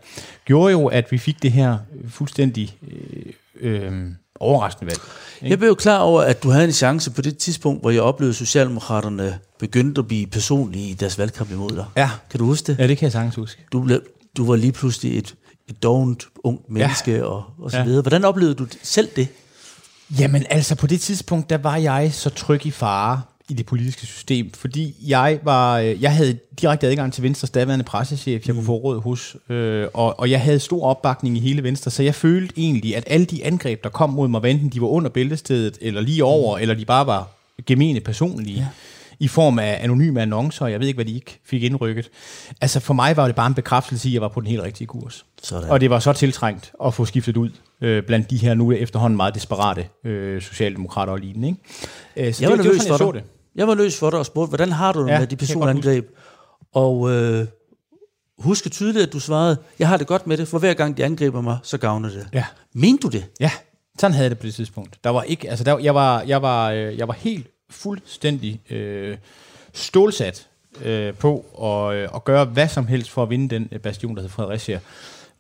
gjorde 0.45 0.73
jo, 0.73 0.87
at 0.87 1.13
vi 1.13 1.19
fik 1.19 1.43
det 1.43 1.53
her 1.53 1.79
fuldstændig 2.09 2.77
øh, 2.91 3.33
øh, 3.61 3.93
overraskende 4.41 4.91
valg. 4.91 5.01
Ikke? 5.37 5.51
Jeg 5.51 5.59
blev 5.59 5.69
jo 5.69 5.75
klar 5.75 5.99
over, 5.99 6.23
at 6.23 6.43
du 6.43 6.51
havde 6.51 6.65
en 6.65 6.73
chance 6.73 7.11
på 7.11 7.23
det 7.23 7.39
tidspunkt, 7.39 7.81
hvor 7.81 7.91
jeg 7.91 8.03
oplevede, 8.03 8.31
at 8.31 8.37
Socialdemokraterne 8.37 9.39
begyndte 9.59 9.99
at 9.99 10.09
blive 10.09 10.27
personlige 10.27 10.91
i 10.91 10.95
deres 10.95 11.19
valgkamp 11.19 11.51
imod 11.51 11.71
dig. 11.71 11.85
Ja. 11.97 12.11
Kan 12.31 12.39
du 12.39 12.47
huske 12.47 12.67
det? 12.67 12.79
Ja, 12.79 12.87
det 12.87 12.99
kan 12.99 13.05
jeg 13.05 13.13
sagtens 13.13 13.35
huske. 13.35 13.65
Du, 13.73 13.81
blev, 13.83 14.03
du 14.37 14.47
var 14.47 14.57
lige 14.57 14.73
pludselig 14.73 15.19
et, 15.19 15.35
et 15.69 15.83
dovent 15.83 16.25
ungt 16.45 16.71
menneske 16.71 17.13
ja. 17.13 17.23
og, 17.23 17.45
og 17.59 17.71
så 17.71 17.77
ja. 17.77 17.85
videre. 17.85 18.03
Hvordan 18.03 18.25
oplevede 18.25 18.55
du 18.55 18.67
selv 18.83 19.09
det? 19.17 19.29
Jamen 20.19 20.47
altså, 20.51 20.75
på 20.75 20.87
det 20.87 21.01
tidspunkt, 21.01 21.51
der 21.51 21.59
var 21.59 21.77
jeg 21.77 22.13
så 22.13 22.31
tryg 22.31 22.67
i 22.67 22.71
fare, 22.71 23.21
i 23.51 23.55
det 23.55 23.67
politiske 23.67 24.07
system, 24.07 24.53
fordi 24.53 24.95
jeg 25.07 25.39
var, 25.43 25.79
øh, 25.79 26.03
jeg 26.03 26.17
havde 26.17 26.39
direkte 26.61 26.87
adgang 26.87 27.13
til 27.13 27.23
Venstres 27.23 27.51
daværende 27.51 27.85
pressechef, 27.85 28.47
jeg 28.47 28.55
kunne 28.55 28.65
få 28.65 28.75
råd 28.75 29.01
hos, 29.01 29.37
øh, 29.49 29.87
og, 29.95 30.21
og 30.21 30.31
jeg 30.31 30.41
havde 30.41 30.59
stor 30.59 30.87
opbakning 30.87 31.37
i 31.37 31.41
hele 31.41 31.63
Venstre, 31.63 31.91
så 31.91 32.03
jeg 32.03 32.15
følte 32.15 32.55
egentlig, 32.57 32.97
at 32.97 33.05
alle 33.07 33.27
de 33.27 33.45
angreb, 33.45 33.85
der 33.85 33.91
kom 33.91 34.11
mod 34.11 34.29
mig, 34.29 34.45
enten 34.45 34.69
de 34.69 34.81
var 34.81 34.87
under 34.87 35.11
bæltestedet, 35.11 35.79
eller 35.81 36.01
lige 36.01 36.25
over, 36.25 36.57
mm. 36.57 36.63
eller 36.63 36.75
de 36.75 36.85
bare 36.85 37.07
var 37.07 37.29
gemene 37.67 38.01
personlige, 38.01 38.59
ja. 38.59 38.67
i 39.19 39.29
form 39.29 39.59
af 39.59 39.79
anonyme 39.83 40.23
annoncer, 40.23 40.67
jeg 40.67 40.81
ved 40.81 40.87
ikke, 40.87 40.97
hvad 40.97 41.05
de 41.05 41.15
ikke 41.15 41.41
fik 41.45 41.63
indrykket. 41.63 42.09
Altså 42.61 42.81
for 42.81 42.95
mig 42.95 43.17
var 43.17 43.27
det 43.27 43.37
bare 43.37 43.47
en 43.47 43.55
bekræftelse 43.55 44.09
i, 44.09 44.11
at 44.11 44.15
jeg 44.15 44.23
var 44.23 44.29
på 44.29 44.41
den 44.41 44.49
helt 44.49 44.63
rigtige 44.63 44.87
kurs. 44.87 45.25
Sådan. 45.43 45.71
Og 45.71 45.81
det 45.81 45.91
var 45.91 45.99
så 45.99 46.13
tiltrængt 46.13 46.73
at 46.85 46.95
få 46.95 47.05
skiftet 47.05 47.37
ud 47.37 47.51
øh, 47.81 48.03
blandt 48.03 48.31
de 48.31 48.37
her 48.37 48.55
nu 48.55 48.73
efterhånden 48.73 49.17
meget 49.17 49.35
desperate 49.35 49.87
øh, 50.05 50.43
socialdemokrater 50.43 51.13
og 51.13 51.19
lignende. 51.19 51.49
Ikke? 51.49 52.29
Øh, 52.29 52.35
så 52.35 52.43
jeg 52.43 52.51
det 52.51 52.59
var 52.59 52.65
nervøs 52.65 52.89
for 52.89 53.13
dig. 53.13 53.23
Det. 53.23 53.40
Jeg 53.55 53.69
var 53.69 53.75
løs 53.75 53.99
for 53.99 54.11
dig 54.11 54.19
og 54.19 54.27
spurgte, 54.27 54.49
hvordan 54.49 54.73
har 54.73 54.93
du 54.93 55.03
det 55.03 55.09
ja, 55.09 55.19
med 55.19 55.27
de 55.27 55.37
personangreb? 55.37 56.09
Og 56.73 57.11
øh, 57.11 57.47
husk 58.39 58.71
tydeligt, 58.71 59.07
at 59.07 59.13
du 59.13 59.21
svarede, 59.21 59.57
jeg 59.79 59.89
har 59.89 59.97
det 59.97 60.07
godt 60.07 60.27
med 60.27 60.37
det, 60.37 60.49
for 60.49 60.59
hver 60.59 60.75
gang 60.75 60.97
de 60.97 61.05
angriber 61.05 61.41
mig, 61.41 61.59
så 61.63 61.79
gavner 61.79 62.09
det. 62.09 62.29
Ja. 62.33 62.45
Mente 62.73 63.03
du 63.03 63.09
det? 63.09 63.27
Ja, 63.41 63.51
sådan 63.99 64.15
havde 64.15 64.25
jeg 64.25 64.31
det 64.31 64.39
på 64.39 64.47
det 64.47 64.55
tidspunkt. 64.55 64.99
Der 65.05 65.11
var 65.11 65.23
ikke, 65.23 65.51
altså 65.51 65.65
der, 65.65 65.79
jeg, 65.79 65.95
var, 65.95 66.23
jeg, 66.23 66.43
var, 66.43 66.71
øh, 66.71 66.99
jeg 66.99 67.09
var 67.09 67.15
helt 67.15 67.47
fuldstændig 67.71 68.61
øh, 68.71 69.17
stålsat 69.73 70.47
øh, 70.85 71.15
på 71.15 71.45
at, 71.63 71.97
øh, 71.97 72.09
at 72.15 72.25
gøre 72.25 72.45
hvad 72.45 72.69
som 72.69 72.87
helst 72.87 73.11
for 73.11 73.23
at 73.23 73.31
vinde 73.31 73.55
den 73.55 73.69
øh, 73.73 73.81
bastion, 73.81 74.15
der 74.15 74.23
hedder 74.23 74.35
Fredericia. 74.35 74.81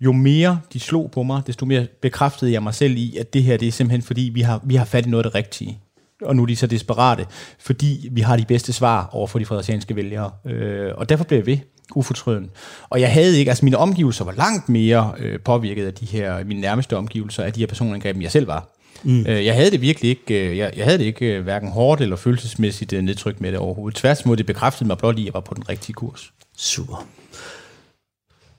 Jo 0.00 0.12
mere 0.12 0.60
de 0.72 0.80
slog 0.80 1.10
på 1.10 1.22
mig, 1.22 1.42
desto 1.46 1.66
mere 1.66 1.86
bekræftede 2.02 2.52
jeg 2.52 2.62
mig 2.62 2.74
selv 2.74 2.96
i, 2.96 3.16
at 3.16 3.34
det 3.34 3.42
her 3.42 3.56
det 3.56 3.68
er 3.68 3.72
simpelthen 3.72 4.02
fordi, 4.02 4.30
vi 4.34 4.40
har, 4.40 4.60
vi 4.64 4.74
har 4.74 4.84
fat 4.84 5.06
i 5.06 5.10
noget 5.10 5.24
af 5.24 5.30
det 5.30 5.34
rigtige 5.34 5.78
og 6.22 6.36
nu 6.36 6.42
er 6.42 6.46
de 6.46 6.56
så 6.56 6.66
desperate, 6.66 7.26
fordi 7.58 8.08
vi 8.12 8.20
har 8.20 8.36
de 8.36 8.44
bedste 8.44 8.72
svar 8.72 9.08
over 9.12 9.26
for 9.26 9.38
de 9.38 9.44
fredericianske 9.44 9.96
vælgere. 9.96 10.30
Øh, 10.46 10.90
og 10.96 11.08
derfor 11.08 11.24
blev 11.24 11.38
jeg 11.38 11.46
ved 11.46 11.58
ufortrøden. 11.94 12.50
Og 12.90 13.00
jeg 13.00 13.12
havde 13.12 13.38
ikke, 13.38 13.50
altså 13.50 13.64
mine 13.64 13.76
omgivelser 13.76 14.24
var 14.24 14.32
langt 14.32 14.68
mere 14.68 15.14
øh, 15.18 15.40
påvirket 15.40 15.86
af 15.86 15.94
de 15.94 16.06
her, 16.06 16.44
mine 16.44 16.60
nærmeste 16.60 16.96
omgivelser, 16.96 17.42
af 17.42 17.52
de 17.52 17.60
her 17.60 17.66
personangreb, 17.66 18.16
end 18.16 18.22
jeg 18.22 18.32
selv 18.32 18.46
var. 18.46 18.68
Mm. 19.02 19.26
Øh, 19.26 19.44
jeg 19.46 19.54
havde 19.54 19.70
det 19.70 19.80
virkelig 19.80 20.10
ikke, 20.10 20.50
øh, 20.50 20.58
jeg, 20.58 20.72
jeg 20.76 20.84
havde 20.84 20.98
det 20.98 21.04
ikke 21.04 21.26
øh, 21.26 21.42
hverken 21.42 21.68
hårdt 21.68 22.00
eller 22.00 22.16
følelsesmæssigt 22.16 22.92
øh, 22.92 23.02
nedtryk 23.02 23.40
med 23.40 23.52
det 23.52 23.58
overhovedet. 23.58 23.96
Tværtimod, 23.96 24.36
det 24.36 24.46
bekræftede 24.46 24.86
mig 24.86 24.98
blot 24.98 25.18
i, 25.18 25.22
at 25.22 25.26
jeg 25.26 25.34
var 25.34 25.40
på 25.40 25.54
den 25.54 25.68
rigtige 25.68 25.92
kurs. 25.92 26.32
Super. 26.56 27.06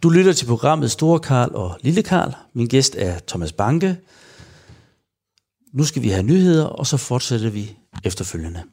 Du 0.04 0.10
lytter 0.10 0.34
til 0.34 0.46
programmet 0.46 0.92
Store 0.92 1.20
Karl 1.20 1.52
og 1.54 1.78
Lille 1.82 2.04
Karl. 2.04 2.34
Min 2.54 2.68
gæst 2.68 2.96
er 3.00 3.14
Thomas 3.28 3.52
Banke, 3.52 3.96
nu 5.74 5.84
skal 5.84 6.02
vi 6.02 6.10
have 6.10 6.24
nyheder, 6.24 6.66
og 6.66 6.88
så 6.88 6.98
fortsætter 6.98 7.50
vi 7.50 7.78
efterfølgende. 8.04 8.64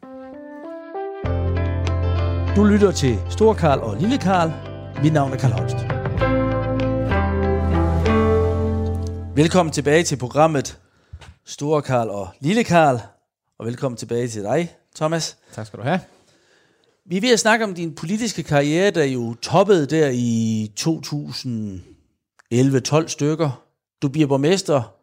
Du 2.57 2.65
lytter 2.65 2.93
til 2.93 3.19
Stor 3.31 3.55
Karl 3.55 3.79
og 3.79 3.97
Lille 3.97 4.19
Karl. 4.19 4.53
Mit 5.03 5.13
navn 5.13 5.33
er 5.33 5.37
Karl 5.37 5.53
Holst. 5.53 5.77
Velkommen 9.37 9.73
tilbage 9.73 10.03
til 10.03 10.17
programmet 10.17 10.79
Store 11.47 11.83
Karl 11.83 12.09
og 12.09 12.29
Lille 12.41 12.65
Karl, 12.65 13.01
og 13.59 13.67
velkommen 13.67 13.97
tilbage 13.97 14.29
til 14.29 14.43
dig, 14.43 14.75
Thomas. 14.97 15.37
Tak 15.55 15.67
skal 15.67 15.79
du 15.79 15.85
have. 15.85 16.01
Vi 17.07 17.17
er 17.17 17.21
ved 17.21 17.33
at 17.33 17.41
snakke 17.41 17.65
om 17.65 17.75
din 17.75 17.95
politiske 17.95 18.43
karriere, 18.43 18.91
der 18.91 19.05
jo 19.05 19.35
toppede 19.35 19.87
der 19.87 20.11
i 20.15 20.73
2011-12 23.05 23.09
stykker. 23.09 23.63
Du 24.03 24.09
bliver 24.09 24.27
borgmester, 24.27 24.98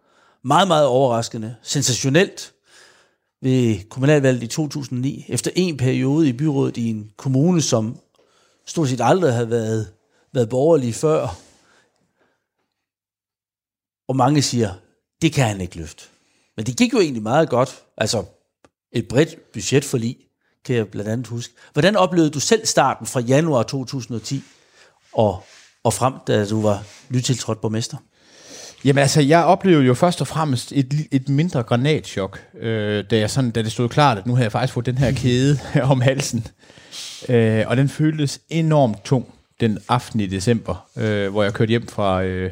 meget, 0.46 0.68
meget 0.68 0.86
overraskende, 0.86 1.56
sensationelt, 1.62 2.54
ved 3.42 3.90
kommunalvalget 3.90 4.44
i 4.44 4.48
2009, 4.48 5.26
efter 5.30 5.52
en 5.56 5.78
periode 5.78 6.30
i 6.30 6.34
byrådet 6.34 6.78
i 6.78 6.90
en 6.90 7.12
kommune, 7.18 7.62
som 7.62 8.00
stort 8.66 8.90
set 8.90 9.02
aldrig 9.04 9.34
havde 9.34 9.50
været, 9.50 9.94
været 10.34 10.50
borgerlig 10.50 10.96
før. 10.96 11.38
Og 14.08 14.16
mange 14.16 14.42
siger, 14.42 14.74
det 15.22 15.34
kan 15.34 15.48
han 15.48 15.62
ikke 15.62 15.78
løfte. 15.78 16.04
Men 16.56 16.66
det 16.66 16.78
gik 16.78 16.94
jo 16.94 17.00
egentlig 17.00 17.24
meget 17.24 17.50
godt. 17.50 17.84
Altså 17.98 18.26
et 18.92 19.08
bredt 19.08 19.52
budgetforlig, 19.54 20.18
kan 20.66 20.76
jeg 20.76 20.88
blandt 20.88 21.12
andet 21.12 21.28
huske. 21.28 21.54
Hvordan 21.74 21.96
oplevede 21.96 22.32
du 22.32 22.40
selv 22.40 22.66
starten 22.66 23.06
fra 23.06 23.20
januar 23.20 23.64
2010 23.64 24.44
og, 25.14 25.44
og 25.84 25.94
frem, 25.94 26.14
da 26.28 26.48
du 26.48 26.62
var 26.62 26.84
nytiltrådt 27.10 27.62
borgmester? 27.62 27.98
Jamen 28.86 29.02
altså, 29.02 29.22
jeg 29.22 29.44
oplevede 29.46 29.86
jo 29.86 29.94
først 29.94 30.22
og 30.22 30.28
fremmest 30.28 30.72
et, 30.76 30.94
et 31.12 31.30
mindre 31.30 31.64
granatschok, 31.64 32.40
øh, 32.60 33.04
da, 33.10 33.18
jeg 33.18 33.30
sådan, 33.30 33.52
da 33.52 33.62
det 33.62 33.72
stod 33.72 33.90
klart, 33.90 34.18
at 34.18 34.28
nu 34.28 34.34
havde 34.34 34.44
jeg 34.44 34.52
faktisk 34.52 34.74
fået 34.74 34.86
den 34.86 34.98
her 34.98 35.12
kæde 35.12 35.60
om 35.92 36.02
halsen. 36.02 36.48
Øh, 37.30 37.64
og 37.68 37.78
den 37.78 37.90
føltes 37.90 38.42
enormt 38.50 39.04
tung 39.04 39.34
den 39.60 39.78
aften 39.90 40.20
i 40.20 40.26
december, 40.26 40.90
øh, 40.98 41.32
hvor 41.32 41.44
jeg 41.44 41.54
kørte 41.54 41.70
hjem 41.70 41.88
fra, 41.88 42.24
øh, 42.24 42.52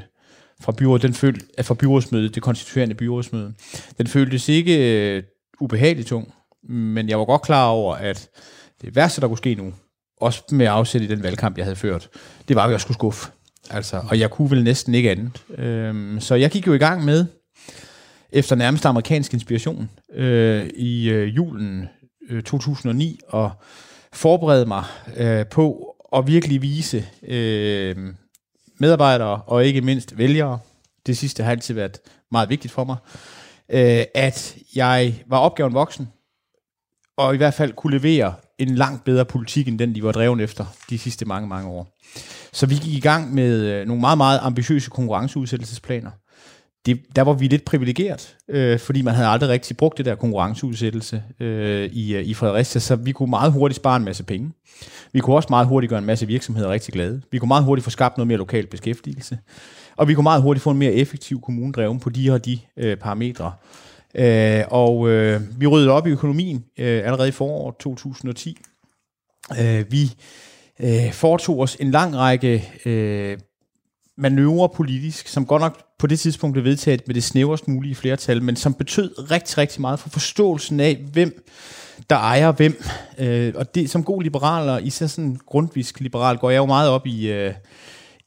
fra, 0.61 0.71
byrådet, 0.71 1.01
den 1.01 1.13
følte, 1.13 1.45
øh, 1.57 1.65
fra 1.65 1.73
byrådsmødet, 1.73 2.35
det 2.35 2.43
konstituerende 2.43 2.95
byrådsmøde. 2.95 3.53
Den 3.97 4.07
føltes 4.07 4.49
ikke 4.49 4.99
øh, 5.17 5.23
ubehageligt 5.59 6.07
tung, 6.07 6.33
men 6.69 7.09
jeg 7.09 7.19
var 7.19 7.25
godt 7.25 7.41
klar 7.41 7.67
over, 7.67 7.95
at 7.95 8.29
det 8.81 8.95
værste, 8.95 9.21
der 9.21 9.27
kunne 9.27 9.37
ske 9.37 9.55
nu, 9.55 9.73
også 10.21 10.43
med 10.51 10.65
afsæt 10.65 11.01
i 11.01 11.07
den 11.07 11.23
valgkamp, 11.23 11.57
jeg 11.57 11.65
havde 11.65 11.75
ført, 11.75 12.09
det 12.47 12.55
var, 12.55 12.65
at 12.65 12.71
jeg 12.71 12.81
skulle 12.81 12.95
skuffe. 12.95 13.31
Altså, 13.73 14.01
og 14.09 14.19
jeg 14.19 14.31
kunne 14.31 14.51
vel 14.51 14.63
næsten 14.63 14.95
ikke 14.95 15.12
andet. 15.12 15.43
Øhm, 15.57 16.19
så 16.19 16.36
jeg 16.36 16.51
gik 16.51 16.67
jo 16.67 16.73
i 16.73 16.77
gang 16.77 17.05
med, 17.05 17.25
efter 18.31 18.55
nærmest 18.55 18.86
amerikansk 18.86 19.33
inspiration, 19.33 19.89
øh, 20.13 20.69
i 20.75 21.09
øh, 21.09 21.36
julen 21.36 21.88
øh, 22.29 22.43
2009, 22.43 23.19
og 23.27 23.51
forberede 24.13 24.65
mig 24.65 24.83
øh, 25.17 25.45
på 25.45 25.95
at 26.15 26.27
virkelig 26.27 26.62
vise 26.62 27.05
øh, 27.27 27.95
medarbejdere, 28.79 29.41
og 29.41 29.65
ikke 29.65 29.81
mindst 29.81 30.17
vælgere, 30.17 30.59
det 31.05 31.17
sidste 31.17 31.43
har 31.43 31.51
altid 31.51 31.73
været 31.75 31.99
meget 32.31 32.49
vigtigt 32.49 32.73
for 32.73 32.83
mig, 32.83 32.97
øh, 33.69 34.03
at 34.15 34.55
jeg 34.75 35.13
var 35.27 35.38
opgaven 35.38 35.73
voksen, 35.73 36.07
og 37.17 37.33
i 37.33 37.38
hvert 37.38 37.53
fald 37.53 37.73
kunne 37.73 37.97
levere 37.97 38.33
en 38.59 38.75
langt 38.75 39.03
bedre 39.03 39.25
politik, 39.25 39.67
end 39.67 39.79
den 39.79 39.95
de 39.95 40.03
var 40.03 40.11
drevet 40.11 40.41
efter 40.41 40.65
de 40.89 40.97
sidste 40.97 41.25
mange, 41.25 41.47
mange 41.47 41.69
år. 41.69 41.97
Så 42.53 42.65
vi 42.65 42.75
gik 42.75 42.93
i 42.93 42.99
gang 42.99 43.33
med 43.33 43.61
øh, 43.61 43.87
nogle 43.87 44.01
meget, 44.01 44.17
meget 44.17 44.39
ambitiøse 44.43 44.89
konkurrenceudsættelsesplaner. 44.89 46.11
Det, 46.85 46.99
der 47.15 47.21
var 47.21 47.33
vi 47.33 47.47
lidt 47.47 47.65
privilegeret, 47.65 48.35
øh, 48.49 48.79
fordi 48.79 49.01
man 49.01 49.13
havde 49.13 49.27
aldrig 49.27 49.49
rigtig 49.49 49.77
brugt 49.77 49.97
det 49.97 50.05
der 50.05 50.15
konkurrenceudsættelse 50.15 51.23
øh, 51.39 51.89
i, 51.93 52.15
øh, 52.15 52.25
i 52.25 52.33
Fredericia, 52.33 52.79
så 52.79 52.95
vi 52.95 53.11
kunne 53.11 53.29
meget 53.29 53.51
hurtigt 53.51 53.75
spare 53.75 53.97
en 53.97 54.05
masse 54.05 54.23
penge. 54.23 54.51
Vi 55.13 55.19
kunne 55.19 55.35
også 55.35 55.47
meget 55.49 55.67
hurtigt 55.67 55.89
gøre 55.89 55.99
en 55.99 56.05
masse 56.05 56.27
virksomheder 56.27 56.69
rigtig 56.69 56.93
glade. 56.93 57.21
Vi 57.31 57.39
kunne 57.39 57.47
meget 57.47 57.63
hurtigt 57.63 57.83
få 57.83 57.89
skabt 57.89 58.17
noget 58.17 58.27
mere 58.27 58.37
lokal 58.37 58.67
beskæftigelse. 58.67 59.37
Og 59.95 60.07
vi 60.07 60.13
kunne 60.13 60.23
meget 60.23 60.41
hurtigt 60.41 60.63
få 60.63 60.71
en 60.71 60.77
mere 60.77 60.93
effektiv 60.93 61.41
kommunedreven 61.41 61.99
på 61.99 62.09
de 62.09 62.31
og 62.31 62.45
de 62.45 62.59
øh, 62.77 62.97
parametre. 62.97 63.51
Øh, 64.15 64.63
og 64.67 65.10
øh, 65.10 65.41
vi 65.58 65.67
ryddede 65.67 65.91
op 65.91 66.08
i 66.08 66.10
økonomien 66.10 66.65
øh, 66.80 67.06
allerede 67.06 67.28
i 67.28 67.32
foråret 67.32 67.76
2010. 67.80 68.58
Øh, 69.62 69.86
vi 69.91 70.12
øh, 70.80 71.12
foretog 71.12 71.60
os 71.60 71.78
en 71.80 71.91
lang 71.91 72.15
række 72.15 72.71
øh, 72.86 73.38
manøvrer 74.17 74.67
politisk, 74.67 75.28
som 75.28 75.45
godt 75.45 75.62
nok 75.62 75.84
på 75.99 76.08
det 76.08 76.19
tidspunkt 76.19 76.54
blev 76.54 76.63
vedtaget 76.63 77.08
med 77.08 77.15
det 77.15 77.23
snæverst 77.23 77.67
mulige 77.67 77.95
flertal, 77.95 78.43
men 78.43 78.56
som 78.56 78.73
betød 78.73 79.32
rigtig, 79.32 79.58
rigtig 79.58 79.82
meget 79.82 79.99
for 79.99 80.10
forståelsen 80.10 80.80
af, 80.80 80.95
hvem 81.13 81.45
der 82.10 82.15
ejer 82.15 82.52
hvem. 82.52 82.84
Øh, 83.17 83.54
og 83.56 83.76
det, 83.76 83.89
som 83.89 84.04
god 84.04 84.23
liberaler, 84.23 84.78
især 84.78 85.08
sådan 85.08 85.39
grundvisk 85.45 85.99
liberal, 85.99 86.38
går 86.38 86.49
jeg 86.49 86.58
jo 86.58 86.65
meget 86.65 86.89
op 86.89 87.08
i, 87.08 87.32
øh, 87.32 87.54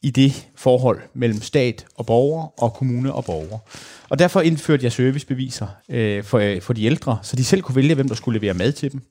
i 0.02 0.10
det 0.10 0.48
forhold 0.54 1.00
mellem 1.14 1.42
stat 1.42 1.86
og 1.94 2.06
borger 2.06 2.62
og 2.62 2.72
kommune 2.72 3.12
og 3.12 3.24
borger. 3.24 3.58
Og 4.08 4.18
derfor 4.18 4.40
indførte 4.40 4.84
jeg 4.84 4.92
servicebeviser 4.92 5.66
øh, 5.90 6.24
for, 6.24 6.38
øh, 6.38 6.60
for 6.60 6.72
de 6.72 6.84
ældre, 6.84 7.18
så 7.22 7.36
de 7.36 7.44
selv 7.44 7.62
kunne 7.62 7.76
vælge, 7.76 7.94
hvem 7.94 8.08
der 8.08 8.14
skulle 8.14 8.40
levere 8.40 8.54
mad 8.54 8.72
til 8.72 8.92
dem. 8.92 9.02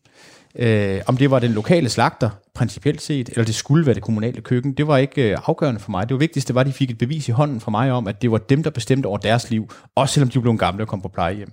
Øh, 0.60 1.02
om 1.08 1.18
det 1.18 1.32
var 1.32 1.40
den 1.40 1.52
lokale 1.52 1.90
slagter, 1.90 2.30
principielt 2.54 3.02
set, 3.02 3.30
eller 3.30 3.44
det 3.44 3.56
skulle 3.56 3.86
være 3.86 3.96
det 3.96 4.04
kommunale 4.04 4.42
køkken, 4.42 4.74
det 4.74 4.88
var 4.88 4.98
ikke 4.98 5.32
øh, 5.32 5.38
afgørende 5.46 5.80
for 5.80 5.92
mig. 5.92 6.10
Det 6.10 6.14
var 6.14 6.20
vigtigste 6.20 6.56
var, 6.56 6.62
at 6.62 6.68
de 6.68 6.74
fik 6.74 6.92
et 6.92 6.98
bevis 6.98 7.28
i 7.28 7.32
hånden 7.32 7.62
fra 7.62 7.72
mig 7.72 7.92
om, 7.92 8.08
at 8.08 8.22
det 8.22 8.32
var 8.32 8.38
dem, 8.38 8.64
der 8.64 8.70
bestemte 8.70 9.08
over 9.08 9.18
deres 9.18 9.50
liv, 9.50 9.72
også 9.96 10.14
selvom 10.14 10.30
de 10.30 10.42
blev 10.42 10.58
gamle 10.58 10.84
og 10.84 10.88
kom 10.88 11.02
på 11.02 11.08
plejehjem. 11.08 11.52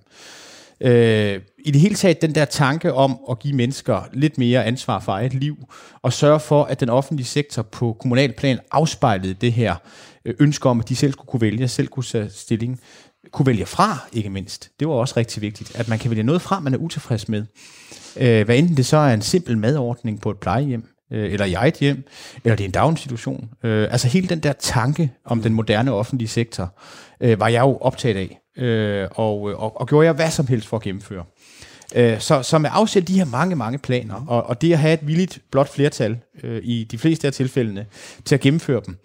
Øh, 0.81 1.40
I 1.59 1.70
det 1.70 1.81
hele 1.81 1.94
taget 1.94 2.22
den 2.22 2.35
der 2.35 2.44
tanke 2.44 2.92
om 2.92 3.18
at 3.31 3.38
give 3.38 3.57
mennesker 3.57 4.09
lidt 4.12 4.38
mere 4.38 4.64
ansvar 4.64 5.00
for 5.00 5.12
eget 5.12 5.35
liv, 5.35 5.57
og 6.02 6.12
sørge 6.12 6.40
for, 6.40 6.64
at 6.64 6.81
den 6.81 6.88
offentlige 6.88 7.26
sektor 7.26 7.62
på 7.62 7.96
kommunal 8.00 8.33
plan 8.33 8.59
afspejlede 8.70 9.35
det 9.35 9.52
her 9.52 9.74
øh, 10.24 10.35
ønske 10.38 10.68
om, 10.68 10.81
at 10.81 10.88
de 10.88 10.96
selv 10.96 11.12
skulle 11.12 11.28
kunne 11.28 11.40
vælge, 11.40 11.68
selv 11.68 11.88
kunne 11.88 12.05
tage 12.05 12.31
stilling, 12.31 12.81
kunne 13.33 13.47
vælge 13.47 13.66
fra, 13.66 13.99
ikke 14.12 14.31
mindst. 14.31 14.71
Det 14.81 14.88
var 14.88 14.95
også 14.95 15.14
rigtig 15.16 15.42
vigtigt, 15.42 15.77
at 15.77 15.88
man 15.88 15.99
kan 15.99 16.11
vælge 16.11 16.23
noget 16.23 16.42
fra, 16.42 16.61
man 16.61 16.75
er 16.75 16.79
utilfreds 16.79 17.29
med. 17.29 17.45
Øh, 18.16 18.45
hvad 18.45 18.59
enten 18.59 18.77
det 18.77 18.87
så 18.87 18.97
er 18.97 19.14
en 19.14 19.23
simpel 19.23 19.59
madordning 19.59 20.21
på 20.21 20.31
et 20.31 20.38
plejehjem, 20.38 20.85
øh, 21.12 21.33
eller 21.33 21.47
i 21.47 21.55
eget 21.55 21.75
hjem, 21.75 22.05
eller 22.45 22.57
det 22.57 22.64
er 22.64 22.68
en 22.68 22.73
daginstitution. 22.73 23.49
Øh, 23.64 23.88
altså 23.90 24.09
hele 24.09 24.29
den 24.29 24.40
der 24.40 24.53
tanke 24.53 25.12
om 25.25 25.42
den 25.42 25.55
moderne 25.55 25.92
offentlige 25.92 26.29
sektor, 26.29 26.75
øh, 27.21 27.40
var 27.40 27.49
jeg 27.49 27.61
jo 27.61 27.77
optaget 27.77 28.16
af, 28.16 28.62
øh, 28.64 29.09
og, 29.14 29.42
og, 29.42 29.81
og 29.81 29.88
gjorde 29.88 30.07
jeg 30.07 30.14
hvad 30.14 30.31
som 30.31 30.47
helst 30.47 30.68
for 30.68 30.77
at 30.77 30.83
gennemføre. 30.83 31.25
Øh, 31.95 32.21
så, 32.21 32.42
så 32.42 32.59
med 32.59 32.71
afsæt 32.73 33.09
de 33.09 33.18
her 33.18 33.25
mange, 33.25 33.57
mange 33.57 33.79
planer, 33.79 34.25
og, 34.29 34.42
og 34.47 34.61
det 34.61 34.73
at 34.73 34.79
have 34.79 34.95
et 34.95 35.07
villigt 35.07 35.40
blot 35.51 35.75
flertal 35.75 36.18
øh, 36.42 36.61
i 36.64 36.85
de 36.85 36.99
fleste 36.99 37.27
af 37.27 37.33
tilfældene 37.33 37.87
til 38.25 38.35
at 38.35 38.40
gennemføre 38.40 38.83
dem, 38.87 38.97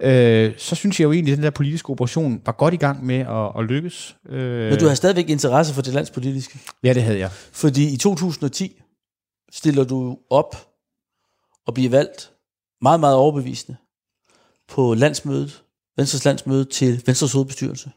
øh, 0.00 0.54
så 0.58 0.74
synes 0.74 1.00
jeg 1.00 1.04
jo 1.06 1.12
egentlig, 1.12 1.32
at 1.32 1.36
den 1.36 1.44
der 1.44 1.50
politiske 1.50 1.90
operation 1.90 2.42
var 2.46 2.52
godt 2.52 2.74
i 2.74 2.76
gang 2.76 3.06
med 3.06 3.18
at, 3.18 3.52
at 3.58 3.64
lykkes. 3.64 4.16
Øh, 4.28 4.70
Men 4.70 4.78
du 4.78 4.86
har 4.86 4.94
stadigvæk 4.94 5.28
interesse 5.28 5.74
for 5.74 5.82
det 5.82 5.94
landspolitiske? 5.94 6.58
Ja, 6.84 6.92
det 6.94 7.02
havde 7.02 7.18
jeg. 7.18 7.30
Fordi 7.52 7.92
i 7.94 7.96
2010 7.96 8.82
stiller 9.52 9.84
du 9.84 10.18
op 10.30 10.56
og 11.66 11.74
bliver 11.74 11.90
valgt 11.90 12.32
meget, 12.82 13.00
meget 13.00 13.16
overbevisende 13.16 13.76
på 14.68 14.94
landsmødet, 14.94 15.62
Venstres 15.96 16.24
landsmøde 16.24 16.64
til 16.64 17.02
Venstres 17.06 17.32
hovedbestyrelse. 17.32 17.90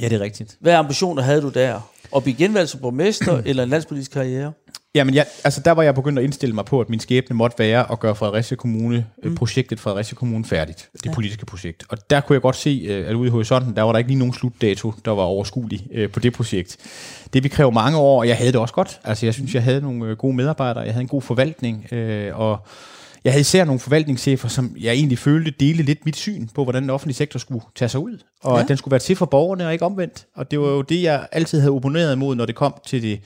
Ja, 0.00 0.08
det 0.08 0.16
er 0.16 0.20
rigtigt. 0.20 0.56
Hvad 0.60 0.74
ambitioner 0.74 1.22
havde 1.22 1.42
du 1.42 1.48
der? 1.48 1.80
At 2.16 2.22
blive 2.22 2.36
genvalgt 2.36 2.70
som 2.70 2.80
borgmester 2.80 3.42
eller 3.46 3.62
en 3.62 3.68
landspolitisk 3.68 4.10
karriere? 4.10 4.52
Jamen, 4.94 5.14
jeg, 5.14 5.26
altså 5.44 5.60
der 5.64 5.70
var 5.70 5.82
jeg 5.82 5.94
begyndt 5.94 6.18
at 6.18 6.24
indstille 6.24 6.54
mig 6.54 6.64
på, 6.64 6.80
at 6.80 6.90
min 6.90 7.00
skæbne 7.00 7.36
måtte 7.36 7.58
være 7.58 7.92
at 7.92 8.00
gøre 8.00 8.14
Fredericia 8.14 8.56
Kommune, 8.56 9.06
mm. 9.24 9.34
projektet 9.34 9.80
Fredericia 9.80 10.14
Kommune 10.14 10.44
færdigt, 10.44 10.88
det 10.92 11.06
ja. 11.06 11.12
politiske 11.12 11.46
projekt. 11.46 11.84
Og 11.88 12.10
der 12.10 12.20
kunne 12.20 12.34
jeg 12.34 12.42
godt 12.42 12.56
se, 12.56 12.86
øh, 12.88 13.08
at 13.08 13.14
ude 13.14 13.26
i 13.26 13.30
horisonten, 13.30 13.76
der 13.76 13.82
var 13.82 13.92
der 13.92 13.98
ikke 13.98 14.10
lige 14.10 14.18
nogen 14.18 14.34
slutdato, 14.34 14.94
der 15.04 15.10
var 15.10 15.22
overskuelig 15.22 15.86
øh, 15.92 16.10
på 16.10 16.20
det 16.20 16.32
projekt. 16.32 16.76
Det 17.32 17.44
vi 17.44 17.48
kræve 17.48 17.72
mange 17.72 17.98
år, 17.98 18.18
og 18.18 18.28
jeg 18.28 18.36
havde 18.36 18.52
det 18.52 18.60
også 18.60 18.74
godt. 18.74 19.00
Altså 19.04 19.26
jeg 19.26 19.34
synes, 19.34 19.54
jeg 19.54 19.62
havde 19.62 19.80
nogle 19.80 20.06
øh, 20.06 20.16
gode 20.16 20.36
medarbejdere, 20.36 20.84
jeg 20.84 20.92
havde 20.92 21.02
en 21.02 21.08
god 21.08 21.22
forvaltning, 21.22 21.86
og 22.32 22.66
jeg 23.24 23.32
havde 23.32 23.40
især 23.40 23.64
nogle 23.64 23.80
forvaltningschefer, 23.80 24.48
som 24.48 24.76
jeg 24.80 24.92
egentlig 24.92 25.18
følte 25.18 25.50
dele 25.60 25.82
lidt 25.82 26.04
mit 26.04 26.16
syn 26.16 26.48
på, 26.54 26.62
hvordan 26.62 26.82
den 26.82 26.90
offentlige 26.90 27.16
sektor 27.16 27.38
skulle 27.38 27.64
tage 27.74 27.88
sig 27.88 28.00
ud, 28.00 28.18
og 28.42 28.56
ja. 28.56 28.62
at 28.62 28.68
den 28.68 28.76
skulle 28.76 28.92
være 28.92 29.00
til 29.00 29.16
for 29.16 29.26
borgerne 29.26 29.66
og 29.66 29.72
ikke 29.72 29.84
omvendt. 29.84 30.26
Og 30.34 30.50
det 30.50 30.60
var 30.60 30.68
jo 30.68 30.82
det, 30.82 31.02
jeg 31.02 31.26
altid 31.32 31.60
havde 31.60 31.72
opponeret 31.72 32.12
imod, 32.14 32.36
når 32.36 32.46
det 32.46 32.54
kom 32.54 32.74
til 32.86 33.02
det 33.02 33.20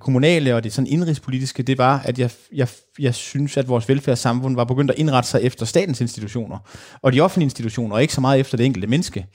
kommunale 0.00 0.54
og 0.54 0.64
det 0.64 0.72
sådan 0.72 0.88
indrigspolitiske, 0.88 1.62
det 1.62 1.78
var, 1.78 2.02
at 2.04 2.18
jeg, 2.18 2.30
jeg, 2.52 2.68
jeg 2.98 3.14
synes, 3.14 3.56
at 3.56 3.68
vores 3.68 3.88
velfærdssamfund 3.88 4.54
var 4.54 4.64
begyndt 4.64 4.90
at 4.90 4.98
indrette 4.98 5.30
sig 5.30 5.42
efter 5.42 5.66
statens 5.66 6.00
institutioner, 6.00 6.58
og 7.02 7.12
de 7.12 7.20
offentlige 7.20 7.46
institutioner, 7.46 7.94
og 7.94 8.02
ikke 8.02 8.14
så 8.14 8.20
meget 8.20 8.40
efter 8.40 8.56
det 8.56 8.66
enkelte 8.66 8.88
menneske. 8.88 9.26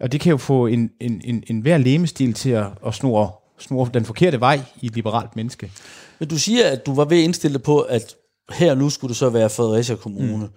Og 0.00 0.12
det 0.12 0.20
kan 0.20 0.30
jo 0.30 0.36
få 0.36 0.66
en, 0.66 0.90
en, 1.00 1.20
en, 1.24 1.44
en 1.46 1.60
hver 1.60 1.78
lemestil 1.78 2.34
til 2.34 2.50
at, 2.50 2.66
at 2.86 2.94
snore, 2.94 3.30
snore 3.58 3.90
den 3.94 4.04
forkerte 4.04 4.40
vej 4.40 4.60
i 4.80 4.86
et 4.86 4.94
liberalt 4.94 5.36
menneske. 5.36 5.72
Men 6.18 6.28
du 6.28 6.38
siger, 6.38 6.66
at 6.66 6.86
du 6.86 6.94
var 6.94 7.04
ved 7.04 7.18
at 7.18 7.24
indstille 7.24 7.58
på, 7.58 7.80
at 7.80 8.16
her 8.52 8.74
nu 8.74 8.90
skulle 8.90 9.08
du 9.08 9.14
så 9.14 9.30
være 9.30 9.50
Fredericia 9.50 9.96
Kommune. 9.96 10.36
Mm. 10.36 10.52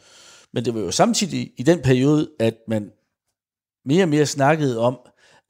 Men 0.53 0.65
det 0.65 0.73
var 0.73 0.79
jo 0.79 0.91
samtidig 0.91 1.51
i 1.57 1.63
den 1.63 1.81
periode, 1.81 2.29
at 2.39 2.55
man 2.67 2.91
mere 3.85 4.03
og 4.03 4.09
mere 4.09 4.25
snakkede 4.25 4.79
om, 4.79 4.97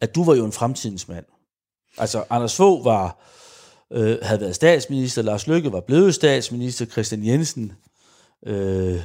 at 0.01 0.15
du 0.15 0.23
var 0.23 0.35
jo 0.35 0.45
en 0.45 0.51
fremtidens 0.51 1.07
mand. 1.07 1.25
Altså, 1.97 2.23
Anders 2.29 2.55
Fogh 2.55 2.85
var, 2.85 3.21
øh, 3.95 4.17
havde 4.21 4.41
været 4.41 4.55
statsminister, 4.55 5.21
Lars 5.21 5.47
Løkke 5.47 5.71
var 5.71 5.79
blevet 5.79 6.15
statsminister, 6.15 6.85
Christian 6.85 7.25
Jensen 7.25 7.71
øh, 8.45 8.99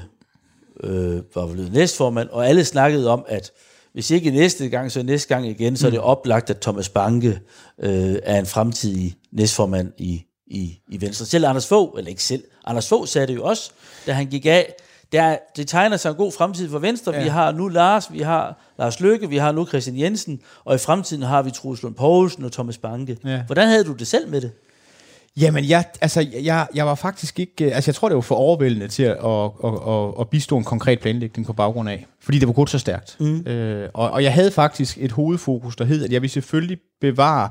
øh, 0.83 1.23
var 1.35 1.53
blevet 1.53 1.73
næstformand, 1.73 2.29
og 2.29 2.49
alle 2.49 2.65
snakkede 2.65 3.11
om, 3.11 3.25
at 3.29 3.53
hvis 3.93 4.11
ikke 4.11 4.31
næste 4.31 4.69
gang, 4.69 4.93
så 4.93 5.03
næste 5.03 5.29
gang 5.29 5.49
igen, 5.49 5.77
så 5.77 5.87
er 5.87 5.91
det 5.91 6.01
oplagt, 6.01 6.51
at 6.51 6.61
Thomas 6.61 6.89
Banke 6.89 7.41
øh, 7.79 8.17
er 8.23 8.39
en 8.39 8.47
fremtidig 8.47 9.17
næstformand 9.33 9.93
i, 9.99 10.25
i, 10.47 10.79
i 10.89 11.01
Venstre. 11.01 11.27
Selv 11.27 11.47
Anders 11.47 11.67
Fogh, 11.67 11.99
eller 11.99 12.09
ikke 12.09 12.23
selv, 12.23 12.45
Anders 12.65 12.89
Fogh 12.89 13.07
sagde 13.07 13.27
det 13.27 13.35
jo 13.35 13.45
også, 13.45 13.71
da 14.07 14.13
han 14.13 14.27
gik 14.27 14.47
af, 14.47 14.75
der, 15.13 15.39
det 15.57 15.69
tegner 15.69 15.97
sig 15.97 16.11
en 16.11 16.17
god 16.17 16.33
fremtid 16.33 16.71
for 16.71 16.79
Venstre. 16.79 17.15
Ja. 17.15 17.23
Vi 17.23 17.29
har 17.29 17.53
nu 17.53 17.69
Lars, 17.69 18.13
vi 18.13 18.21
har 18.21 18.73
Lars 18.79 19.01
Løkke, 19.01 19.29
vi 19.29 19.37
har 19.37 19.53
nu 19.53 19.67
Christian 19.67 19.99
Jensen, 19.99 20.41
og 20.65 20.75
i 20.75 20.79
fremtiden 20.79 21.23
har 21.23 21.43
vi 21.43 21.51
Troels 21.51 21.83
Lund 21.83 21.95
Poulsen 21.95 22.45
og 22.45 22.53
Thomas 22.53 22.79
Banke. 22.79 23.17
Ja. 23.25 23.43
Hvordan 23.47 23.69
havde 23.69 23.85
du 23.85 23.93
det 23.93 24.07
selv 24.07 24.29
med 24.29 24.41
det? 24.41 24.51
Jamen, 25.37 25.69
jeg, 25.69 25.85
altså, 26.01 26.27
jeg, 26.43 26.67
jeg 26.75 26.87
var 26.87 26.95
faktisk 26.95 27.39
ikke... 27.39 27.75
Altså, 27.75 27.91
jeg 27.91 27.95
tror, 27.95 28.09
det 28.09 28.15
var 28.15 28.21
for 28.21 28.35
overvældende 28.35 28.89
til 28.89 29.03
at, 29.03 29.17
at, 29.25 29.51
at, 29.89 30.21
at, 30.21 30.29
bistå 30.31 30.59
en 30.59 30.65
konkret 30.65 31.01
planlægning 31.01 31.47
på 31.47 31.53
baggrund 31.53 31.89
af. 31.89 32.07
Fordi 32.21 32.39
det 32.39 32.49
var 32.49 32.55
gået 32.55 32.71
så 32.71 32.79
stærkt. 32.79 33.17
Mm. 33.21 33.47
Øh, 33.47 33.89
og, 33.95 34.11
og 34.11 34.23
jeg 34.23 34.35
havde 34.35 34.51
faktisk 34.51 34.99
et 35.01 35.13
hovedfokus, 35.13 35.77
der 35.77 35.85
hed, 35.85 36.05
at 36.05 36.13
jeg 36.13 36.23
ville 36.23 36.33
selvfølgelig 36.33 36.79
bevare 37.01 37.51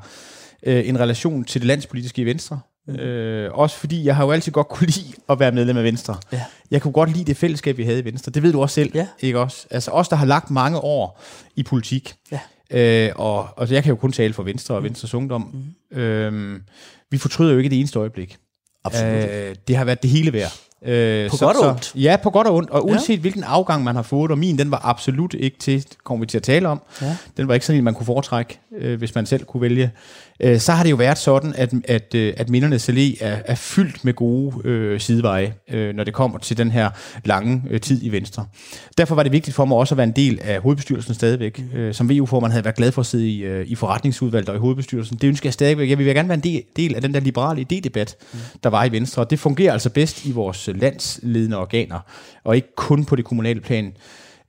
øh, 0.63 0.89
en 0.89 1.00
relation 1.00 1.44
til 1.44 1.62
det 1.62 1.68
landspolitiske 1.68 2.22
i 2.22 2.26
Venstre. 2.26 2.60
Mm. 2.88 2.96
Øh, 2.96 3.54
også 3.54 3.76
fordi 3.76 4.06
jeg 4.06 4.15
har 4.15 4.26
jo 4.26 4.32
altid 4.32 4.52
godt 4.52 4.68
kunne 4.68 4.88
lide 4.88 5.13
at 5.30 5.39
være 5.39 5.52
medlem 5.52 5.78
af 5.78 5.84
Venstre. 5.84 6.18
Ja. 6.32 6.42
Jeg 6.72 6.82
kunne 6.82 6.92
godt 6.92 7.13
lide 7.13 7.26
det 7.26 7.38
fællesskab, 7.38 7.78
vi 7.78 7.84
havde 7.84 8.00
i 8.00 8.06
Venstre. 8.06 8.32
Det 8.32 8.44
ved 8.44 8.52
du 8.52 8.62
også 8.62 8.74
selv, 8.74 8.92
ja. 8.94 9.08
ikke 9.20 9.39
også? 9.39 9.68
Altså 9.70 9.92
os, 9.92 10.08
der 10.08 10.15
har 10.15 10.26
lagt 10.26 10.52
mange 10.52 10.80
år 10.80 11.22
i 11.56 11.63
politik. 11.63 12.15
Ja. 12.32 12.39
Øh, 12.72 13.12
og 13.15 13.50
altså, 13.58 13.76
jeg 13.76 13.84
kan 13.84 13.89
jo 13.89 13.96
kun 13.96 14.12
tale 14.12 14.34
for 14.34 14.44
Venstre 14.44 14.76
og 14.76 14.82
mm. 14.82 14.86
Venstres 14.86 15.13
Ungdom. 15.13 15.65
Mm. 15.92 15.98
Øh, 15.98 16.60
vi 17.12 17.17
fortryder 17.17 17.52
jo 17.52 17.58
ikke 17.58 17.69
det 17.69 17.80
eneste 17.80 18.00
øjeblik. 18.00 18.38
Absolut. 18.86 19.13
Øh, 19.13 19.56
det 19.67 19.76
har 19.76 19.86
været 19.86 20.04
det 20.04 20.12
hele 20.12 20.34
værd. 20.34 20.52
Øh, 20.86 21.30
på 21.30 21.38
så, 21.38 21.45
godt 21.45 21.58
og 21.58 21.69
ondt? 21.69 21.86
Så, 21.86 21.98
ja, 21.98 22.17
på 22.24 22.30
godt 22.30 22.48
og 22.48 22.56
ondt. 22.56 22.69
Og 22.69 22.86
uanset 22.86 23.15
ja. 23.15 23.19
hvilken 23.19 23.43
afgang 23.43 23.84
man 23.84 23.95
har 23.95 24.02
fået, 24.02 24.32
og 24.32 24.38
min, 24.38 24.58
den 24.58 24.72
var 24.72 24.82
absolut 24.84 25.34
ikke 25.34 25.58
til, 25.58 25.86
kommer 26.04 26.26
vi 26.26 26.28
til 26.28 26.38
at 26.38 26.43
tale 26.43 26.67
om, 26.67 26.82
ja. 27.02 27.17
den 27.38 27.48
var 27.48 27.54
ikke 27.54 27.65
sådan 27.65 27.78
en, 27.78 27.84
man 27.84 27.93
kunne 27.93 28.06
foretrække, 28.06 28.60
øh, 28.78 28.98
hvis 28.98 29.15
man 29.15 29.26
selv 29.26 29.45
kunne 29.45 29.62
vælge. 29.62 29.91
Øh, 30.39 30.60
så 30.60 30.71
har 30.71 30.84
det 30.84 30.91
jo 30.91 30.95
været 30.95 31.17
sådan, 31.17 31.54
at, 31.58 31.73
at, 31.84 32.15
øh, 32.15 32.34
at 32.38 32.49
Mindernes 32.49 32.89
Allé 32.89 33.25
er, 33.25 33.41
er 33.45 33.56
fyldt 33.56 34.06
med 34.06 34.13
gode 34.13 34.67
øh, 34.67 34.99
sideveje, 34.99 35.54
øh, 35.69 35.95
når 35.95 36.04
det 36.04 36.13
kommer 36.13 36.38
til 36.38 36.58
den 36.58 36.71
her 36.71 36.89
lange 37.25 37.63
øh, 37.69 37.82
tid 37.82 37.99
i 38.04 38.10
Venstre. 38.10 38.45
Derfor 38.97 39.15
var 39.15 39.23
det 39.23 39.32
vigtigt 39.32 39.56
for 39.56 39.65
mig 39.65 39.78
også 39.78 39.93
at 39.93 39.97
være 39.97 40.08
en 40.08 40.15
del 40.15 40.39
af 40.43 40.62
hovedbestyrelsen 40.62 41.13
stadigvæk. 41.13 41.63
Øh, 41.73 41.93
som 41.93 42.10
VU-formand 42.10 42.52
havde 42.52 42.65
været 42.65 42.75
glad 42.75 42.91
for 42.91 43.02
at 43.02 43.06
sidde 43.06 43.30
i, 43.30 43.43
øh, 43.43 43.67
i 43.67 43.75
forretningsudvalget 43.75 44.49
og 44.49 44.56
i 44.56 44.60
hovedbestyrelsen. 44.60 45.17
Det 45.17 45.28
ønsker 45.28 45.47
jeg 45.47 45.54
stadigvæk. 45.54 45.89
Jeg 45.89 45.97
vil 45.97 46.15
gerne 46.15 46.30
være 46.30 46.38
en 46.38 46.43
del, 46.43 46.63
del 46.75 46.95
af 46.95 47.02
den 47.02 47.13
der 47.13 47.19
liberale 47.19 47.65
idédebat, 47.73 48.15
mm. 48.34 48.39
der 48.63 48.69
var 48.69 48.86
i 48.86 48.91
Venstre. 48.91 49.21
Og 49.21 49.30
det 49.30 49.39
fungerer 49.39 49.73
altså 49.73 49.89
bedst 49.89 50.25
i 50.25 50.32
vores 50.32 50.69
landsledende 50.75 51.58
organer, 51.58 51.99
og 52.43 52.56
ikke 52.56 52.75
kun 52.75 53.06
på 53.06 53.15
det 53.15 53.25
kommunale 53.25 53.62
plan. 53.62 53.93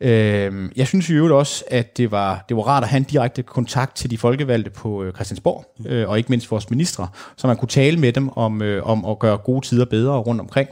Øh, 0.01 0.71
jeg 0.77 0.87
synes 0.87 1.11
jo 1.11 1.39
også, 1.39 1.65
at 1.71 1.97
det 1.97 2.11
var, 2.11 2.45
det 2.49 2.57
var 2.57 2.63
rart 2.63 2.83
at 2.83 2.89
have 2.89 2.97
en 2.97 3.05
direkte 3.05 3.43
kontakt 3.43 3.97
til 3.97 4.11
de 4.11 4.19
folkevalgte 4.19 4.71
på 4.71 5.03
øh, 5.03 5.15
Christiansborg, 5.15 5.75
øh, 5.87 6.09
og 6.09 6.19
ikke 6.19 6.31
mindst 6.31 6.51
vores 6.51 6.71
ministre, 6.71 7.09
så 7.37 7.47
man 7.47 7.57
kunne 7.57 7.69
tale 7.69 7.97
med 7.97 8.13
dem 8.13 8.29
om, 8.29 8.63
øh, 8.63 8.87
om 8.87 9.05
at 9.05 9.19
gøre 9.19 9.37
gode 9.39 9.67
tider 9.67 9.85
bedre 9.85 10.19
rundt 10.19 10.41
omkring, 10.41 10.69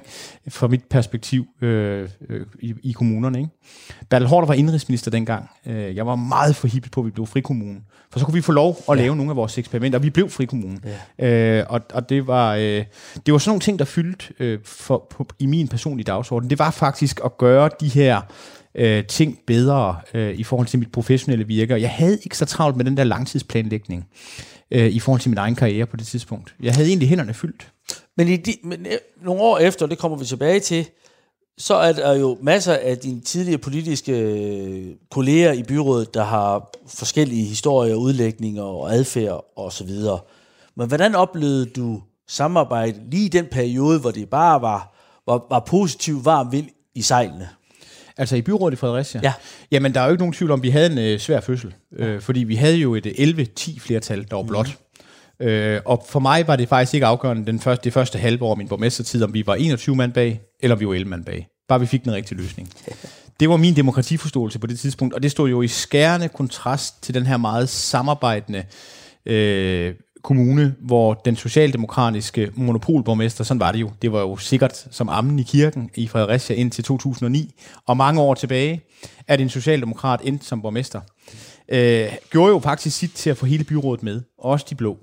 fra 0.49 0.69
mit 0.69 0.85
perspektiv 0.91 1.47
øh, 1.62 2.09
øh, 2.29 2.47
i, 2.61 2.75
i 2.83 2.93
kommunerne. 2.93 3.38
Ikke? 3.38 3.51
Bertel 4.11 4.29
Hårder 4.29 4.47
var 4.47 4.55
indrigsminister 4.55 5.11
dengang. 5.11 5.51
Øh, 5.67 5.97
jeg 5.97 6.07
var 6.07 6.17
meget 6.17 6.57
forhippet 6.57 6.93
på, 6.93 7.01
at 7.01 7.07
vi 7.07 7.11
blev 7.11 7.27
frikommune, 7.27 7.81
for 8.12 8.19
så 8.19 8.25
kunne 8.25 8.35
vi 8.35 8.41
få 8.41 8.53
lov 8.53 8.77
at 8.88 8.97
ja. 8.97 9.03
lave 9.03 9.17
nogle 9.17 9.31
af 9.31 9.37
vores 9.37 9.59
eksperimenter, 9.59 9.99
og 9.99 10.03
vi 10.03 10.11
blev 10.11 10.31
frikommune. 10.31 10.79
Ja. 11.19 11.59
Øh, 11.59 11.67
og 11.69 11.81
og 11.95 12.09
det, 12.09 12.27
var, 12.27 12.55
øh, 12.55 12.85
det 13.27 13.33
var 13.33 13.38
sådan 13.38 13.51
nogle 13.51 13.61
ting, 13.61 13.79
der 13.79 13.85
fyldte 13.85 14.35
øh, 14.41 14.59
for, 14.64 15.07
på, 15.11 15.27
i 15.38 15.47
min 15.47 15.69
personlige 15.69 16.05
dagsorden. 16.05 16.51
Det 16.51 16.59
var 16.59 16.71
faktisk 16.71 17.21
at 17.25 17.38
gøre 17.38 17.71
de 17.81 17.88
her 17.88 18.21
øh, 18.74 19.07
ting 19.07 19.38
bedre 19.46 19.96
øh, 20.14 20.35
i 20.35 20.44
forhold 20.44 20.66
til 20.66 20.78
mit 20.78 20.92
professionelle 20.92 21.46
virke. 21.46 21.74
Jeg 21.74 21.90
havde 21.90 22.18
ikke 22.24 22.38
så 22.38 22.44
travlt 22.44 22.76
med 22.76 22.85
den 22.85 22.96
der 22.96 23.04
langtidsplanlægning 23.04 24.09
øh, 24.70 24.87
i 24.87 24.98
forhold 24.98 25.20
til 25.20 25.31
min 25.31 25.38
egen 25.38 25.54
karriere 25.54 25.87
på 25.87 25.96
det 25.96 26.07
tidspunkt. 26.07 26.54
Jeg 26.62 26.74
havde 26.74 26.88
egentlig 26.88 27.09
hænderne 27.09 27.35
fyldt. 27.35 27.72
Men, 28.16 28.28
i 28.28 28.37
de, 28.37 28.54
men 28.64 28.87
øh, 28.87 28.98
nogle 29.22 29.42
år 29.42 29.59
efter, 29.59 29.87
det 29.87 29.98
kommer 29.98 30.18
vi 30.18 30.24
tilbage 30.24 30.61
til, 30.61 30.87
så 31.59 31.74
er 31.74 31.92
der 31.92 32.14
jo 32.14 32.38
masser 32.42 32.74
af 32.74 32.98
dine 32.98 33.20
tidligere 33.20 33.59
politiske 33.59 34.12
øh, 34.12 34.94
kolleger 35.11 35.52
i 35.52 35.62
byrådet, 35.62 36.14
der 36.14 36.24
har 36.24 36.70
forskellige 36.87 37.44
historier, 37.44 37.94
udlægninger 37.94 38.62
og 38.62 38.94
adfærd 38.94 39.44
osv. 39.57 39.90
Men 40.76 40.88
hvordan 40.88 41.14
oplevede 41.14 41.66
du 41.66 42.02
samarbejde 42.28 43.11
lige 43.11 43.24
i 43.24 43.28
den 43.28 43.46
periode, 43.46 44.00
hvor 44.00 44.11
det 44.11 44.31
bare 44.31 44.62
var, 44.62 44.94
var, 45.26 45.46
var 45.50 45.61
positiv 45.61 46.24
varm 46.24 46.52
vind 46.52 46.68
i 46.94 47.02
sejlene? 47.02 47.48
Altså 48.18 48.37
i 48.37 48.42
byrådet 48.42 48.76
i 48.76 48.76
Fredericia? 48.76 49.20
Ja. 49.24 49.33
Jamen, 49.70 49.94
der 49.94 50.00
er 50.00 50.04
jo 50.04 50.11
ikke 50.11 50.22
nogen 50.22 50.33
tvivl 50.33 50.50
om, 50.50 50.61
at 50.61 50.62
vi 50.62 50.70
havde 50.70 50.92
en 50.92 50.98
øh, 50.98 51.18
svær 51.18 51.40
fødsel. 51.40 51.74
Øh, 51.96 52.20
fordi 52.20 52.40
vi 52.40 52.54
havde 52.54 52.76
jo 52.76 52.94
et 52.94 53.07
11-10 53.07 53.81
flertal, 53.81 54.26
der 54.31 54.37
var 54.37 54.42
mhm. 54.42 54.48
blot. 54.48 54.66
Mm. 54.66 55.46
Øh, 55.46 55.81
og 55.85 56.04
for 56.09 56.20
mig 56.20 56.46
var 56.46 56.57
det 56.57 56.68
faktisk 56.68 56.94
ikke 56.94 57.07
afgørende 57.07 57.46
den 57.46 57.61
første, 57.61 57.85
det 57.85 57.92
første 57.92 58.18
halve 58.18 58.44
år 58.44 58.50
af 58.50 58.57
min 58.57 58.68
borgmestertid, 58.68 59.22
om 59.22 59.35
vi 59.35 59.46
var 59.46 59.54
21 59.54 59.96
mand 59.96 60.12
bag, 60.12 60.40
eller 60.61 60.74
om 60.74 60.81
vi 60.81 60.87
var 60.87 60.94
11 60.94 61.11
mand 61.11 61.24
bag. 61.24 61.48
Bare 61.68 61.81
vi 61.81 61.87
fik 61.87 62.04
den 62.04 62.12
rigtige 62.12 62.38
løsning. 62.38 62.72
Det 63.40 63.48
var 63.48 63.57
min 63.57 63.76
demokratiforståelse 63.76 64.59
på 64.59 64.66
det 64.66 64.78
tidspunkt, 64.78 65.14
og 65.14 65.22
det 65.22 65.31
stod 65.31 65.48
jo 65.48 65.62
i 65.62 65.68
skærende 65.68 66.28
kontrast 66.28 67.02
til 67.02 67.14
den 67.14 67.26
her 67.26 67.37
meget 67.37 67.68
samarbejdende 67.68 68.64
øh, 69.26 69.94
kommune, 70.22 70.74
hvor 70.81 71.14
den 71.14 71.37
socialdemokratiske 71.37 72.50
monopolborgmester, 72.54 73.44
sådan 73.44 73.61
var 73.61 73.72
det 73.72 73.81
jo, 73.81 73.90
det 74.02 74.12
var 74.12 74.20
jo 74.20 74.37
sikkert 74.37 74.87
som 74.90 75.09
ammen 75.09 75.38
i 75.38 75.42
kirken 75.42 75.90
i 75.94 76.09
Fredericia 76.09 76.57
indtil 76.57 76.85
2009, 76.85 77.54
og 77.87 77.96
mange 77.96 78.20
år 78.20 78.35
tilbage, 78.35 78.83
at 79.28 79.40
en 79.40 79.48
socialdemokrat 79.48 80.20
endte 80.24 80.46
som 80.46 80.62
borgmester. 80.62 81.00
Øh, 81.68 82.09
gjorde 82.31 82.52
jo 82.52 82.59
faktisk 82.59 82.98
sit 82.98 83.12
til 83.12 83.31
at 83.31 83.37
få 83.37 83.46
hele 83.46 83.64
byrådet 83.64 84.02
med, 84.02 84.22
også 84.38 84.66
de 84.70 84.74
blå. 84.74 84.98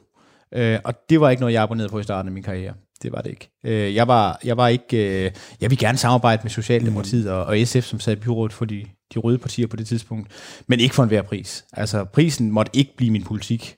Øh, 0.54 0.80
og 0.84 0.94
det 1.10 1.22
var 1.22 1.30
ikke 1.30 1.42
noget, 1.42 1.54
jeg 1.54 1.64
abonnerede 1.64 1.92
på 1.92 2.00
i 2.00 2.04
starten 2.04 2.28
af 2.30 2.34
min 2.34 2.44
karriere. 2.44 2.74
Det 3.04 3.12
var 3.12 3.22
det 3.22 3.30
ikke. 3.30 3.50
Øh, 3.64 3.96
jeg, 3.96 4.08
var, 4.08 4.40
jeg 4.44 4.58
var 4.58 4.68
ikke... 4.68 5.26
Øh, 5.26 5.32
jeg 5.62 5.70
vil 5.70 5.78
gerne 5.78 5.98
samarbejde 5.98 6.42
med 6.44 6.52
Socialdemokratiet 6.52 7.26
mm. 7.26 7.32
og, 7.32 7.46
og 7.46 7.58
SF, 7.66 7.84
som 7.84 8.00
sad 8.00 8.14
i 8.18 8.20
byrådet 8.20 8.54
for 8.54 8.66
de, 8.66 8.86
de 9.14 9.20
røde 9.20 9.38
partier 9.38 9.68
på 9.68 9.76
det 9.76 9.88
tidspunkt, 9.88 10.28
men 10.68 10.80
ikke 10.80 10.96
for 10.96 11.04
enhver 11.04 11.22
pris. 11.22 11.66
Altså, 11.74 12.04
prisen 12.04 12.52
måtte 12.52 12.72
ikke 12.74 12.94
blive 12.98 13.12
min 13.12 13.24
politik. 13.24 13.76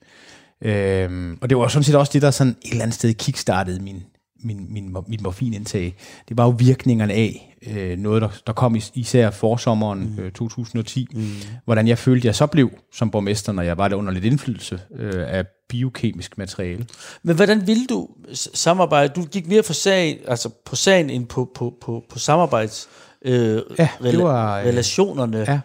Øhm, 0.61 1.37
og 1.41 1.49
det 1.49 1.57
var 1.57 1.67
sådan 1.67 1.83
set 1.83 1.95
også 1.95 2.13
det, 2.13 2.21
der 2.21 2.31
sådan 2.31 2.55
et 2.61 2.71
eller 2.71 2.83
andet 2.83 2.95
sted 2.95 3.13
kickstartede 3.13 3.79
min, 3.79 4.03
min, 4.43 4.73
min, 4.73 4.95
min 5.07 5.19
morfinindtag. 5.23 5.95
Det 6.29 6.37
var 6.37 6.43
jo 6.43 6.49
virkningerne 6.49 7.13
af 7.13 7.57
øh, 7.67 7.97
noget, 7.97 8.21
der, 8.21 8.29
der 8.47 8.53
kom 8.53 8.75
is, 8.75 8.91
især 8.95 9.29
forsommeren 9.29 10.13
mm. 10.17 10.23
øh, 10.23 10.31
2010. 10.31 11.07
Mm. 11.13 11.25
Hvordan 11.65 11.87
jeg 11.87 11.97
følte, 11.97 12.27
jeg 12.27 12.35
så 12.35 12.45
blev 12.47 12.71
som 12.93 13.11
borgmester, 13.11 13.51
når 13.51 13.63
jeg 13.63 13.77
var 13.77 13.87
der 13.87 13.95
under 13.95 14.11
lidt 14.11 14.25
indflydelse 14.25 14.79
øh, 14.95 15.23
af 15.27 15.45
biokemisk 15.69 16.37
materiale. 16.37 16.85
Men 17.23 17.35
hvordan 17.35 17.67
ville 17.67 17.85
du 17.85 18.09
samarbejde? 18.53 19.13
Du 19.15 19.25
gik 19.25 19.47
mere 19.47 19.63
for 19.63 19.73
sag, 19.73 20.19
altså 20.27 20.49
på 20.65 20.75
sagen 20.75 21.09
end 21.09 21.25
på, 21.25 21.51
på, 21.55 21.73
på, 21.81 22.03
på 22.09 22.19
samarbejds 22.19 22.89
øh, 23.25 23.61
ja, 23.79 23.89
rela- 24.01 24.21
var, 24.21 24.59
øh, 24.59 24.65
relationerne. 24.65 25.37
Ja. 25.37 25.59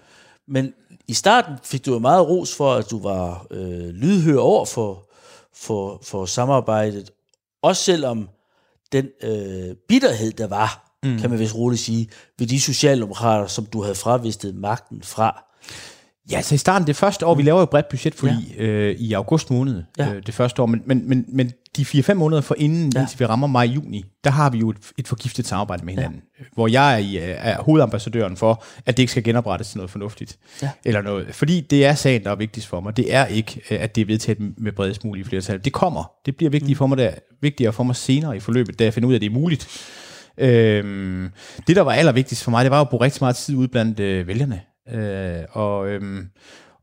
Men 0.48 0.72
i 1.08 1.14
starten 1.14 1.54
fik 1.64 1.86
du 1.86 1.92
jo 1.92 1.98
meget 1.98 2.28
ros 2.28 2.56
for, 2.56 2.74
at 2.74 2.90
du 2.90 3.02
var 3.02 3.46
øh, 3.50 3.88
lydhør 3.88 4.38
over 4.38 4.64
for, 4.64 5.10
for, 5.54 6.00
for 6.02 6.26
samarbejdet, 6.26 7.10
også 7.62 7.82
selvom 7.82 8.28
den 8.92 9.08
øh, 9.22 9.74
bitterhed, 9.88 10.32
der 10.32 10.46
var, 10.46 10.98
mm. 11.02 11.18
kan 11.18 11.30
man 11.30 11.38
vist 11.38 11.54
roligt 11.54 11.82
sige, 11.82 12.08
ved 12.38 12.46
de 12.46 12.60
socialdemokrater, 12.60 13.46
som 13.46 13.66
du 13.66 13.82
havde 13.82 13.94
fravistet 13.94 14.54
magten 14.54 15.02
fra. 15.02 15.44
Ja, 16.30 16.42
så 16.42 16.54
i 16.54 16.58
starten, 16.58 16.86
det 16.86 16.96
første 16.96 17.26
år, 17.26 17.34
vi 17.34 17.42
laver 17.42 17.60
jo 17.60 17.66
bredt 17.66 17.88
budget 17.88 18.14
for 18.14 18.26
ja. 18.26 18.62
øh, 18.64 18.96
i 18.96 19.12
august 19.12 19.50
måned, 19.50 19.82
ja. 19.98 20.12
øh, 20.12 20.26
det 20.26 20.34
første 20.34 20.62
år, 20.62 20.66
men, 20.66 20.82
men, 20.86 21.08
men, 21.08 21.24
men 21.28 21.52
de 21.76 21.82
4-5 21.82 22.14
måneder 22.14 22.40
for 22.40 22.54
inden, 22.58 22.92
ja. 22.94 23.00
indtil 23.00 23.20
vi 23.20 23.24
rammer 23.24 23.46
maj-juni, 23.46 24.04
der 24.24 24.30
har 24.30 24.50
vi 24.50 24.58
jo 24.58 24.70
et, 24.70 24.76
et 24.98 25.08
forgiftet 25.08 25.46
samarbejde 25.46 25.84
med 25.84 25.94
hinanden, 25.94 26.22
ja. 26.38 26.44
hvor 26.54 26.68
jeg 26.68 26.94
er, 26.94 26.98
i, 26.98 27.16
er 27.20 27.62
hovedambassadøren 27.62 28.36
for, 28.36 28.64
at 28.86 28.96
det 28.96 29.02
ikke 29.02 29.10
skal 29.10 29.24
genoprettes 29.24 29.68
til 29.68 29.78
noget 29.78 29.90
fornuftigt. 29.90 30.38
Ja. 30.62 30.70
Eller 30.84 31.02
noget, 31.02 31.34
fordi 31.34 31.60
det 31.60 31.84
er 31.84 31.94
sagen, 31.94 32.24
der 32.24 32.30
er 32.30 32.34
vigtigst 32.34 32.68
for 32.68 32.80
mig. 32.80 32.96
Det 32.96 33.14
er 33.14 33.26
ikke, 33.26 33.60
at 33.70 33.94
det 33.94 34.00
er 34.00 34.06
vedtaget 34.06 34.38
med 34.58 34.72
bredest 34.72 35.04
mulige 35.04 35.24
flertal. 35.24 35.64
Det 35.64 35.72
kommer. 35.72 36.12
Det 36.26 36.36
bliver 36.36 36.50
vigtigt 36.50 36.76
mm. 36.76 36.78
for 36.78 36.86
mig 36.86 36.98
der, 36.98 37.10
vigtigere 37.40 37.72
for 37.72 37.82
mig 37.82 37.96
senere 37.96 38.36
i 38.36 38.40
forløbet, 38.40 38.78
da 38.78 38.84
jeg 38.84 38.94
finder 38.94 39.08
ud 39.08 39.12
af, 39.12 39.16
at 39.16 39.20
det 39.20 39.26
er 39.26 39.34
muligt. 39.34 39.68
Øhm, 40.38 41.28
det, 41.66 41.76
der 41.76 41.82
var 41.82 41.92
allervigtigst 41.92 42.44
for 42.44 42.50
mig, 42.50 42.64
det 42.64 42.70
var 42.70 42.80
at 42.80 42.88
bruge 42.88 43.04
rigtig 43.04 43.22
meget 43.22 43.36
tid 43.36 43.56
ud 43.56 43.68
blandt 43.68 44.00
øh, 44.00 44.26
vælgerne. 44.26 44.60
Øh, 44.92 45.44
og 45.52 45.88
øhm, 45.88 46.28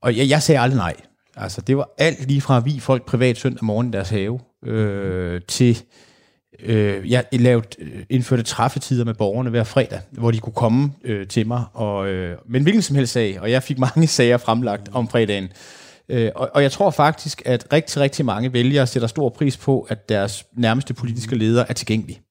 og 0.01 0.17
jeg, 0.17 0.29
jeg 0.29 0.43
sagde 0.43 0.59
aldrig 0.59 0.77
nej. 0.77 0.95
Altså, 1.35 1.61
det 1.61 1.77
var 1.77 1.89
alt 1.97 2.27
lige 2.27 2.41
fra 2.41 2.59
vi 2.59 2.79
folk 2.79 3.05
privat 3.05 3.37
søndag 3.37 3.65
morgen 3.65 3.87
i 3.87 3.91
deres 3.91 4.09
have, 4.09 4.39
øh, 4.65 5.41
til 5.47 5.83
øh, 6.63 7.11
jeg 7.11 7.25
lavede, 7.31 7.67
øh, 7.79 8.03
indførte 8.09 8.43
træffetider 8.43 9.05
med 9.05 9.13
borgerne 9.13 9.49
hver 9.49 9.63
fredag, 9.63 9.99
hvor 10.11 10.31
de 10.31 10.39
kunne 10.39 10.53
komme 10.53 10.91
øh, 11.03 11.27
til 11.27 11.47
mig, 11.47 11.63
og, 11.73 12.07
øh, 12.07 12.37
men 12.49 12.63
hvilken 12.63 12.81
som 12.81 12.95
helst 12.95 13.13
sag, 13.13 13.41
og 13.41 13.51
jeg 13.51 13.63
fik 13.63 13.79
mange 13.79 14.07
sager 14.17 14.37
fremlagt 14.37 14.89
om 14.93 15.07
fredagen. 15.07 15.49
Øh, 16.09 16.31
og, 16.35 16.49
og 16.53 16.61
jeg 16.63 16.71
tror 16.71 16.89
faktisk, 16.89 17.41
at 17.45 17.73
rigtig, 17.73 18.01
rigtig 18.01 18.25
mange 18.25 18.53
vælgere 18.53 18.87
sætter 18.87 19.07
stor 19.07 19.29
pris 19.29 19.57
på, 19.57 19.87
at 19.89 20.09
deres 20.09 20.45
nærmeste 20.53 20.93
politiske 20.93 21.35
leder 21.35 21.65
er 21.69 21.73
tilgængelig. 21.73 22.21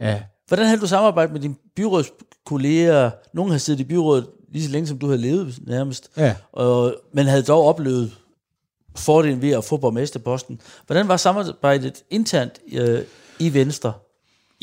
Ja. 0.00 0.20
Hvordan 0.48 0.66
har 0.66 0.76
du 0.76 0.86
samarbejdet 0.86 1.32
med 1.32 1.40
dine 1.40 1.54
byrådskolleger? 1.76 3.10
Nogle 3.34 3.52
har 3.52 3.58
siddet 3.58 3.80
i 3.80 3.84
byrådet 3.84 4.26
lige 4.52 4.64
så 4.64 4.70
længe, 4.70 4.86
som 4.86 4.98
du 4.98 5.06
havde 5.06 5.20
levet 5.20 5.58
nærmest. 5.66 6.10
Ja. 6.16 6.34
Og, 6.52 6.94
men 7.12 7.26
havde 7.26 7.42
dog 7.42 7.64
oplevet 7.64 8.12
fordelen 8.96 9.42
ved 9.42 9.50
at 9.50 9.64
få 9.64 9.76
borgmesterposten. 9.76 10.60
Hvordan 10.86 11.08
var 11.08 11.16
samarbejdet 11.16 12.02
internt 12.10 12.52
øh, 12.72 12.98
i 13.38 13.54
Venstre? 13.54 13.92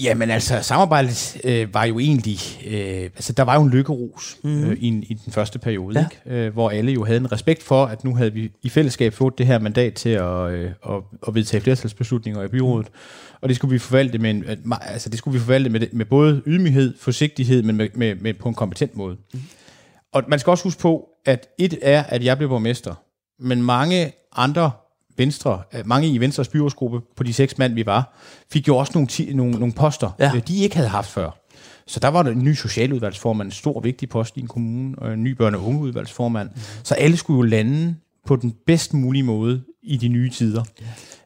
Jamen 0.02 0.30
altså, 0.30 0.62
samarbejdet 0.62 1.42
øh, 1.44 1.74
var 1.74 1.84
jo 1.84 2.00
egentlig, 2.00 2.40
øh, 2.68 3.04
altså 3.04 3.34
der 3.34 3.44
var 3.44 3.56
jo 3.56 3.64
en 3.64 3.70
lykkerus 3.70 4.38
mm. 4.44 4.64
øh, 4.64 4.78
i, 4.80 4.88
i 4.88 5.14
den 5.26 5.34
første 5.34 5.60
periode, 5.60 6.00
Ja. 6.00 6.06
ikke? 6.30 6.46
Øh, 6.46 6.54
hvor 6.54 6.70
alle 6.70 6.92
jo 6.92 7.04
havde 7.04 7.18
en 7.18 7.32
respekt 7.32 7.64
for, 7.64 7.86
at 7.86 8.04
nu 8.04 8.16
havde 8.16 8.34
vi 8.34 8.52
i 8.64 8.70
fællesskab 8.70 9.14
fået 9.14 9.38
det 9.38 9.46
her 9.46 9.60
mandat 9.60 9.94
til 9.94 10.10
at, 10.10 10.52
øh, 10.52 10.72
at, 10.90 10.96
at 11.28 11.36
vedtage 11.36 11.62
flertalsbeslutninger 11.62 12.44
i 12.44 12.48
byrådet, 12.48 12.88
og 13.42 13.50
det 13.50 13.56
skulle 13.56 13.72
vi 13.72 13.80
forvalte 13.80 14.18
med, 14.18 14.30
en, 14.30 14.44
ma- 14.44 14.92
altså 14.92 15.10
det 15.10 15.18
skulle 15.18 15.34
vi 15.34 15.40
forvalte 15.40 15.70
med, 15.70 15.88
med 15.92 16.06
både 16.06 16.42
ydmyghed, 16.46 16.94
forsigtighed, 17.00 17.64
men 17.64 17.76
med, 17.76 17.90
med, 17.96 18.16
med 18.16 18.34
på 18.34 18.50
en 18.50 18.56
kompetent 18.56 18.96
måde. 18.98 19.16
Mm. 19.34 19.42
Og 20.14 20.24
man 20.28 20.40
skal 20.40 20.52
også 20.52 20.64
huske 20.64 20.82
på, 20.82 21.06
at 21.26 21.48
et 21.60 21.80
er, 21.82 22.04
at 22.04 22.24
jeg 22.24 22.38
blev 22.38 22.50
borgmester, 22.50 22.96
men 23.40 23.64
mange 23.64 24.12
andre 24.36 24.72
Venstre, 25.18 25.62
øh, 25.74 25.88
mange 25.88 26.08
i 26.08 26.18
Venstres 26.18 26.48
byrådsgruppe 26.48 27.02
på 27.18 27.24
de 27.24 27.34
seks 27.34 27.58
mand, 27.58 27.74
vi 27.74 27.86
var, 27.86 28.14
fik 28.52 28.68
jo 28.68 28.78
også 28.78 28.92
nogle, 28.96 29.08
ti, 29.08 29.34
nogle, 29.34 29.52
nogle 29.52 29.74
poster, 29.74 30.12
Ja. 30.20 30.32
ja. 30.34 30.40
de 30.40 30.58
ikke 30.58 30.76
havde 30.76 30.90
haft 30.90 31.10
før. 31.10 31.40
Så 31.88 32.00
der 32.00 32.08
var 32.08 32.24
der 32.24 32.32
en 32.32 32.44
ny 32.44 32.54
socialudvalgsformand, 32.54 33.48
en 33.48 33.52
stor 33.52 33.80
vigtig 33.80 34.10
post 34.10 34.38
i 34.38 34.40
en 34.40 34.48
kommune, 34.48 35.00
og 35.00 35.14
en 35.14 35.24
ny 35.24 35.42
børne- 35.42 35.56
og 35.56 35.66
ungeudvalgsformand. 35.66 36.50
Mm. 36.50 36.62
Så 36.84 36.96
alle 36.96 37.18
skulle 37.18 37.38
jo 37.38 37.42
lande 37.42 37.96
på 38.28 38.36
den 38.36 38.54
bedst 38.66 38.94
mulige 38.94 39.24
måde 39.24 39.64
i 39.84 39.98
de 39.98 40.08
nye 40.08 40.30
tider. 40.30 40.64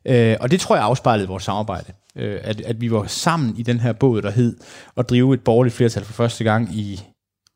Ja. 0.05 0.31
Øh, 0.31 0.37
og 0.41 0.51
det 0.51 0.59
tror 0.59 0.75
jeg 0.75 0.83
afspejlede 0.85 1.27
vores 1.27 1.43
samarbejde. 1.43 1.93
Øh, 2.15 2.39
at, 2.43 2.61
at 2.61 2.81
vi 2.81 2.91
var 2.91 3.05
sammen 3.07 3.57
i 3.57 3.63
den 3.63 3.79
her 3.79 3.93
båd, 3.93 4.21
der 4.21 4.31
hed 4.31 4.57
at 4.97 5.09
drive 5.09 5.33
et 5.33 5.41
borgerligt 5.41 5.75
flertal 5.75 6.03
for 6.03 6.13
første 6.13 6.43
gang 6.43 6.75
i 6.75 7.01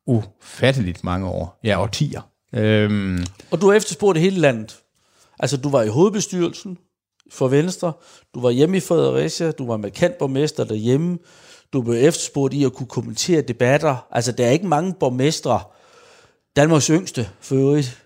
ufatteligt 0.07 1.03
mange 1.03 1.27
år. 1.27 1.59
Ja, 1.63 1.81
årtier. 1.81 2.21
Øhm, 2.53 3.23
Og 3.51 3.61
du 3.61 3.67
har 3.67 3.73
efterspurgt 3.73 4.19
hele 4.19 4.39
landet. 4.39 4.79
Altså, 5.39 5.57
du 5.57 5.69
var 5.69 5.83
i 5.83 5.87
hovedbestyrelsen 5.87 6.77
for 7.31 7.47
Venstre, 7.47 7.93
du 8.33 8.41
var 8.41 8.49
hjemme 8.49 8.77
i 8.77 8.79
Fredericia, 8.79 9.51
du 9.51 9.67
var 9.67 9.77
med 9.77 10.17
borgmester 10.19 10.63
derhjemme, 10.63 11.17
du 11.73 11.81
blev 11.81 12.07
efterspurgt 12.07 12.53
i 12.53 12.63
at 12.63 12.73
kunne 12.73 12.87
kommentere 12.87 13.41
debatter. 13.41 14.07
Altså, 14.11 14.31
der 14.31 14.45
er 14.45 14.51
ikke 14.51 14.67
mange 14.67 14.93
borgmestre, 14.99 15.59
Danmarks 16.55 16.87
yngste 16.87 17.29
for 17.39 17.55
øvrigt, 17.55 18.03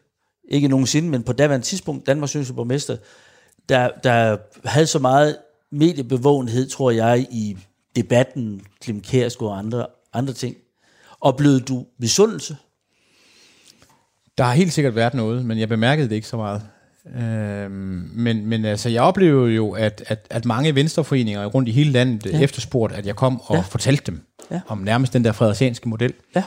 ikke 0.48 0.68
nogensinde, 0.68 1.10
men 1.10 1.24
på 1.24 1.34
daværende 1.34 1.66
tidspunkt, 1.66 2.08
Danmarks 2.08 2.34
yngste 2.34 2.54
borgmester, 2.54 2.98
der, 3.70 3.90
der 4.04 4.38
havde 4.66 4.88
så 4.88 5.00
meget 5.00 5.38
mediebevågenhed, 5.72 6.70
tror 6.70 6.92
jeg, 6.92 7.28
i 7.32 7.58
debatten, 7.96 8.62
Klim 8.82 9.02
Kjærsgaard 9.02 9.52
og 9.52 9.58
andre, 9.58 9.88
andre 10.14 10.34
ting. 10.34 10.56
Oplevede 11.22 11.60
du 11.60 11.86
misundelse? 12.00 12.58
Der 14.38 14.44
har 14.44 14.54
helt 14.54 14.74
sikkert 14.74 14.96
været 14.96 15.14
noget, 15.14 15.46
men 15.46 15.60
jeg 15.60 15.70
bemærkede 15.70 16.10
det 16.10 16.16
ikke 16.16 16.28
så 16.28 16.38
meget. 16.38 16.62
Øhm, 17.18 18.10
men, 18.14 18.46
men 18.46 18.66
altså, 18.66 18.90
jeg 18.90 19.02
oplever 19.02 19.48
jo, 19.48 19.72
at, 19.72 20.04
at, 20.08 20.28
at 20.30 20.46
mange 20.46 20.76
venstreforeninger 20.76 21.46
rundt 21.46 21.70
i 21.70 21.72
hele 21.72 21.92
landet 21.92 22.26
ja. 22.34 22.40
efterspurgte, 22.40 22.96
at 22.96 23.06
jeg 23.06 23.16
kom 23.16 23.42
og 23.42 23.56
Ja. 23.56 23.62
fortalte 23.62 24.04
dem 24.12 24.22
Ja. 24.52 24.60
om 24.68 24.78
nærmest 24.78 25.14
den 25.14 25.24
der 25.26 25.32
fredericianske 25.32 25.90
model. 25.90 26.14
Ja. 26.36 26.44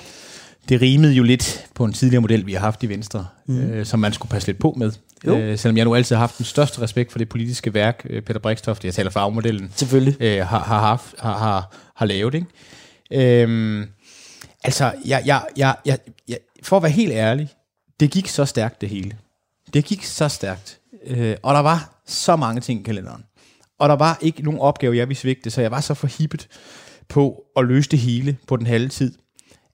Det 0.69 0.81
rimede 0.81 1.13
jo 1.13 1.23
lidt 1.23 1.67
på 1.75 1.85
en 1.85 1.93
tidligere 1.93 2.21
model, 2.21 2.47
vi 2.47 2.53
har 2.53 2.61
haft 2.61 2.83
i 2.83 2.89
Venstre, 2.89 3.27
mm. 3.47 3.59
øh, 3.71 3.87
som 3.87 4.01
man 4.01 4.13
skulle 4.13 4.31
passe 4.31 4.49
lidt 4.49 4.59
på 4.59 4.75
med. 4.77 4.93
Jo. 5.27 5.39
Øh, 5.39 5.59
selvom 5.59 5.77
jeg 5.77 5.85
nu 5.85 5.95
altid 5.95 6.17
har 6.17 6.21
haft 6.21 6.39
den 6.39 6.45
største 6.47 6.81
respekt 6.83 7.13
for 7.13 7.19
det 7.19 7.29
politiske 7.29 7.75
værk, 7.75 8.07
øh, 8.11 8.23
Peter 8.23 8.41
Brikstoft, 8.41 8.85
jeg 8.85 8.95
taler 8.95 9.11
farvemodellen, 9.11 9.73
Selvfølgelig. 9.77 10.17
øh, 10.23 10.47
har, 10.47 10.59
har, 10.59 10.81
haft, 10.81 11.15
har, 11.19 11.39
har, 11.39 11.73
har 11.97 12.07
lavet. 12.07 12.35
Ikke? 12.35 13.43
Øhm, 13.43 13.85
altså, 14.65 14.93
jeg, 15.07 15.23
jeg, 15.27 15.43
jeg, 15.57 15.75
jeg, 15.87 15.99
jeg, 16.29 16.39
for 16.63 16.77
at 16.77 16.83
være 16.83 16.93
helt 16.93 17.13
ærlig, 17.13 17.49
det 18.01 18.11
gik 18.11 18.29
så 18.29 18.45
stærkt 18.45 18.81
det 18.81 18.89
hele. 18.89 19.17
Det 19.75 19.85
gik 19.85 20.05
så 20.05 20.29
stærkt. 20.29 20.81
Øh, 21.07 21.37
og 21.43 21.55
der 21.55 21.61
var 21.61 22.03
så 22.07 22.37
mange 22.37 22.61
ting 22.61 22.81
i 22.81 22.83
kalenderen. 22.83 23.25
Og 23.79 23.89
der 23.89 23.97
var 23.97 24.19
ikke 24.21 24.43
nogen 24.43 24.61
opgave, 24.61 24.97
jeg 24.97 25.09
ville 25.09 25.19
svigte, 25.19 25.51
så 25.51 25.61
jeg 25.61 25.71
var 25.71 25.81
så 25.81 25.95
forhippet 25.95 26.49
på 27.09 27.43
at 27.57 27.65
løse 27.65 27.91
det 27.91 27.99
hele 27.99 28.37
på 28.47 28.57
den 28.57 28.67
halve 28.67 28.89
tid, 28.89 29.15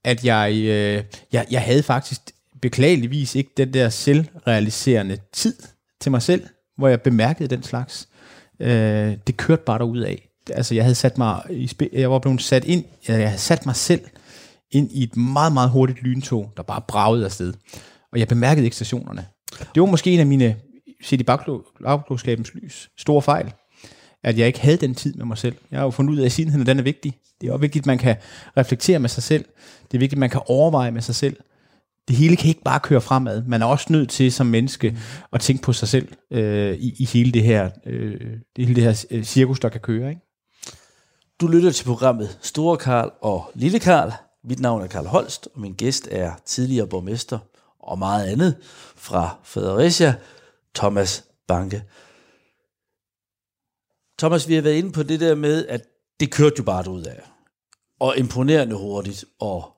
at 0.05 0.25
jeg, 0.25 0.53
øh, 0.53 1.05
jeg, 1.33 1.47
jeg 1.51 1.63
havde 1.63 1.83
faktisk 1.83 2.21
beklageligvis 2.63 3.35
ikke 3.35 3.51
den 3.57 3.75
der 3.75 3.89
selvrealiserende 3.89 5.19
tid 5.33 5.55
til 6.01 6.11
mig 6.11 6.23
selv, 6.23 6.47
hvor 6.77 6.89
jeg 6.89 7.03
bemærkede 7.03 7.49
den 7.49 7.63
slags. 7.63 8.09
Øh, 8.61 9.17
det 9.27 9.37
kørte 9.37 9.63
bare 9.67 9.79
derud 9.79 10.01
af. 10.01 10.29
Altså, 10.51 10.75
jeg 10.75 10.85
havde 10.85 10.95
sat 10.95 11.19
mig 11.19 11.43
i 11.51 11.67
spe- 11.67 11.89
jeg 11.93 12.11
var 12.11 12.19
blevet 12.19 12.43
sat 12.43 12.65
ind, 12.65 12.85
jeg 13.09 13.29
havde 13.29 13.39
sat 13.39 13.67
mig 13.67 13.77
selv 13.77 14.01
ind 14.71 14.93
i 14.93 15.03
et 15.03 15.17
meget, 15.17 15.53
meget 15.53 15.71
hurtigt 15.71 16.03
lyntog, 16.03 16.53
der 16.57 16.63
bare 16.63 16.81
bragede 16.89 17.25
afsted. 17.25 17.55
Og 18.15 18.21
jeg 18.21 18.29
bemærkede 18.29 18.65
ikke 18.65 18.77
stationerne. 18.77 19.27
Det 19.75 19.81
var 19.81 19.87
måske 19.87 20.11
en 20.11 20.21
af 20.21 20.27
mine, 20.27 20.57
set 21.03 21.21
i 21.21 21.25
bagklog- 21.25 21.65
bagklogskabens 21.83 22.55
lys, 22.55 22.91
store 22.99 23.23
fejl, 23.23 23.53
at 24.25 24.39
jeg 24.39 24.47
ikke 24.47 24.61
havde 24.61 24.77
den 24.77 24.95
tid 24.95 25.15
med 25.15 25.25
mig 25.27 25.39
selv. 25.39 25.55
Jeg 25.71 25.79
har 25.79 25.85
jo 25.85 25.91
fundet 25.91 26.13
ud 26.13 26.19
af, 26.19 26.25
at 26.25 26.33
sidenheden 26.33 26.61
at 26.61 26.67
den 26.67 26.79
er 26.79 26.83
vigtig. 26.83 27.19
Det 27.41 27.49
er 27.49 27.53
også 27.53 27.61
vigtigt, 27.61 27.83
at 27.83 27.87
man 27.87 27.99
kan 27.99 28.17
reflektere 28.57 28.99
med 28.99 29.09
sig 29.09 29.23
selv. 29.23 29.45
Det 29.83 29.95
er 29.95 29.99
vigtigt, 29.99 30.13
at 30.13 30.19
man 30.19 30.31
kan 30.31 30.41
overveje 30.47 30.91
med 30.91 31.03
sig 31.03 31.15
selv. 31.15 31.37
Det 32.09 32.17
hele 32.17 32.37
kan 32.37 32.49
ikke 32.49 32.63
bare 32.63 32.81
køre 32.81 33.01
fremad. 33.01 33.43
Man 33.47 33.63
er 33.63 33.67
også 33.67 33.87
nødt 33.91 34.11
til 34.11 34.33
som 34.33 34.47
menneske 34.47 34.99
at 35.33 35.41
tænke 35.41 35.63
på 35.63 35.73
sig 35.73 35.89
selv 35.89 36.09
øh, 36.31 36.75
i, 36.75 36.95
i 36.99 37.05
hele 37.05 37.33
det 37.33 37.43
her, 37.43 37.71
øh, 37.87 38.21
det, 38.57 38.67
hele 38.67 38.75
det 38.75 38.83
her 38.83 39.05
øh, 39.11 39.25
cirkus, 39.25 39.61
der 39.61 39.69
kan 39.69 39.81
køre. 39.81 40.09
Ikke? 40.09 40.21
Du 41.41 41.47
lytter 41.47 41.71
til 41.71 41.85
programmet 41.85 42.39
Store 42.43 42.77
Karl 42.77 43.13
og 43.23 43.51
Lille 43.55 43.79
Karl. 43.79 44.13
Mit 44.45 44.61
navn 44.61 44.83
er 44.83 44.87
Karl 44.87 45.07
Holst, 45.07 45.49
og 45.55 45.61
min 45.61 45.73
gæst 45.73 46.09
er 46.11 46.33
tidligere 46.47 46.87
borgmester 46.87 47.39
og 47.85 47.99
meget 47.99 48.27
andet 48.27 48.57
fra 48.97 49.37
Fredericia, 49.43 50.15
Thomas 50.75 51.25
Banke. 51.49 51.85
Thomas, 54.19 54.49
vi 54.49 54.55
har 54.55 54.63
været 54.63 54.75
inde 54.75 54.93
på 54.93 55.03
det 55.03 55.21
der 55.21 55.35
med, 55.35 55.67
at 55.67 55.81
det 56.21 56.31
kørte 56.31 56.55
jo 56.59 56.65
bare 56.65 56.91
ud 56.91 57.05
af. 57.05 57.23
Og 58.01 58.19
imponerende 58.19 58.77
hurtigt, 58.77 59.25
og 59.41 59.77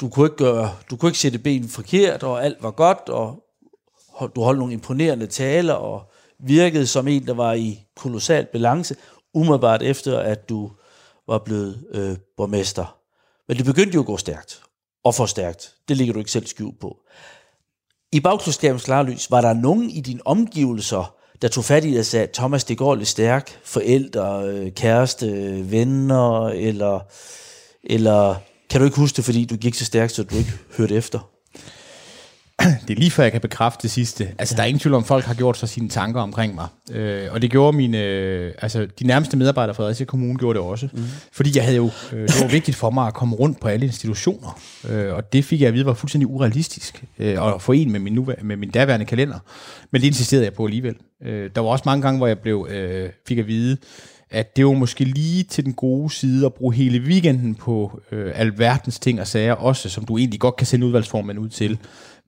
du 0.00 0.08
kunne 0.08 0.26
ikke, 0.26 0.36
gøre, 0.36 0.76
du 0.90 0.96
kunne 0.96 1.08
ikke 1.08 1.18
sætte 1.18 1.38
benet 1.38 1.70
forkert, 1.70 2.22
og 2.22 2.44
alt 2.44 2.62
var 2.62 2.70
godt, 2.70 3.08
og 3.08 3.44
du 4.34 4.42
holdt 4.42 4.58
nogle 4.58 4.72
imponerende 4.72 5.26
taler, 5.26 5.74
og 5.74 6.10
virkede 6.38 6.86
som 6.86 7.08
en, 7.08 7.26
der 7.26 7.34
var 7.34 7.52
i 7.52 7.86
kolossal 7.96 8.46
balance, 8.52 8.96
umiddelbart 9.34 9.82
efter, 9.82 10.18
at 10.18 10.48
du 10.48 10.70
var 11.26 11.38
blevet 11.38 11.86
øh, 11.90 12.16
borgmester. 12.36 12.96
Men 13.48 13.56
det 13.56 13.64
begyndte 13.64 13.94
jo 13.94 14.00
at 14.00 14.06
gå 14.06 14.16
stærkt, 14.16 14.62
og 15.04 15.14
for 15.14 15.26
stærkt. 15.26 15.74
Det 15.88 15.96
ligger 15.96 16.12
du 16.12 16.18
ikke 16.18 16.30
selv 16.30 16.46
skjult 16.46 16.80
på. 16.80 16.96
I 18.12 18.20
bagklodskabens 18.20 18.84
klare 18.84 19.04
lys, 19.04 19.30
var 19.30 19.40
der 19.40 19.52
nogen 19.52 19.90
i 19.90 20.00
dine 20.00 20.20
omgivelser, 20.24 21.14
der 21.42 21.48
tog 21.48 21.64
fat 21.64 21.84
i 21.84 21.90
dig 21.90 21.98
og 21.98 22.06
sagde, 22.06 22.28
Thomas, 22.34 22.64
det 22.64 22.78
går 22.78 22.94
lidt 22.94 23.08
stærkt. 23.08 23.60
Forældre, 23.64 24.48
øh, 24.48 24.72
kæreste, 24.72 25.26
venner, 25.70 26.48
eller, 26.48 27.00
eller 27.84 28.34
kan 28.70 28.80
du 28.80 28.84
ikke 28.84 28.96
huske 28.96 29.16
det, 29.16 29.24
fordi 29.24 29.44
du 29.44 29.56
gik 29.56 29.74
så 29.74 29.84
stærkt, 29.84 30.12
så 30.12 30.22
du 30.22 30.36
ikke 30.36 30.52
hørte 30.76 30.94
efter? 30.94 31.33
Det 32.88 32.94
er 32.96 32.98
lige 32.98 33.10
før, 33.10 33.22
jeg 33.22 33.32
kan 33.32 33.40
bekræfte 33.40 33.82
det 33.82 33.90
sidste. 33.90 34.28
Altså, 34.38 34.54
der 34.56 34.62
er 34.62 34.66
ingen 34.66 34.78
tvivl 34.78 34.94
om, 34.94 35.04
folk 35.04 35.24
har 35.24 35.34
gjort 35.34 35.56
sig 35.58 35.68
sine 35.68 35.88
tanker 35.88 36.20
omkring 36.20 36.54
mig. 36.54 36.66
Øh, 36.90 37.28
og 37.30 37.42
det 37.42 37.50
gjorde 37.50 37.76
mine, 37.76 37.98
øh, 38.02 38.52
altså 38.62 38.86
de 38.98 39.06
nærmeste 39.06 39.36
medarbejdere 39.36 39.74
fra 39.74 39.82
Fredericia 39.82 40.06
Kommune 40.06 40.38
gjorde 40.38 40.58
det 40.58 40.66
også. 40.66 40.88
Mm. 40.92 41.02
Fordi 41.32 41.50
jeg 41.56 41.64
havde 41.64 41.76
jo, 41.76 41.90
øh, 42.12 42.28
det 42.28 42.40
var 42.42 42.48
vigtigt 42.48 42.76
for 42.76 42.90
mig 42.90 43.06
at 43.06 43.14
komme 43.14 43.36
rundt 43.36 43.60
på 43.60 43.68
alle 43.68 43.86
institutioner. 43.86 44.60
Øh, 44.88 45.14
og 45.14 45.32
det 45.32 45.44
fik 45.44 45.60
jeg 45.60 45.68
at 45.68 45.74
vide 45.74 45.86
var 45.86 45.94
fuldstændig 45.94 46.28
urealistisk. 46.30 47.04
Øh, 47.18 47.54
at 47.54 47.62
forene 47.62 47.92
med 47.92 48.00
min, 48.00 48.18
nuvæ- 48.18 48.42
med 48.42 48.56
min 48.56 48.70
daværende 48.70 49.06
kalender. 49.06 49.38
Men 49.90 50.00
det 50.00 50.06
insisterede 50.06 50.44
jeg 50.44 50.52
på 50.52 50.64
alligevel. 50.64 50.94
Øh, 51.24 51.50
der 51.54 51.60
var 51.60 51.68
også 51.68 51.82
mange 51.86 52.02
gange, 52.02 52.18
hvor 52.18 52.26
jeg 52.26 52.38
blev, 52.38 52.66
øh, 52.70 53.10
fik 53.28 53.38
at 53.38 53.46
vide, 53.46 53.76
at 54.30 54.56
det 54.56 54.66
var 54.66 54.72
måske 54.72 55.04
lige 55.04 55.42
til 55.42 55.64
den 55.64 55.72
gode 55.72 56.10
side 56.10 56.46
at 56.46 56.54
bruge 56.54 56.74
hele 56.74 57.00
weekenden 57.00 57.54
på 57.54 58.00
øh, 58.12 58.32
alverdens 58.34 58.98
ting 58.98 59.20
og 59.20 59.26
sager, 59.26 59.52
også 59.52 59.88
som 59.88 60.04
du 60.04 60.18
egentlig 60.18 60.40
godt 60.40 60.56
kan 60.56 60.66
sende 60.66 60.86
udvalgsformen 60.86 61.38
ud 61.38 61.48
til. 61.48 61.78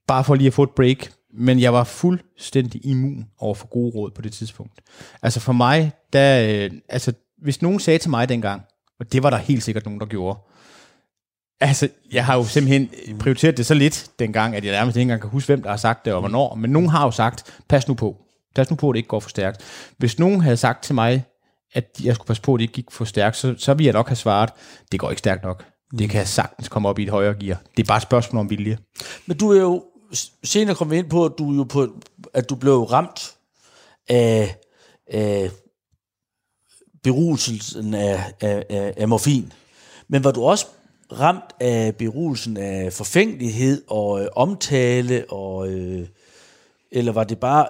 Bare 0.07 0.25
for 0.25 0.35
lige 0.35 0.47
at 0.47 0.55
få 0.55 0.63
et 0.63 0.71
break. 0.71 1.13
Men 1.39 1.61
jeg 1.61 1.73
var 1.73 1.85
fuldstændig 1.85 2.87
immun 2.87 3.27
over 3.39 3.55
for 3.55 3.67
gode 3.67 3.93
råd 3.95 4.11
på 4.11 4.23
det 4.23 4.33
tidspunkt. 4.33 4.81
Altså 5.23 5.41
for 5.41 5.53
mig, 5.53 5.93
der, 6.13 6.65
øh, 6.65 6.71
altså 6.89 7.13
hvis 7.43 7.63
nogen 7.63 7.81
sagde 7.81 7.99
til 7.99 8.11
mig 8.11 8.29
dengang, 8.29 8.63
og 9.01 9.13
det 9.13 9.23
var 9.23 9.31
der 9.31 9.37
helt 9.37 9.63
sikkert 9.63 9.85
nogen, 9.85 10.01
der 10.01 10.07
gjorde, 10.07 10.39
Altså, 11.61 11.89
jeg 12.13 12.25
har 12.25 12.37
jo 12.37 12.45
simpelthen 12.45 12.91
prioriteret 13.19 13.57
det 13.57 13.67
så 13.67 13.75
lidt 13.75 14.11
dengang, 14.19 14.57
at 14.57 14.65
jeg 14.65 14.73
nærmest 14.73 14.97
ikke 14.97 15.03
engang 15.03 15.21
kan 15.21 15.31
huske, 15.31 15.47
hvem 15.47 15.63
der 15.63 15.71
har 15.71 15.77
sagt 15.77 16.05
det 16.05 16.13
og 16.13 16.21
hvornår. 16.21 16.55
Men 16.55 16.71
nogen 16.71 16.89
har 16.89 17.05
jo 17.05 17.11
sagt, 17.11 17.61
pas 17.69 17.89
nu 17.89 17.95
på. 17.95 18.17
Pas 18.55 18.71
nu 18.71 18.77
på, 18.77 18.91
at 18.91 18.95
det 18.95 18.99
ikke 18.99 19.09
går 19.09 19.21
for 19.21 19.29
stærkt. 19.29 19.63
Hvis 19.99 20.19
nogen 20.19 20.41
havde 20.41 20.57
sagt 20.57 20.85
til 20.85 20.95
mig, 20.95 21.25
at 21.75 21.85
jeg 22.05 22.15
skulle 22.15 22.27
passe 22.27 22.43
på, 22.43 22.55
at 22.55 22.59
det 22.59 22.63
ikke 22.63 22.75
gik 22.75 22.91
for 22.91 23.05
stærkt, 23.05 23.37
så, 23.37 23.55
så 23.59 23.75
ville 23.75 23.87
jeg 23.87 23.93
nok 23.93 24.09
have 24.09 24.17
svaret, 24.17 24.51
det 24.93 25.01
går 25.01 25.11
ikke 25.11 25.19
stærkt 25.19 25.43
nok. 25.43 25.65
Det 25.99 26.11
kan 26.11 26.27
sagtens 26.27 26.69
komme 26.69 26.89
op 26.89 26.99
i 26.99 27.03
et 27.03 27.09
højere 27.09 27.35
gear. 27.35 27.61
Det 27.77 27.83
er 27.83 27.87
bare 27.87 27.97
et 27.97 28.03
spørgsmål 28.03 28.41
om 28.41 28.51
vilje. 28.51 28.79
Men 29.27 29.37
du 29.37 29.51
er 29.53 29.61
jo 29.61 29.85
senere 30.45 30.91
vi 30.91 30.97
ind 30.99 31.11
på, 31.11 31.25
at 31.25 31.33
du, 31.39 31.53
jo 31.53 31.65
på, 31.65 31.89
at 32.35 32.51
du 32.51 32.55
blev 32.55 32.83
ramt 32.83 33.37
af, 34.09 34.57
af 35.07 35.51
berugelsen 37.03 37.95
af, 37.95 38.33
af, 38.41 38.65
af, 38.71 38.95
af 38.97 39.09
morfin. 39.09 39.53
Men 40.09 40.25
var 40.25 40.31
du 40.31 40.45
også 40.45 40.67
ramt 41.13 41.55
af 41.61 41.97
berugelsen 41.97 42.57
af 42.57 42.93
forfængelighed 42.93 43.85
og 43.89 44.23
øh, 44.23 44.29
omtale, 44.37 45.25
og, 45.29 45.69
øh, 45.69 46.09
eller 46.91 47.13
var 47.13 47.25
det 47.25 47.41
bare 47.41 47.69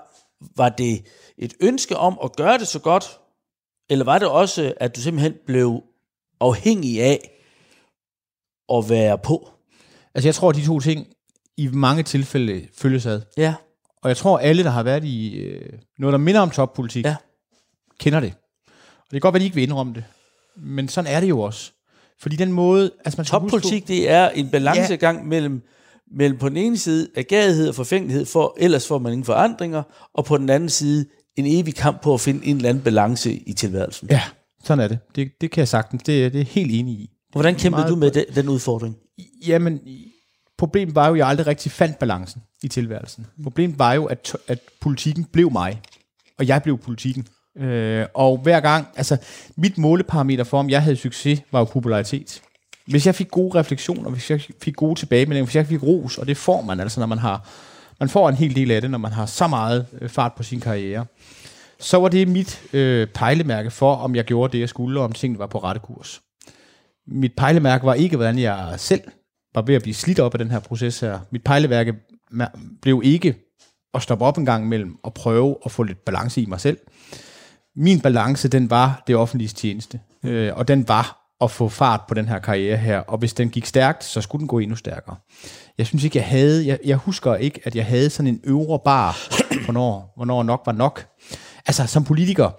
var 0.56 0.68
det 0.68 1.04
et 1.38 1.54
ønske 1.60 1.96
om 1.96 2.18
at 2.24 2.36
gøre 2.36 2.58
det 2.58 2.68
så 2.68 2.78
godt, 2.78 3.20
eller 3.90 4.04
var 4.04 4.18
det 4.18 4.28
også, 4.28 4.74
at 4.76 4.96
du 4.96 5.00
simpelthen 5.00 5.34
blev 5.46 5.82
afhængig 6.40 7.02
af 7.02 7.30
at 8.72 8.90
være 8.90 9.18
på? 9.18 9.50
Altså 10.14 10.28
jeg 10.28 10.34
tror, 10.34 10.48
at 10.50 10.56
de 10.56 10.66
to 10.66 10.80
ting 10.80 11.06
i 11.56 11.68
mange 11.72 12.02
tilfælde 12.02 12.62
følges 12.78 13.06
ad. 13.06 13.20
Ja. 13.36 13.54
Og 14.02 14.08
jeg 14.08 14.16
tror, 14.16 14.38
alle, 14.38 14.64
der 14.64 14.70
har 14.70 14.82
været 14.82 15.04
i 15.04 15.36
øh, 15.36 15.72
noget, 15.98 16.12
der 16.12 16.18
minder 16.18 16.40
om 16.40 16.50
toppolitik, 16.50 17.04
Ja. 17.04 17.16
kender 18.00 18.20
det. 18.20 18.32
Og 18.66 19.02
det 19.02 19.10
kan 19.10 19.20
godt 19.20 19.32
være, 19.32 19.38
at 19.38 19.40
de 19.40 19.44
ikke 19.44 19.54
vil 19.54 19.62
indrømme 19.62 19.94
det. 19.94 20.04
Men 20.56 20.88
sådan 20.88 21.12
er 21.12 21.20
det 21.20 21.28
jo 21.28 21.40
også. 21.40 21.72
Fordi 22.20 22.36
den 22.36 22.52
måde... 22.52 22.90
Altså 23.04 23.18
man 23.18 23.24
skal 23.24 23.38
huske 23.38 23.56
Toppolitik, 23.56 23.88
det 23.88 24.10
er 24.10 24.28
en 24.28 24.50
balancegang 24.50 25.18
ja. 25.18 25.24
mellem, 25.24 25.62
mellem 26.16 26.38
på 26.38 26.48
den 26.48 26.56
ene 26.56 26.76
side 26.78 27.08
agerighed 27.16 27.68
og 27.68 27.74
forfængelighed, 27.74 28.26
for 28.26 28.56
ellers 28.58 28.88
får 28.88 28.98
man 28.98 29.12
ingen 29.12 29.24
forandringer, 29.24 29.82
og 30.14 30.24
på 30.24 30.38
den 30.38 30.50
anden 30.50 30.68
side 30.68 31.06
en 31.36 31.46
evig 31.46 31.74
kamp 31.74 32.02
på 32.02 32.14
at 32.14 32.20
finde 32.20 32.46
en 32.46 32.56
eller 32.56 32.68
anden 32.68 32.82
balance 32.82 33.32
i 33.34 33.52
tilværelsen. 33.52 34.08
Ja, 34.10 34.22
sådan 34.64 34.84
er 34.84 34.88
det. 34.88 34.98
Det, 35.16 35.30
det 35.40 35.50
kan 35.50 35.60
jeg 35.60 35.68
sagtens. 35.68 36.02
Det, 36.02 36.32
det 36.32 36.40
er 36.40 36.44
helt 36.44 36.72
enig 36.74 36.94
i. 36.94 37.10
Hvordan 37.32 37.54
kæmpede 37.54 37.80
Meget 37.80 37.90
du 37.90 37.96
med 37.96 38.10
den, 38.10 38.24
den 38.34 38.48
udfordring? 38.48 38.96
Jamen, 39.46 39.80
problemet 40.58 40.94
var 40.94 41.06
jo, 41.06 41.12
at 41.12 41.18
jeg 41.18 41.28
aldrig 41.28 41.46
rigtig 41.46 41.72
fandt 41.72 41.98
balancen 41.98 42.42
i 42.62 42.68
tilværelsen. 42.68 43.26
Problemet 43.42 43.78
var 43.78 43.92
jo, 43.92 44.04
at, 44.04 44.36
at 44.48 44.58
politikken 44.80 45.24
blev 45.24 45.52
mig, 45.52 45.80
og 46.38 46.48
jeg 46.48 46.62
blev 46.62 46.78
politikken. 46.78 47.26
Øh, 47.58 48.06
og 48.14 48.38
hver 48.38 48.60
gang, 48.60 48.88
altså 48.96 49.16
mit 49.56 49.78
måleparameter 49.78 50.44
for, 50.44 50.58
om 50.58 50.70
jeg 50.70 50.82
havde 50.82 50.96
succes, 50.96 51.42
var 51.52 51.58
jo 51.58 51.64
popularitet. 51.64 52.42
Hvis 52.86 53.06
jeg 53.06 53.14
fik 53.14 53.30
gode 53.30 53.58
refleksioner, 53.58 54.10
hvis 54.10 54.30
jeg 54.30 54.40
fik 54.62 54.76
gode 54.76 54.98
tilbagemeldinger, 54.98 55.46
hvis 55.46 55.56
jeg 55.56 55.66
fik 55.66 55.82
ros, 55.82 56.18
og 56.18 56.26
det 56.26 56.36
får 56.36 56.62
man 56.62 56.80
altså, 56.80 57.00
når 57.00 57.06
man 57.06 57.18
har, 57.18 57.48
man 58.00 58.08
får 58.08 58.28
en 58.28 58.34
hel 58.34 58.54
del 58.54 58.70
af 58.70 58.80
det, 58.80 58.90
når 58.90 58.98
man 58.98 59.12
har 59.12 59.26
så 59.26 59.46
meget 59.46 59.86
øh, 60.00 60.08
fart 60.08 60.32
på 60.36 60.42
sin 60.42 60.60
karriere, 60.60 61.06
så 61.80 61.98
var 61.98 62.08
det 62.08 62.28
mit 62.28 62.62
øh, 62.72 63.06
pejlemærke 63.06 63.70
for, 63.70 63.94
om 63.94 64.16
jeg 64.16 64.24
gjorde 64.24 64.52
det, 64.52 64.60
jeg 64.60 64.68
skulle, 64.68 65.00
og 65.00 65.04
om 65.04 65.12
tingene 65.12 65.38
var 65.38 65.46
på 65.46 65.58
rette 65.58 65.80
kurs. 65.80 66.20
Mit 67.06 67.32
pejlemærke 67.36 67.86
var 67.86 67.94
ikke, 67.94 68.16
hvordan 68.16 68.38
jeg 68.38 68.74
selv 68.76 69.00
var 69.56 69.62
ved 69.62 69.74
at 69.74 69.82
blive 69.82 69.94
slidt 69.94 70.20
op 70.20 70.34
af 70.34 70.38
den 70.38 70.50
her 70.50 70.60
proces 70.60 71.00
her. 71.00 71.18
Mit 71.30 71.44
pejleværke 71.44 71.94
blev 72.82 73.00
ikke 73.04 73.34
at 73.94 74.02
stoppe 74.02 74.24
op 74.24 74.38
en 74.38 74.44
gang 74.44 74.64
imellem 74.64 74.96
og 75.02 75.14
prøve 75.14 75.56
at 75.64 75.72
få 75.72 75.82
lidt 75.82 76.04
balance 76.04 76.40
i 76.40 76.46
mig 76.46 76.60
selv. 76.60 76.78
Min 77.76 78.00
balance, 78.00 78.48
den 78.48 78.70
var 78.70 79.02
det 79.06 79.16
offentlige 79.16 79.48
tjeneste, 79.48 80.00
øh, 80.24 80.52
og 80.56 80.68
den 80.68 80.88
var 80.88 81.22
at 81.40 81.50
få 81.50 81.68
fart 81.68 82.00
på 82.08 82.14
den 82.14 82.28
her 82.28 82.38
karriere 82.38 82.76
her, 82.76 82.98
og 82.98 83.18
hvis 83.18 83.34
den 83.34 83.50
gik 83.50 83.66
stærkt, 83.66 84.04
så 84.04 84.20
skulle 84.20 84.40
den 84.40 84.48
gå 84.48 84.58
endnu 84.58 84.76
stærkere. 84.76 85.16
Jeg 85.78 85.86
synes 85.86 86.04
ikke, 86.04 86.18
jeg 86.18 86.26
havde, 86.26 86.66
jeg, 86.66 86.78
jeg 86.84 86.96
husker 86.96 87.34
ikke, 87.34 87.60
at 87.64 87.76
jeg 87.76 87.86
havde 87.86 88.10
sådan 88.10 88.26
en 88.26 88.40
øvre 88.44 88.78
bar, 88.84 89.16
hvornår, 89.64 90.12
hvornår 90.16 90.42
nok 90.42 90.62
var 90.66 90.72
nok. 90.72 91.06
Altså 91.66 91.86
som 91.86 92.04
politiker, 92.04 92.50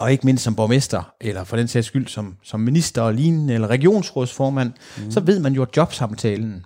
og 0.00 0.12
ikke 0.12 0.26
mindst 0.26 0.44
som 0.44 0.54
borgmester, 0.54 1.12
eller 1.20 1.44
for 1.44 1.56
den 1.56 1.68
sags 1.68 1.86
skyld 1.86 2.08
som, 2.08 2.36
som 2.42 2.60
minister 2.60 3.02
og 3.02 3.14
lignende, 3.14 3.54
eller 3.54 3.68
regionsrådsformand, 3.68 4.72
mm. 4.98 5.10
så 5.10 5.20
ved 5.20 5.40
man 5.40 5.52
jo, 5.52 5.62
at 5.62 5.76
jobsamtalen, 5.76 6.64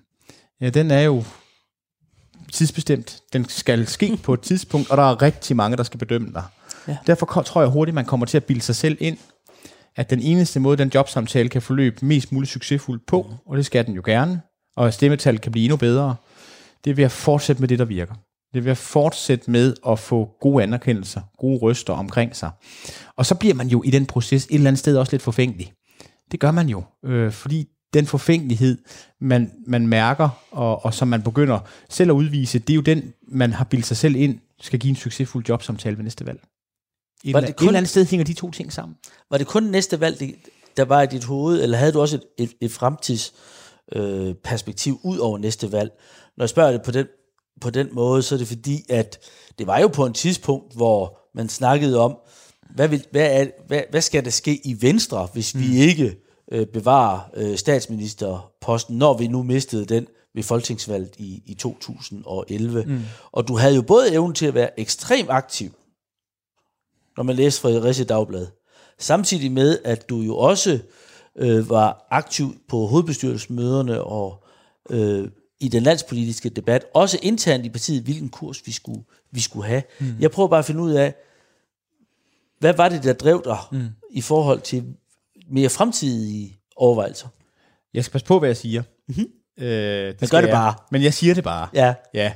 ja, 0.61 0.71
den 0.71 0.91
er 0.91 1.01
jo 1.01 1.25
tidsbestemt. 2.53 3.21
Den 3.33 3.49
skal 3.49 3.87
ske 3.87 4.17
på 4.25 4.35
et 4.35 4.41
tidspunkt, 4.41 4.91
og 4.91 4.97
der 4.97 5.03
er 5.03 5.23
rigtig 5.23 5.57
mange, 5.57 5.77
der 5.77 5.83
skal 5.83 5.99
bedømme 5.99 6.33
dig. 6.33 6.45
Ja. 6.89 6.97
Derfor 7.07 7.43
tror 7.43 7.61
jeg 7.61 7.71
hurtigt, 7.71 7.95
man 7.95 8.05
kommer 8.05 8.27
til 8.27 8.37
at 8.37 8.45
bilde 8.45 8.63
sig 8.63 8.77
selv 8.77 8.97
ind, 9.01 9.19
at 9.97 10.11
den 10.11 10.21
eneste 10.21 10.61
måde, 10.61 10.77
den 10.77 10.91
jobsamtale 10.95 11.49
kan 11.49 11.63
forløbe 11.63 12.07
mest 12.07 12.33
muligt 12.33 12.53
succesfuldt 12.53 13.07
på, 13.07 13.35
og 13.47 13.57
det 13.57 13.67
skal 13.67 13.87
den 13.87 13.95
jo 13.95 14.03
gerne, 14.05 14.41
og 14.77 14.87
at 14.87 14.95
stemmetallet 14.95 15.43
kan 15.43 15.53
blive 15.53 15.65
endnu 15.65 15.77
bedre, 15.77 16.17
det 16.85 16.91
er 16.91 16.95
ved 16.95 17.05
at 17.05 17.13
fortsætte 17.13 17.63
med 17.63 17.69
det, 17.69 17.79
der 17.79 17.85
virker. 17.85 18.15
Det 18.53 18.59
er 18.59 18.63
ved 18.63 18.71
at 18.71 18.77
fortsætte 18.79 19.51
med 19.51 19.75
at 19.89 19.99
få 19.99 20.29
gode 20.41 20.63
anerkendelser, 20.63 21.21
gode 21.39 21.59
røster 21.59 21.93
omkring 21.93 22.37
sig. 22.37 22.51
Og 23.17 23.27
så 23.27 23.35
bliver 23.35 23.55
man 23.55 23.69
jo 23.69 23.83
i 23.83 23.91
den 23.91 24.07
proces 24.07 24.45
et 24.45 24.55
eller 24.55 24.69
andet 24.69 24.79
sted 24.79 24.97
også 24.97 25.13
lidt 25.13 25.23
forfængelig. 25.23 25.73
Det 26.33 26.41
gør 26.41 26.51
man 26.51 26.69
jo, 26.69 26.83
øh, 27.05 27.33
fordi 27.33 27.69
den 27.95 28.07
forfængelighed, 28.07 28.79
man, 29.21 29.51
man 29.67 29.87
mærker, 29.87 30.29
og, 30.51 30.85
og 30.85 30.95
som 30.95 31.09
man 31.09 31.23
begynder 31.23 31.59
selv 31.89 32.11
at 32.11 32.15
udvise, 32.15 32.59
det 32.59 32.71
er 32.71 32.75
jo 32.75 32.81
den, 32.81 33.13
man 33.29 33.53
har 33.53 33.65
bildt 33.65 33.87
sig 33.87 33.97
selv 33.97 34.17
ind, 34.17 34.39
skal 34.61 34.79
give 34.79 34.91
en 34.91 34.97
succesfuld 34.97 35.45
jobsamtale 35.49 35.97
ved 35.97 36.05
næste 36.05 36.27
valg. 36.27 36.41
Et, 37.25 37.33
Var 37.35 37.39
eller, 37.39 37.41
det 37.41 37.49
et 37.49 37.57
kun- 37.57 37.67
eller 37.69 37.79
andet 37.79 37.91
sted 37.91 38.07
hænger 38.07 38.25
de 38.25 38.33
to 38.33 38.51
ting 38.51 38.73
sammen. 38.73 38.97
Var 39.31 39.39
det 39.39 39.47
kun 39.47 39.63
næste 39.63 40.01
valg, 40.01 40.35
der 40.77 40.85
var 40.85 41.03
i 41.03 41.07
dit 41.07 41.25
hoved, 41.25 41.63
eller 41.63 41.79
havde 41.79 41.93
du 41.93 42.01
også 42.01 42.17
et, 42.17 42.23
et, 42.39 42.51
et 42.61 42.71
fremtidsperspektiv 42.71 44.29
øh, 44.29 44.35
perspektiv 44.35 45.01
ud 45.05 45.19
over 45.19 45.39
næste 45.39 45.73
valg? 45.73 45.91
Når 46.37 46.45
jeg 46.45 46.49
spørger 46.49 46.73
det 46.73 46.83
på 46.83 46.91
den, 46.91 47.07
på 47.61 47.71
den 47.71 47.89
måde, 47.93 48.23
så 48.23 48.35
er 48.35 48.39
det 48.39 48.49
fordi, 48.49 48.85
at 48.89 49.19
det 49.59 49.67
var 49.67 49.79
jo 49.79 49.89
på 49.89 50.07
et 50.07 50.15
tidspunkt, 50.15 50.75
hvor 50.75 51.19
man 51.35 51.49
snakkede 51.49 52.01
om, 52.01 52.17
hvad, 52.75 52.89
vil, 52.89 53.05
hvad, 53.11 53.41
er, 53.41 53.47
hvad, 53.67 53.83
hvad 53.91 54.01
skal 54.01 54.25
der 54.25 54.31
ske 54.31 54.67
i 54.67 54.77
Venstre, 54.81 55.29
hvis 55.33 55.55
mm. 55.55 55.61
vi 55.61 55.77
ikke 55.77 56.17
øh, 56.53 56.67
bevarer 56.67 57.21
øh, 57.37 57.59
statsministerposten, 57.59 58.99
når 58.99 59.19
vi 59.19 59.27
nu 59.27 59.43
mistede 59.43 59.85
den 59.85 60.07
ved 60.35 60.43
folketingsvalget 60.43 61.15
i, 61.19 61.43
i 61.47 61.55
2011. 61.55 62.85
Mm. 62.87 63.01
Og 63.33 63.49
du 63.49 63.57
havde 63.57 63.75
jo 63.75 63.83
både 63.83 64.13
evnen 64.13 64.35
til 64.35 64.47
at 64.47 64.55
være 64.55 64.81
ekstremt 64.81 65.31
aktiv, 65.31 65.71
når 67.17 67.23
man 67.23 67.37
læste 67.37 67.61
Fredericia 67.61 68.05
Dagblad. 68.05 68.47
Samtidig 68.99 69.53
med, 69.53 69.79
at 69.85 70.09
du 70.09 70.21
jo 70.21 70.37
også 70.37 70.79
øh, 71.37 71.71
var 71.71 72.07
aktiv 72.11 72.55
på 72.69 72.87
hovedbestyrelsesmøderne 72.87 74.03
og 74.03 74.45
øh, 74.91 75.29
i 75.61 75.69
den 75.69 75.83
landspolitiske 75.83 76.49
debat, 76.49 76.85
også 76.95 77.19
internt 77.23 77.67
i 77.67 77.69
partiet, 77.69 78.03
hvilken 78.03 78.29
kurs 78.29 78.67
vi 78.67 78.73
skulle, 78.73 79.03
vi 79.31 79.41
skulle 79.41 79.67
have. 79.67 79.83
Mm. 79.99 80.17
Jeg 80.21 80.31
prøver 80.31 80.49
bare 80.49 80.59
at 80.59 80.65
finde 80.65 80.83
ud 80.83 80.93
af, 80.93 81.15
hvad 82.59 82.75
var 82.75 82.89
det, 82.89 83.03
der 83.05 83.13
drev 83.13 83.43
dig 83.45 83.59
mm. 83.73 83.89
i 84.11 84.21
forhold 84.21 84.61
til 84.61 84.85
mere 85.51 85.69
fremtidige 85.69 86.59
overvejelser? 86.77 87.29
Jeg 87.95 88.05
skal 88.05 88.13
passe 88.13 88.27
på, 88.27 88.39
hvad 88.39 88.49
jeg 88.49 88.57
siger. 88.57 88.83
Mm-hmm. 89.09 89.27
Øh, 89.59 89.69
det 89.69 90.21
gør 90.21 90.27
skal 90.27 90.43
det 90.43 90.49
jeg. 90.49 90.55
bare. 90.55 90.75
Men 90.91 91.03
jeg 91.03 91.15
siger 91.15 91.35
det 91.35 91.45
bare. 91.45 91.69
Ja, 91.75 91.95
Ja, 92.15 92.33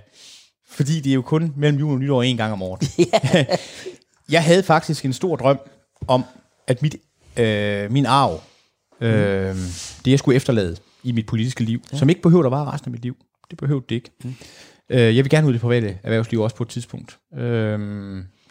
fordi 0.69 1.01
det 1.01 1.11
er 1.11 1.15
jo 1.15 1.23
kun 1.23 1.53
mellem 1.57 1.79
jul 1.79 1.93
og 1.93 1.99
nytår 1.99 2.23
en 2.23 2.37
gang 2.37 2.53
om 2.53 2.63
året. 2.63 2.99
jeg 4.35 4.45
havde 4.45 4.63
faktisk 4.63 5.05
en 5.05 5.13
stor 5.13 5.37
drøm 5.37 5.59
om, 6.09 6.25
at 6.67 6.83
mit, 6.83 6.97
øh, 7.37 7.93
min 7.93 8.07
arv, 8.07 8.43
øh, 9.01 9.57
det 10.05 10.11
jeg 10.11 10.19
skulle 10.19 10.37
efterlade 10.37 10.77
i 11.03 11.13
mit 11.13 11.27
politiske 11.27 11.65
liv, 11.65 11.83
ja. 11.93 11.97
som 11.97 12.09
ikke 12.09 12.23
behøvede 12.23 12.47
at 12.47 12.51
vare 12.51 12.73
resten 12.73 12.89
af 12.89 12.93
mit 12.93 13.03
liv. 13.03 13.17
Det 13.51 13.59
behøvede 13.59 13.85
det 13.89 13.95
ikke. 13.95 14.11
Mm. 14.25 14.35
Øh, 14.91 15.17
jeg 15.17 15.25
vil 15.25 15.31
gerne 15.31 15.47
ud 15.47 15.53
i 15.53 15.55
det 15.55 15.61
private 15.61 15.99
erhvervsliv 16.03 16.41
også 16.41 16.57
på 16.57 16.63
et 16.63 16.69
tidspunkt. 16.69 17.19
Øh, 17.37 17.79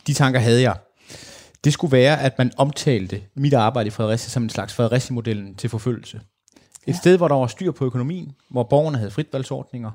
de 0.08 0.14
tanker 0.14 0.39
havde 0.39 0.62
jeg. 0.62 0.76
Det 1.64 1.74
skulle 1.74 1.91
være, 1.91 2.22
at 2.22 2.38
man 2.38 2.52
omtalte 2.58 3.22
mit 3.36 3.54
arbejde 3.54 3.88
i 3.88 3.89
Fredericia 3.89 4.30
som 4.30 4.43
en 4.43 4.49
slags 4.49 4.74
Fredericia-modellen 4.74 5.56
til 5.56 5.70
forfølgelse. 5.70 6.22
Et 6.88 6.95
sted, 6.95 7.18
hvor 7.18 7.28
der 7.28 7.36
var 7.36 7.47
styr 7.47 7.72
på 7.72 7.86
økonomien, 7.86 8.32
hvor 8.49 8.64
borgerne 8.64 8.97
havde 8.97 9.12
fritvalgsordninger, 9.12 9.91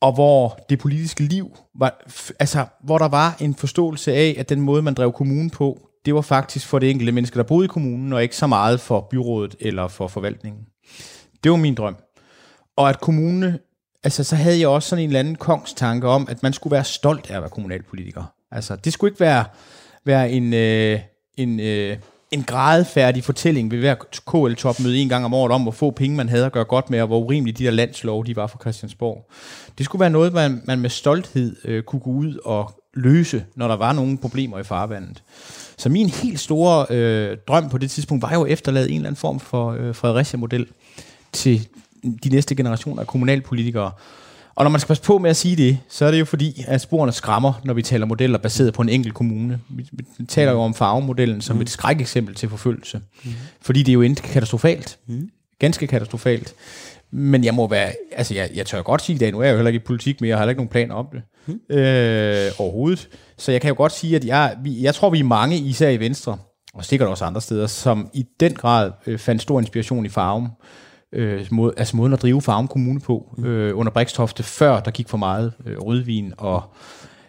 og 0.00 0.12
hvor 0.12 0.58
det 0.68 0.78
politiske 0.78 1.22
liv 1.22 1.56
var, 1.74 2.04
altså 2.38 2.66
hvor 2.82 2.98
der 2.98 3.08
var 3.08 3.36
en 3.40 3.54
forståelse 3.54 4.12
af, 4.12 4.34
at 4.38 4.48
den 4.48 4.60
måde, 4.60 4.82
man 4.82 4.94
drev 4.94 5.12
kommunen 5.12 5.50
på, 5.50 5.88
det 6.04 6.14
var 6.14 6.20
faktisk 6.20 6.66
for 6.66 6.78
det 6.78 6.90
enkelte 6.90 7.12
menneske, 7.12 7.36
der 7.36 7.42
boede 7.42 7.64
i 7.64 7.68
kommunen, 7.68 8.12
og 8.12 8.22
ikke 8.22 8.36
så 8.36 8.46
meget 8.46 8.80
for 8.80 9.00
byrådet 9.10 9.56
eller 9.60 9.88
for 9.88 10.08
forvaltningen. 10.08 10.60
Det 11.44 11.50
var 11.50 11.56
min 11.56 11.74
drøm. 11.74 11.96
Og 12.76 12.88
at 12.88 13.00
kommune, 13.00 13.58
altså 14.04 14.24
så 14.24 14.36
havde 14.36 14.60
jeg 14.60 14.68
også 14.68 14.88
sådan 14.88 15.02
en 15.02 15.08
eller 15.08 15.20
anden 15.20 15.36
kongstanke 15.36 16.08
om, 16.08 16.26
at 16.30 16.42
man 16.42 16.52
skulle 16.52 16.72
være 16.72 16.84
stolt 16.84 17.30
af 17.30 17.36
at 17.36 17.42
være 17.42 17.50
kommunalpolitiker. 17.50 18.24
Altså 18.50 18.76
det 18.76 18.92
skulle 18.92 19.10
ikke 19.10 19.20
være, 19.20 19.44
være 20.04 20.30
en, 20.30 20.54
øh, 20.54 21.00
en, 21.36 21.60
øh, 21.60 21.96
en 22.30 22.42
gradfærdig 22.42 23.24
fortælling 23.24 23.70
ved 23.70 23.78
hver 23.78 23.94
KL-topmøde 24.26 24.98
en 24.98 25.08
gang 25.08 25.24
om 25.24 25.34
året 25.34 25.52
om, 25.52 25.62
hvor 25.62 25.72
få 25.72 25.90
penge 25.90 26.16
man 26.16 26.28
havde 26.28 26.46
at 26.46 26.52
gøre 26.52 26.64
godt 26.64 26.90
med, 26.90 27.00
og 27.00 27.06
hvor 27.06 27.18
urimelige 27.18 27.56
de 27.56 27.64
der 27.64 27.70
landslov, 27.70 28.26
de 28.26 28.36
var 28.36 28.46
for 28.46 28.58
Christiansborg. 28.58 29.30
Det 29.78 29.86
skulle 29.86 30.00
være 30.00 30.10
noget, 30.10 30.32
man, 30.32 30.62
man 30.64 30.80
med 30.80 30.90
stolthed 30.90 31.56
øh, 31.64 31.82
kunne 31.82 32.00
gå 32.00 32.10
ud 32.10 32.38
og 32.44 32.72
løse, 32.94 33.44
når 33.54 33.68
der 33.68 33.76
var 33.76 33.92
nogle 33.92 34.18
problemer 34.18 34.58
i 34.58 34.62
farvandet. 34.62 35.22
Så 35.78 35.88
min 35.88 36.08
helt 36.08 36.40
store 36.40 36.86
øh, 36.90 37.36
drøm 37.48 37.68
på 37.68 37.78
det 37.78 37.90
tidspunkt 37.90 38.22
var 38.22 38.32
jo 38.32 38.42
at 38.42 38.52
efterlade 38.52 38.90
en 38.90 38.96
eller 38.96 39.08
anden 39.08 39.20
form 39.20 39.40
for 39.40 39.70
øh, 39.70 39.94
Fredericia-model 39.94 40.66
til 41.34 41.68
de 42.24 42.28
næste 42.28 42.54
generationer 42.54 43.00
af 43.00 43.06
kommunalpolitikere. 43.06 43.90
Og 44.54 44.64
når 44.64 44.70
man 44.70 44.80
skal 44.80 44.88
passe 44.88 45.02
på 45.02 45.18
med 45.18 45.30
at 45.30 45.36
sige 45.36 45.56
det, 45.56 45.78
så 45.88 46.04
er 46.04 46.10
det 46.10 46.20
jo 46.20 46.24
fordi, 46.24 46.64
at 46.66 46.80
sporene 46.80 47.12
skræmmer, 47.12 47.60
når 47.64 47.74
vi 47.74 47.82
taler 47.82 48.06
modeller 48.06 48.38
baseret 48.38 48.74
på 48.74 48.82
en 48.82 48.88
enkelt 48.88 49.14
kommune. 49.14 49.60
Vi, 49.68 49.88
vi 49.92 50.24
taler 50.28 50.52
jo 50.52 50.60
om 50.60 50.74
farvemodellen 50.74 51.40
som 51.40 51.56
mm. 51.56 51.62
et 51.62 51.70
skrækeksempel 51.70 52.34
til 52.34 52.48
forfølgelse. 52.48 53.00
Mm. 53.24 53.30
Fordi 53.62 53.82
det 53.82 53.88
er 53.88 53.94
jo 53.94 54.02
endt 54.02 54.22
katastrofalt. 54.22 54.98
Mm. 55.06 55.30
Ganske 55.58 55.86
katastrofalt. 55.86 56.54
Men 57.10 57.44
jeg 57.44 57.54
må 57.54 57.68
være, 57.68 57.92
altså 58.12 58.34
jeg, 58.34 58.50
jeg 58.54 58.66
tør 58.66 58.82
godt 58.82 59.02
sige 59.02 59.16
i 59.16 59.18
dag, 59.18 59.32
nu 59.32 59.38
er 59.38 59.44
jeg 59.44 59.52
jo 59.52 59.56
heller 59.56 59.68
ikke 59.68 59.82
i 59.82 59.86
politik, 59.86 60.20
men 60.20 60.28
jeg 60.28 60.36
har 60.36 60.42
heller 60.42 60.50
ikke 60.50 60.60
nogen 60.60 60.68
planer 60.68 60.94
om 60.94 61.06
det. 61.12 61.22
Mm. 61.46 61.76
Øh, 61.76 62.52
overhovedet. 62.58 63.08
Så 63.38 63.52
jeg 63.52 63.60
kan 63.60 63.68
jo 63.68 63.74
godt 63.76 63.92
sige, 63.92 64.16
at 64.16 64.24
jeg, 64.24 64.56
vi, 64.62 64.82
jeg 64.82 64.94
tror, 64.94 65.10
vi 65.10 65.20
er 65.20 65.24
mange, 65.24 65.58
især 65.58 65.88
i 65.88 66.00
Venstre, 66.00 66.38
og 66.74 66.84
sikkert 66.84 67.08
også 67.08 67.24
andre 67.24 67.40
steder, 67.40 67.66
som 67.66 68.08
i 68.12 68.26
den 68.40 68.54
grad 68.54 68.92
øh, 69.06 69.18
fandt 69.18 69.42
stor 69.42 69.60
inspiration 69.60 70.06
i 70.06 70.08
farven 70.08 70.44
øh, 70.44 70.50
måde, 71.50 71.74
altså 71.76 71.96
måden 71.96 72.12
at 72.12 72.22
drive 72.22 72.42
Farum 72.42 72.68
Kommune 72.68 73.00
på 73.00 73.34
øh, 73.44 73.78
under 73.78 73.92
Brikstofte, 73.92 74.42
før 74.42 74.80
der 74.80 74.90
gik 74.90 75.08
for 75.08 75.18
meget 75.18 75.52
øh, 75.66 75.78
rødvin, 75.78 76.32
og 76.38 76.62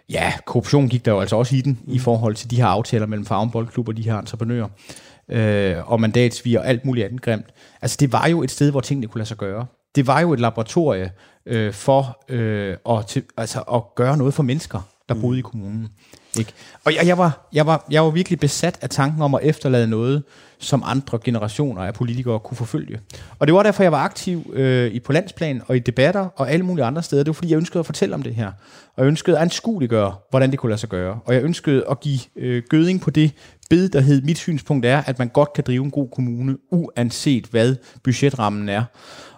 ja, 0.09 0.33
korruption 0.45 0.89
gik 0.89 1.05
der 1.05 1.11
jo 1.11 1.19
altså 1.19 1.35
også 1.35 1.55
i 1.55 1.61
den, 1.61 1.79
mm. 1.85 1.93
i 1.93 1.99
forhold 1.99 2.35
til 2.35 2.51
de 2.51 2.55
her 2.55 2.65
aftaler 2.65 3.05
mellem 3.05 3.25
Farum 3.25 3.51
Boldklub 3.51 3.87
og 3.87 3.97
de 3.97 4.01
her 4.01 4.19
entreprenører, 4.19 4.67
øh, 5.29 5.91
og 5.91 6.01
mandatsviger 6.01 6.59
og 6.59 6.67
alt 6.67 6.85
muligt 6.85 7.05
andet 7.05 7.21
grimt. 7.21 7.45
Altså 7.81 7.97
det 7.99 8.11
var 8.11 8.27
jo 8.27 8.43
et 8.43 8.51
sted, 8.51 8.71
hvor 8.71 8.81
tingene 8.81 9.07
kunne 9.07 9.19
lade 9.19 9.27
sig 9.27 9.37
gøre. 9.37 9.65
Det 9.95 10.07
var 10.07 10.19
jo 10.19 10.33
et 10.33 10.39
laboratorie 10.39 11.11
øh, 11.45 11.73
for 11.73 12.23
øh, 12.29 12.77
at, 12.89 13.05
til, 13.05 13.23
altså, 13.37 13.61
at 13.61 13.95
gøre 13.95 14.17
noget 14.17 14.33
for 14.33 14.43
mennesker, 14.43 14.79
der 15.09 15.15
boede 15.15 15.35
mm. 15.35 15.39
i 15.39 15.41
kommunen. 15.41 15.89
Ikke? 16.39 16.53
Og 16.83 16.95
jeg, 16.95 17.07
jeg, 17.07 17.17
var, 17.17 17.47
jeg, 17.53 17.65
var, 17.65 17.85
jeg 17.91 18.03
var 18.03 18.09
virkelig 18.09 18.39
besat 18.39 18.77
af 18.81 18.89
tanken 18.89 19.21
om 19.21 19.35
at 19.35 19.41
efterlade 19.43 19.87
noget, 19.87 20.23
som 20.59 20.83
andre 20.85 21.19
generationer 21.23 21.81
af 21.81 21.93
politikere 21.93 22.39
kunne 22.39 22.57
forfølge. 22.57 22.99
Og 23.39 23.47
det 23.47 23.55
var 23.55 23.63
derfor, 23.63 23.83
jeg 23.83 23.91
var 23.91 23.97
aktiv 24.03 24.51
øh, 24.53 24.91
i 24.91 24.99
på 24.99 25.11
landsplan 25.11 25.61
og 25.67 25.75
i 25.75 25.79
debatter 25.79 26.27
og 26.35 26.51
alle 26.51 26.65
mulige 26.65 26.85
andre 26.85 27.03
steder. 27.03 27.23
Det 27.23 27.29
var 27.29 27.33
fordi, 27.33 27.49
jeg 27.49 27.57
ønskede 27.57 27.79
at 27.79 27.85
fortælle 27.85 28.15
om 28.15 28.21
det 28.23 28.35
her. 28.35 28.47
Og 28.95 29.03
jeg 29.03 29.07
ønskede 29.07 29.37
at 29.37 29.41
anskueliggøre, 29.41 30.15
hvordan 30.29 30.51
det 30.51 30.59
kunne 30.59 30.69
lade 30.69 30.79
sig 30.79 30.89
gøre. 30.89 31.19
Og 31.25 31.33
jeg 31.33 31.43
ønskede 31.43 31.83
at 31.89 31.99
give 31.99 32.19
øh, 32.35 32.63
gøding 32.69 33.01
på 33.01 33.09
det 33.09 33.31
bed, 33.69 33.89
der 33.89 33.99
hed, 33.99 34.21
mit 34.21 34.37
synspunkt 34.37 34.85
er, 34.85 35.03
at 35.05 35.19
man 35.19 35.27
godt 35.27 35.53
kan 35.53 35.63
drive 35.67 35.83
en 35.83 35.91
god 35.91 36.09
kommune, 36.09 36.57
uanset 36.71 37.45
hvad 37.45 37.75
budgetrammen 38.03 38.69
er. 38.69 38.83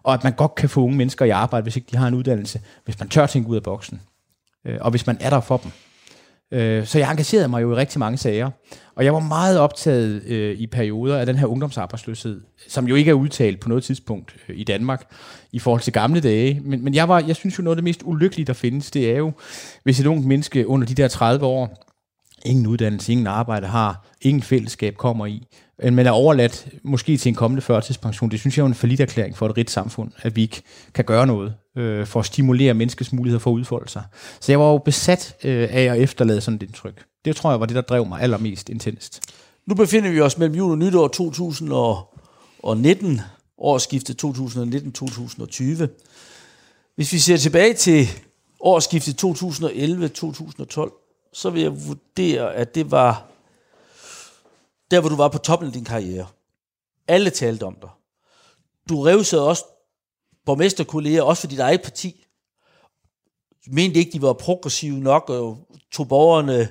Og 0.04 0.14
at 0.14 0.24
man 0.24 0.34
godt 0.34 0.56
kan 0.56 0.70
få 0.70 0.82
unge 0.84 0.98
mennesker 0.98 1.26
i 1.26 1.30
arbejde, 1.30 1.64
hvis 1.64 1.76
ikke 1.76 1.88
de 1.92 1.98
har 1.98 2.08
en 2.08 2.14
uddannelse, 2.14 2.62
hvis 2.86 3.00
man 3.00 3.10
tør 3.10 3.26
tænke 3.26 3.50
ud 3.50 3.56
af 3.56 3.64
boksen. 3.64 4.02
Øh, 4.66 4.78
og 4.82 4.92
hvis 4.92 5.08
man 5.08 5.18
er 5.20 5.30
der 5.30 5.40
for 5.40 5.58
dem. 5.58 5.72
Øh, 6.52 6.86
så 6.86 7.00
jeg 7.00 7.12
engagerede 7.12 7.48
mig 7.48 7.62
jo 7.62 7.72
i 7.72 7.76
rigtig 7.76 8.00
mange 8.00 8.18
sager. 8.18 8.50
Og 8.96 9.06
jeg 9.06 9.14
var 9.14 9.20
meget 9.20 9.60
optaget 9.60 10.24
øh, 10.24 10.60
i 10.60 10.68
perioder 10.68 11.18
af 11.18 11.26
den 11.26 11.36
her 11.36 11.46
ungdomsarbejdsløshed, 11.46 12.42
som 12.68 12.88
jo 12.88 12.96
ikke 12.96 13.12
er 13.12 13.16
udtalt 13.16 13.60
på 13.60 13.70
noget 13.70 13.84
tidspunkt 13.84 14.36
øh, 14.50 14.60
i 14.60 14.64
Danmark 14.64 15.12
i 15.52 15.60
forhold 15.60 15.82
til 15.82 15.94
gamle 15.94 16.20
dage. 16.22 16.62
Men, 16.64 16.84
men 16.84 16.94
jeg, 16.94 17.10
var, 17.10 17.20
jeg 17.20 17.36
synes 17.36 17.58
jo, 17.58 17.64
noget 17.64 17.76
af 17.76 17.78
det 17.78 17.84
mest 17.84 18.02
ulykkelige, 18.06 18.46
der 18.46 18.54
findes, 18.54 18.92
det 18.92 19.12
er 19.12 19.18
jo, 19.18 19.32
hvis 19.84 20.00
et 20.00 20.06
ungt 20.06 20.26
menneske 20.26 20.68
under 20.68 20.88
de 20.88 20.94
der 20.94 21.08
30 21.08 21.46
år, 21.46 21.84
ingen 22.46 22.68
uddannelse, 22.68 23.12
ingen 23.12 23.28
arbejde 23.28 23.68
har, 23.68 24.06
ingen 24.22 24.42
fællesskab 24.42 24.96
kommer 24.98 25.26
i, 25.26 25.48
men 25.84 26.00
er 26.00 26.12
overladt 26.12 26.68
måske 26.84 27.18
til 27.18 27.30
en 27.30 27.36
kommende 27.36 27.62
førtidspension. 27.62 28.32
Det 28.32 28.40
synes 28.40 28.58
jeg 28.58 28.64
er 28.64 28.68
en 28.68 28.74
forlidt 28.74 29.00
erklæring 29.00 29.38
for 29.38 29.46
et 29.46 29.58
rigt 29.58 29.72
samfund, 29.72 30.12
at 30.22 30.36
vi 30.36 30.42
ikke 30.42 30.62
kan 30.94 31.06
gøre 31.06 31.28
noget 31.28 31.54
øh, 31.78 32.08
for 32.08 32.20
at 32.20 32.26
stimulere 32.26 32.74
menneskets 32.74 33.14
muligheder 33.14 33.40
for 33.40 33.52
at 33.52 33.54
udfolde 33.54 33.90
sig. 33.90 34.04
Så 34.40 34.52
jeg 34.52 34.60
var 34.60 34.72
jo 34.72 34.78
besat 34.78 35.36
øh, 35.44 35.68
af 35.72 35.84
at 35.84 36.02
efterlade 36.02 36.42
sådan 36.42 36.56
et 36.56 36.64
indtryk. 36.64 37.06
Det 37.26 37.36
tror 37.36 37.50
jeg 37.50 37.60
var 37.60 37.66
det, 37.66 37.76
der 37.76 37.82
drev 37.82 38.06
mig 38.06 38.22
allermest 38.22 38.70
intenst. 38.70 39.22
Nu 39.66 39.76
befinder 39.76 40.12
vi 40.12 40.22
os 40.22 40.38
mellem 40.38 40.56
jul 40.56 40.72
og 40.72 40.78
nytår 40.78 41.08
2019, 41.08 43.22
årsskiftet 43.58 44.24
2019-2020. 44.24 45.88
Hvis 46.96 47.14
vi 47.14 47.18
ser 47.18 47.38
tilbage 47.38 47.74
til 47.74 48.08
årsskiftet 48.60 49.24
2011-2012, 49.24 51.32
så 51.34 51.50
vil 51.50 51.62
jeg 51.62 51.88
vurdere, 51.88 52.56
at 52.56 52.76
det 52.76 52.92
var 52.92 53.37
der, 54.92 55.00
hvor 55.00 55.10
du 55.10 55.16
var 55.16 55.28
på 55.28 55.38
toppen 55.38 55.68
af 55.68 55.74
din 55.74 55.86
karriere. 55.86 56.28
Alle 57.08 57.30
talte 57.30 57.64
om 57.64 57.78
dig. 57.82 57.90
Du 58.90 59.02
revsede 59.02 59.48
også 59.48 59.64
borgmesterkolleger, 60.46 61.22
også 61.22 61.42
for 61.42 61.48
dit 61.48 61.60
eget 61.60 61.82
parti. 61.82 62.26
Mente 63.68 64.00
ikke, 64.00 64.12
de 64.12 64.22
var 64.22 64.34
progressive 64.34 65.00
nok, 65.00 65.30
og 65.30 65.68
tog 65.92 66.08
borgerne 66.08 66.70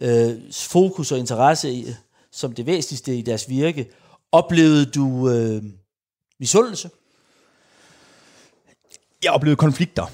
øh, 0.00 0.52
fokus 0.52 1.12
og 1.12 1.18
interesse 1.18 1.72
i, 1.72 1.86
som 2.32 2.54
det 2.54 2.66
væsentligste 2.66 3.18
i 3.18 3.22
deres 3.22 3.48
virke. 3.48 3.90
Oplevede 4.32 4.86
du 4.86 5.30
øh, 5.30 5.62
misundelse? 6.40 6.90
Jeg 9.24 9.32
oplevede 9.32 9.56
konflikter. 9.56 10.06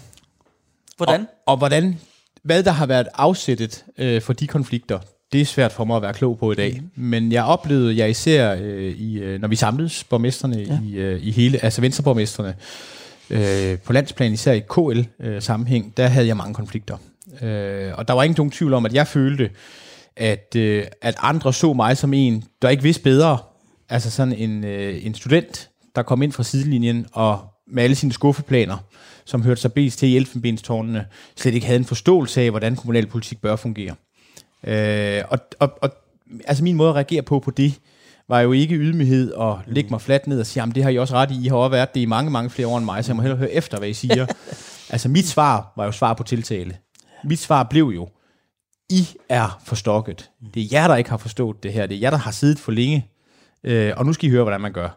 Hvordan? 0.96 1.20
Og, 1.20 1.28
og 1.46 1.56
hvordan, 1.56 2.00
hvad 2.42 2.62
der 2.62 2.70
har 2.70 2.86
været 2.86 3.08
afsættet 3.14 3.84
øh, 3.98 4.22
for 4.22 4.32
de 4.32 4.46
konflikter, 4.46 5.00
det 5.32 5.40
er 5.40 5.44
svært 5.44 5.72
for 5.72 5.84
mig 5.84 5.96
at 5.96 6.02
være 6.02 6.14
klog 6.14 6.38
på 6.38 6.52
i 6.52 6.54
dag. 6.54 6.80
Mm. 6.80 7.02
Men 7.02 7.32
jeg 7.32 7.44
oplevede, 7.44 7.96
jeg 7.96 8.10
især, 8.10 8.56
øh, 8.60 8.92
i, 8.92 9.18
øh, 9.18 9.40
når 9.40 9.48
vi 9.48 9.56
samledes 9.56 10.04
borgmesterne 10.04 10.56
ja. 10.58 10.78
i, 10.84 10.94
øh, 10.94 11.26
i 11.26 11.30
hele, 11.30 11.64
altså 11.64 11.80
venstreborgmesterne, 11.80 12.54
øh, 13.30 13.78
på 13.78 13.92
landsplan, 13.92 14.32
især 14.32 14.52
i 14.52 14.60
KL-sammenhæng, 14.60 15.86
øh, 15.86 15.92
der 15.96 16.06
havde 16.06 16.26
jeg 16.26 16.36
mange 16.36 16.54
konflikter. 16.54 16.96
Øh, 17.42 17.92
og 17.94 18.08
der 18.08 18.14
var 18.14 18.22
ingen 18.22 18.50
tvivl 18.50 18.74
om, 18.74 18.86
at 18.86 18.94
jeg 18.94 19.06
følte, 19.06 19.50
at, 20.16 20.56
øh, 20.56 20.84
at 21.02 21.14
andre 21.18 21.52
så 21.52 21.72
mig 21.72 21.96
som 21.96 22.14
en, 22.14 22.44
der 22.62 22.68
ikke 22.68 22.82
vidste 22.82 23.02
bedre. 23.02 23.38
Altså 23.88 24.10
sådan 24.10 24.32
en, 24.32 24.64
øh, 24.64 25.06
en 25.06 25.14
student, 25.14 25.70
der 25.96 26.02
kom 26.02 26.22
ind 26.22 26.32
fra 26.32 26.42
sidelinjen 26.42 27.06
og 27.12 27.40
med 27.72 27.82
alle 27.82 27.96
sine 27.96 28.12
skuffeplaner, 28.12 28.76
som 29.24 29.42
hørte 29.42 29.60
sig 29.60 29.72
bedst 29.72 29.98
til 29.98 30.08
i 30.08 30.16
elfenbenstårnene, 30.16 31.06
slet 31.36 31.54
ikke 31.54 31.66
havde 31.66 31.78
en 31.78 31.84
forståelse 31.84 32.40
af, 32.40 32.50
hvordan 32.50 32.76
kommunalpolitik 32.76 33.40
bør 33.40 33.56
fungere. 33.56 33.94
Øh, 34.66 35.22
og, 35.28 35.38
og, 35.60 35.78
og 35.82 35.90
altså 36.44 36.64
min 36.64 36.76
måde 36.76 36.88
at 36.88 36.94
reagere 36.94 37.22
på 37.22 37.40
på 37.40 37.50
det, 37.50 37.80
var 38.28 38.40
jo 38.40 38.52
ikke 38.52 38.74
ydmyghed 38.74 39.32
og 39.32 39.60
lægge 39.66 39.90
mig 39.90 40.00
fladt 40.00 40.26
ned 40.26 40.40
og 40.40 40.46
sige, 40.46 40.60
jamen 40.60 40.74
det 40.74 40.82
har 40.82 40.90
I 40.90 40.98
også 40.98 41.14
ret 41.14 41.30
i, 41.30 41.44
I 41.44 41.48
har 41.48 41.56
også 41.56 41.70
været 41.70 41.94
det 41.94 42.00
i 42.00 42.06
mange, 42.06 42.30
mange 42.30 42.50
flere 42.50 42.68
år 42.68 42.78
end 42.78 42.84
mig, 42.84 43.04
så 43.04 43.10
jeg 43.10 43.16
må 43.16 43.22
hellere 43.22 43.38
høre 43.38 43.52
efter, 43.52 43.78
hvad 43.78 43.88
I 43.88 43.92
siger. 43.92 44.26
altså 44.92 45.08
mit 45.08 45.26
svar 45.26 45.72
var 45.76 45.84
jo 45.84 45.92
svar 45.92 46.14
på 46.14 46.22
tiltale. 46.22 46.76
Mit 47.24 47.38
svar 47.38 47.62
blev 47.62 47.92
jo, 47.94 48.08
I 48.90 49.08
er 49.28 49.60
forstokket. 49.64 50.30
Det 50.54 50.62
er 50.62 50.66
jer, 50.72 50.88
der 50.88 50.96
ikke 50.96 51.10
har 51.10 51.16
forstået 51.16 51.62
det 51.62 51.72
her. 51.72 51.86
Det 51.86 51.94
er 51.96 52.00
jer, 52.00 52.10
der 52.10 52.16
har 52.16 52.30
siddet 52.30 52.58
for 52.58 52.72
længe. 52.72 53.10
Øh, 53.64 53.92
og 53.96 54.06
nu 54.06 54.12
skal 54.12 54.28
I 54.28 54.30
høre, 54.30 54.42
hvordan 54.42 54.60
man 54.60 54.72
gør. 54.72 54.88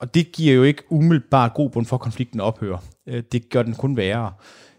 Og 0.00 0.14
det 0.14 0.32
giver 0.32 0.54
jo 0.54 0.62
ikke 0.62 0.82
umiddelbart 0.90 1.54
god 1.54 1.70
bund 1.70 1.86
for, 1.86 1.96
at 1.96 2.00
konflikten 2.00 2.40
ophører. 2.40 2.78
Øh, 3.08 3.22
det 3.32 3.50
gør 3.50 3.62
den 3.62 3.74
kun 3.74 3.96
værre. 3.96 4.32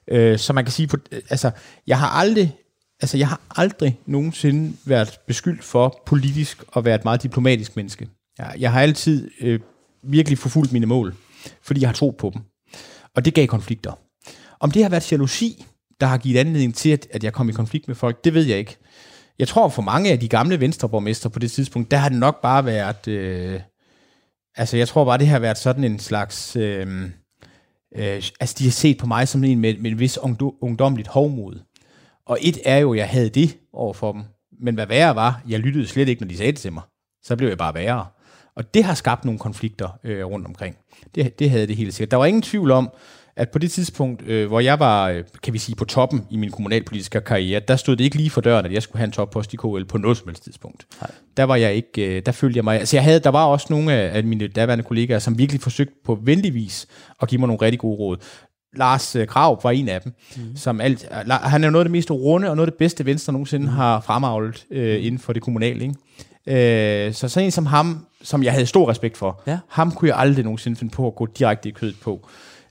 Øh, 0.07 0.39
så 0.39 0.53
man 0.53 0.65
kan 0.65 0.71
sige, 0.71 0.87
på, 0.87 0.97
altså, 1.29 1.51
jeg 1.87 1.99
har 1.99 2.09
aldrig 2.09 2.55
altså 3.01 3.17
jeg 3.17 3.27
har 3.27 3.41
aldrig 3.55 3.99
nogensinde 4.05 4.77
været 4.85 5.19
beskyldt 5.27 5.63
for 5.63 6.01
politisk 6.05 6.63
at 6.75 6.85
være 6.85 6.95
et 6.95 7.03
meget 7.03 7.23
diplomatisk 7.23 7.75
menneske. 7.75 8.09
Jeg, 8.37 8.55
jeg 8.59 8.71
har 8.71 8.81
altid 8.81 9.31
øh, 9.41 9.59
virkelig 10.03 10.37
forfulgt 10.37 10.71
mine 10.71 10.85
mål, 10.85 11.15
fordi 11.61 11.81
jeg 11.81 11.89
har 11.89 11.93
tro 11.93 12.09
på 12.09 12.31
dem. 12.33 12.41
Og 13.15 13.25
det 13.25 13.33
gav 13.33 13.47
konflikter. 13.47 13.99
Om 14.59 14.71
det 14.71 14.83
har 14.83 14.89
været 14.89 15.11
jalousi, 15.11 15.65
der 15.99 16.07
har 16.07 16.17
givet 16.17 16.39
anledning 16.39 16.75
til, 16.75 16.89
at, 16.89 17.07
at 17.11 17.23
jeg 17.23 17.33
kom 17.33 17.49
i 17.49 17.51
konflikt 17.51 17.87
med 17.87 17.95
folk, 17.95 18.23
det 18.23 18.33
ved 18.33 18.43
jeg 18.43 18.57
ikke. 18.57 18.77
Jeg 19.39 19.47
tror 19.47 19.69
for 19.69 19.81
mange 19.81 20.11
af 20.11 20.19
de 20.19 20.27
gamle 20.27 20.59
venstreborgmester 20.59 21.29
på 21.29 21.39
det 21.39 21.51
tidspunkt, 21.51 21.91
der 21.91 21.97
har 21.97 22.09
det 22.09 22.17
nok 22.17 22.41
bare 22.41 22.65
været... 22.65 23.07
Øh, 23.07 23.61
altså 24.55 24.77
jeg 24.77 24.87
tror 24.87 25.05
bare, 25.05 25.17
det 25.17 25.27
har 25.27 25.39
været 25.39 25.57
sådan 25.57 25.83
en 25.83 25.99
slags... 25.99 26.55
Øh, 26.55 27.03
øh, 27.95 28.23
altså 28.39 28.55
de 28.59 28.63
har 28.63 28.71
set 28.71 28.97
på 28.97 29.07
mig 29.07 29.27
som 29.27 29.43
en 29.43 29.59
med, 29.59 29.77
med 29.77 29.91
en 29.91 29.99
vis 29.99 30.17
ungdomligt 30.61 31.07
hovmod. 31.07 31.59
Og 32.27 32.37
et 32.41 32.57
er 32.65 32.77
jo, 32.77 32.93
jeg 32.93 33.09
havde 33.09 33.29
det 33.29 33.57
over 33.73 33.93
for 33.93 34.11
dem. 34.11 34.23
Men 34.61 34.75
hvad 34.75 34.87
værre 34.87 35.15
var, 35.15 35.41
jeg 35.49 35.59
lyttede 35.59 35.87
slet 35.87 36.09
ikke, 36.09 36.21
når 36.21 36.27
de 36.27 36.37
sagde 36.37 36.51
det 36.51 36.59
til 36.59 36.73
mig. 36.73 36.83
Så 37.23 37.35
blev 37.35 37.49
jeg 37.49 37.57
bare 37.57 37.73
værre. 37.73 38.05
Og 38.55 38.73
det 38.73 38.83
har 38.83 38.93
skabt 38.93 39.25
nogle 39.25 39.39
konflikter 39.39 39.99
øh, 40.03 40.25
rundt 40.25 40.47
omkring. 40.47 40.77
Det, 41.15 41.39
det 41.39 41.49
havde 41.49 41.67
det 41.67 41.75
helt 41.75 41.93
sikkert. 41.93 42.11
Der 42.11 42.17
var 42.17 42.25
ingen 42.25 42.41
tvivl 42.41 42.71
om, 42.71 42.89
at 43.35 43.49
på 43.49 43.59
det 43.59 43.71
tidspunkt, 43.71 44.21
øh, 44.27 44.47
hvor 44.47 44.59
jeg 44.59 44.79
var, 44.79 45.09
øh, 45.09 45.23
kan 45.43 45.53
vi 45.53 45.57
sige, 45.57 45.75
på 45.75 45.85
toppen 45.85 46.27
i 46.31 46.37
min 46.37 46.51
kommunalpolitiske 46.51 47.21
karriere, 47.21 47.59
der 47.59 47.75
stod 47.75 47.95
det 47.95 48.03
ikke 48.03 48.17
lige 48.17 48.29
for 48.29 48.41
døren, 48.41 48.65
at 48.65 48.73
jeg 48.73 48.83
skulle 48.83 48.97
have 48.97 49.05
en 49.05 49.11
toppost 49.11 49.53
i 49.53 49.57
KL 49.57 49.83
på 49.83 49.97
noget 49.97 50.17
som 50.17 50.27
helst 50.27 50.43
tidspunkt. 50.43 50.87
Nej. 51.01 51.11
Der 51.37 51.43
var 51.43 51.55
jeg 51.55 51.73
ikke, 51.73 52.17
øh, 52.17 52.21
der 52.25 52.31
følte 52.31 52.57
jeg 52.57 52.63
mig, 52.63 52.79
altså 52.79 52.97
jeg 52.97 53.03
havde, 53.03 53.19
der 53.19 53.29
var 53.29 53.45
også 53.45 53.67
nogle 53.69 53.93
af, 53.93 54.17
af 54.17 54.23
mine 54.23 54.47
daværende 54.47 54.83
kollegaer, 54.83 55.19
som 55.19 55.37
virkelig 55.37 55.61
forsøgte 55.61 55.93
på 56.05 56.19
venlig 56.23 56.53
vis 56.53 56.87
at 57.21 57.27
give 57.27 57.39
mig 57.39 57.47
nogle 57.47 57.61
rigtig 57.61 57.79
gode 57.79 57.97
råd. 57.97 58.17
Lars 58.75 59.15
øh, 59.15 59.27
Krav 59.27 59.59
var 59.63 59.71
en 59.71 59.89
af 59.89 60.01
dem, 60.01 60.13
mm. 60.37 60.55
som 60.55 60.81
alt, 60.81 61.07
han 61.29 61.63
er 61.63 61.67
jo 61.67 61.71
noget 61.71 61.83
af 61.83 61.85
det 61.85 61.91
mest 61.91 62.11
runde 62.11 62.49
og 62.49 62.55
noget 62.55 62.67
af 62.67 62.71
det 62.71 62.77
bedste 62.77 63.05
Venstre 63.05 63.33
nogensinde 63.33 63.67
har 63.67 63.99
fremavlet 63.99 64.65
øh, 64.71 65.05
inden 65.05 65.19
for 65.19 65.33
det 65.33 65.41
kommunale. 65.41 65.81
Ikke? 65.81 67.07
Øh, 67.07 67.13
så 67.13 67.29
sådan 67.29 67.45
en 67.45 67.51
som 67.51 67.65
ham, 67.65 68.05
som 68.21 68.43
jeg 68.43 68.51
havde 68.53 68.65
stor 68.65 68.89
respekt 68.89 69.17
for, 69.17 69.43
ja. 69.47 69.59
ham 69.69 69.91
kunne 69.91 70.09
jeg 70.09 70.17
aldrig 70.17 70.43
nogensinde 70.43 70.77
finde 70.77 70.93
på 70.93 71.07
at 71.07 71.15
gå 71.15 71.25
direkte 71.25 71.69
i 71.69 71.71
kødet 71.71 71.95
på. 72.01 72.27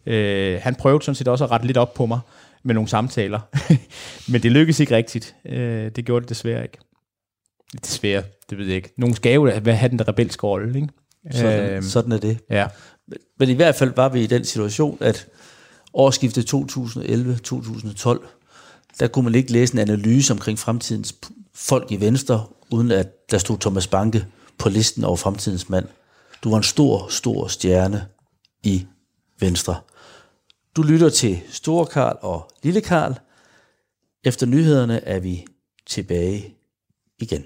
Øh, 0.06 0.60
han 0.62 0.74
prøvede 0.74 1.04
sådan 1.04 1.14
set 1.14 1.28
også 1.28 1.44
at 1.44 1.50
rette 1.50 1.66
lidt 1.66 1.76
op 1.76 1.94
på 1.94 2.06
mig 2.06 2.20
med 2.62 2.74
nogle 2.74 2.88
samtaler, 2.88 3.40
men 4.32 4.42
det 4.42 4.52
lykkedes 4.52 4.80
ikke 4.80 4.96
rigtigt. 4.96 5.34
Øh, 5.46 5.90
det 5.96 6.04
gjorde 6.04 6.22
det 6.22 6.28
desværre 6.28 6.62
ikke. 6.62 6.78
Desværre, 7.82 8.22
det 8.50 8.58
ved 8.58 8.66
jeg 8.66 8.76
ikke. 8.76 8.94
Nogle 8.98 9.16
skal 9.16 9.34
jo 9.34 9.50
have 9.50 9.88
den 9.88 9.98
der 9.98 10.08
rebelske 10.08 10.46
rolle, 10.46 10.76
ikke? 10.76 10.88
Sådan, 11.30 11.70
øh, 11.70 11.82
sådan 11.82 12.12
er 12.12 12.18
det. 12.18 12.38
Ja. 12.50 12.66
Men 13.38 13.48
i 13.48 13.52
hvert 13.52 13.74
fald 13.74 13.92
var 13.96 14.08
vi 14.08 14.22
i 14.22 14.26
den 14.26 14.44
situation, 14.44 14.98
at 15.00 15.26
årsskiftet 15.94 16.54
2011-2012, 16.54 18.26
der 18.98 19.08
kunne 19.08 19.24
man 19.24 19.34
ikke 19.34 19.52
læse 19.52 19.74
en 19.74 19.78
analyse 19.78 20.32
omkring 20.32 20.58
fremtidens 20.58 21.14
folk 21.54 21.92
i 21.92 22.00
Venstre, 22.00 22.46
uden 22.70 22.90
at 22.90 23.30
der 23.30 23.38
stod 23.38 23.58
Thomas 23.58 23.86
Banke 23.86 24.26
på 24.58 24.68
listen 24.68 25.04
over 25.04 25.16
fremtidens 25.16 25.68
mand. 25.68 25.86
Du 26.44 26.50
var 26.50 26.56
en 26.56 26.62
stor, 26.62 27.08
stor 27.08 27.46
stjerne 27.46 28.06
i 28.62 28.86
Venstre. 29.40 29.76
Du 30.76 30.82
lytter 30.82 31.08
til 31.08 31.40
Store 31.50 31.86
Karl 31.86 32.18
og 32.22 32.50
Lille 32.62 32.80
Karl. 32.80 33.14
Efter 34.24 34.46
nyhederne 34.46 35.04
er 35.04 35.20
vi 35.20 35.44
tilbage 35.86 36.54
igen. 37.18 37.44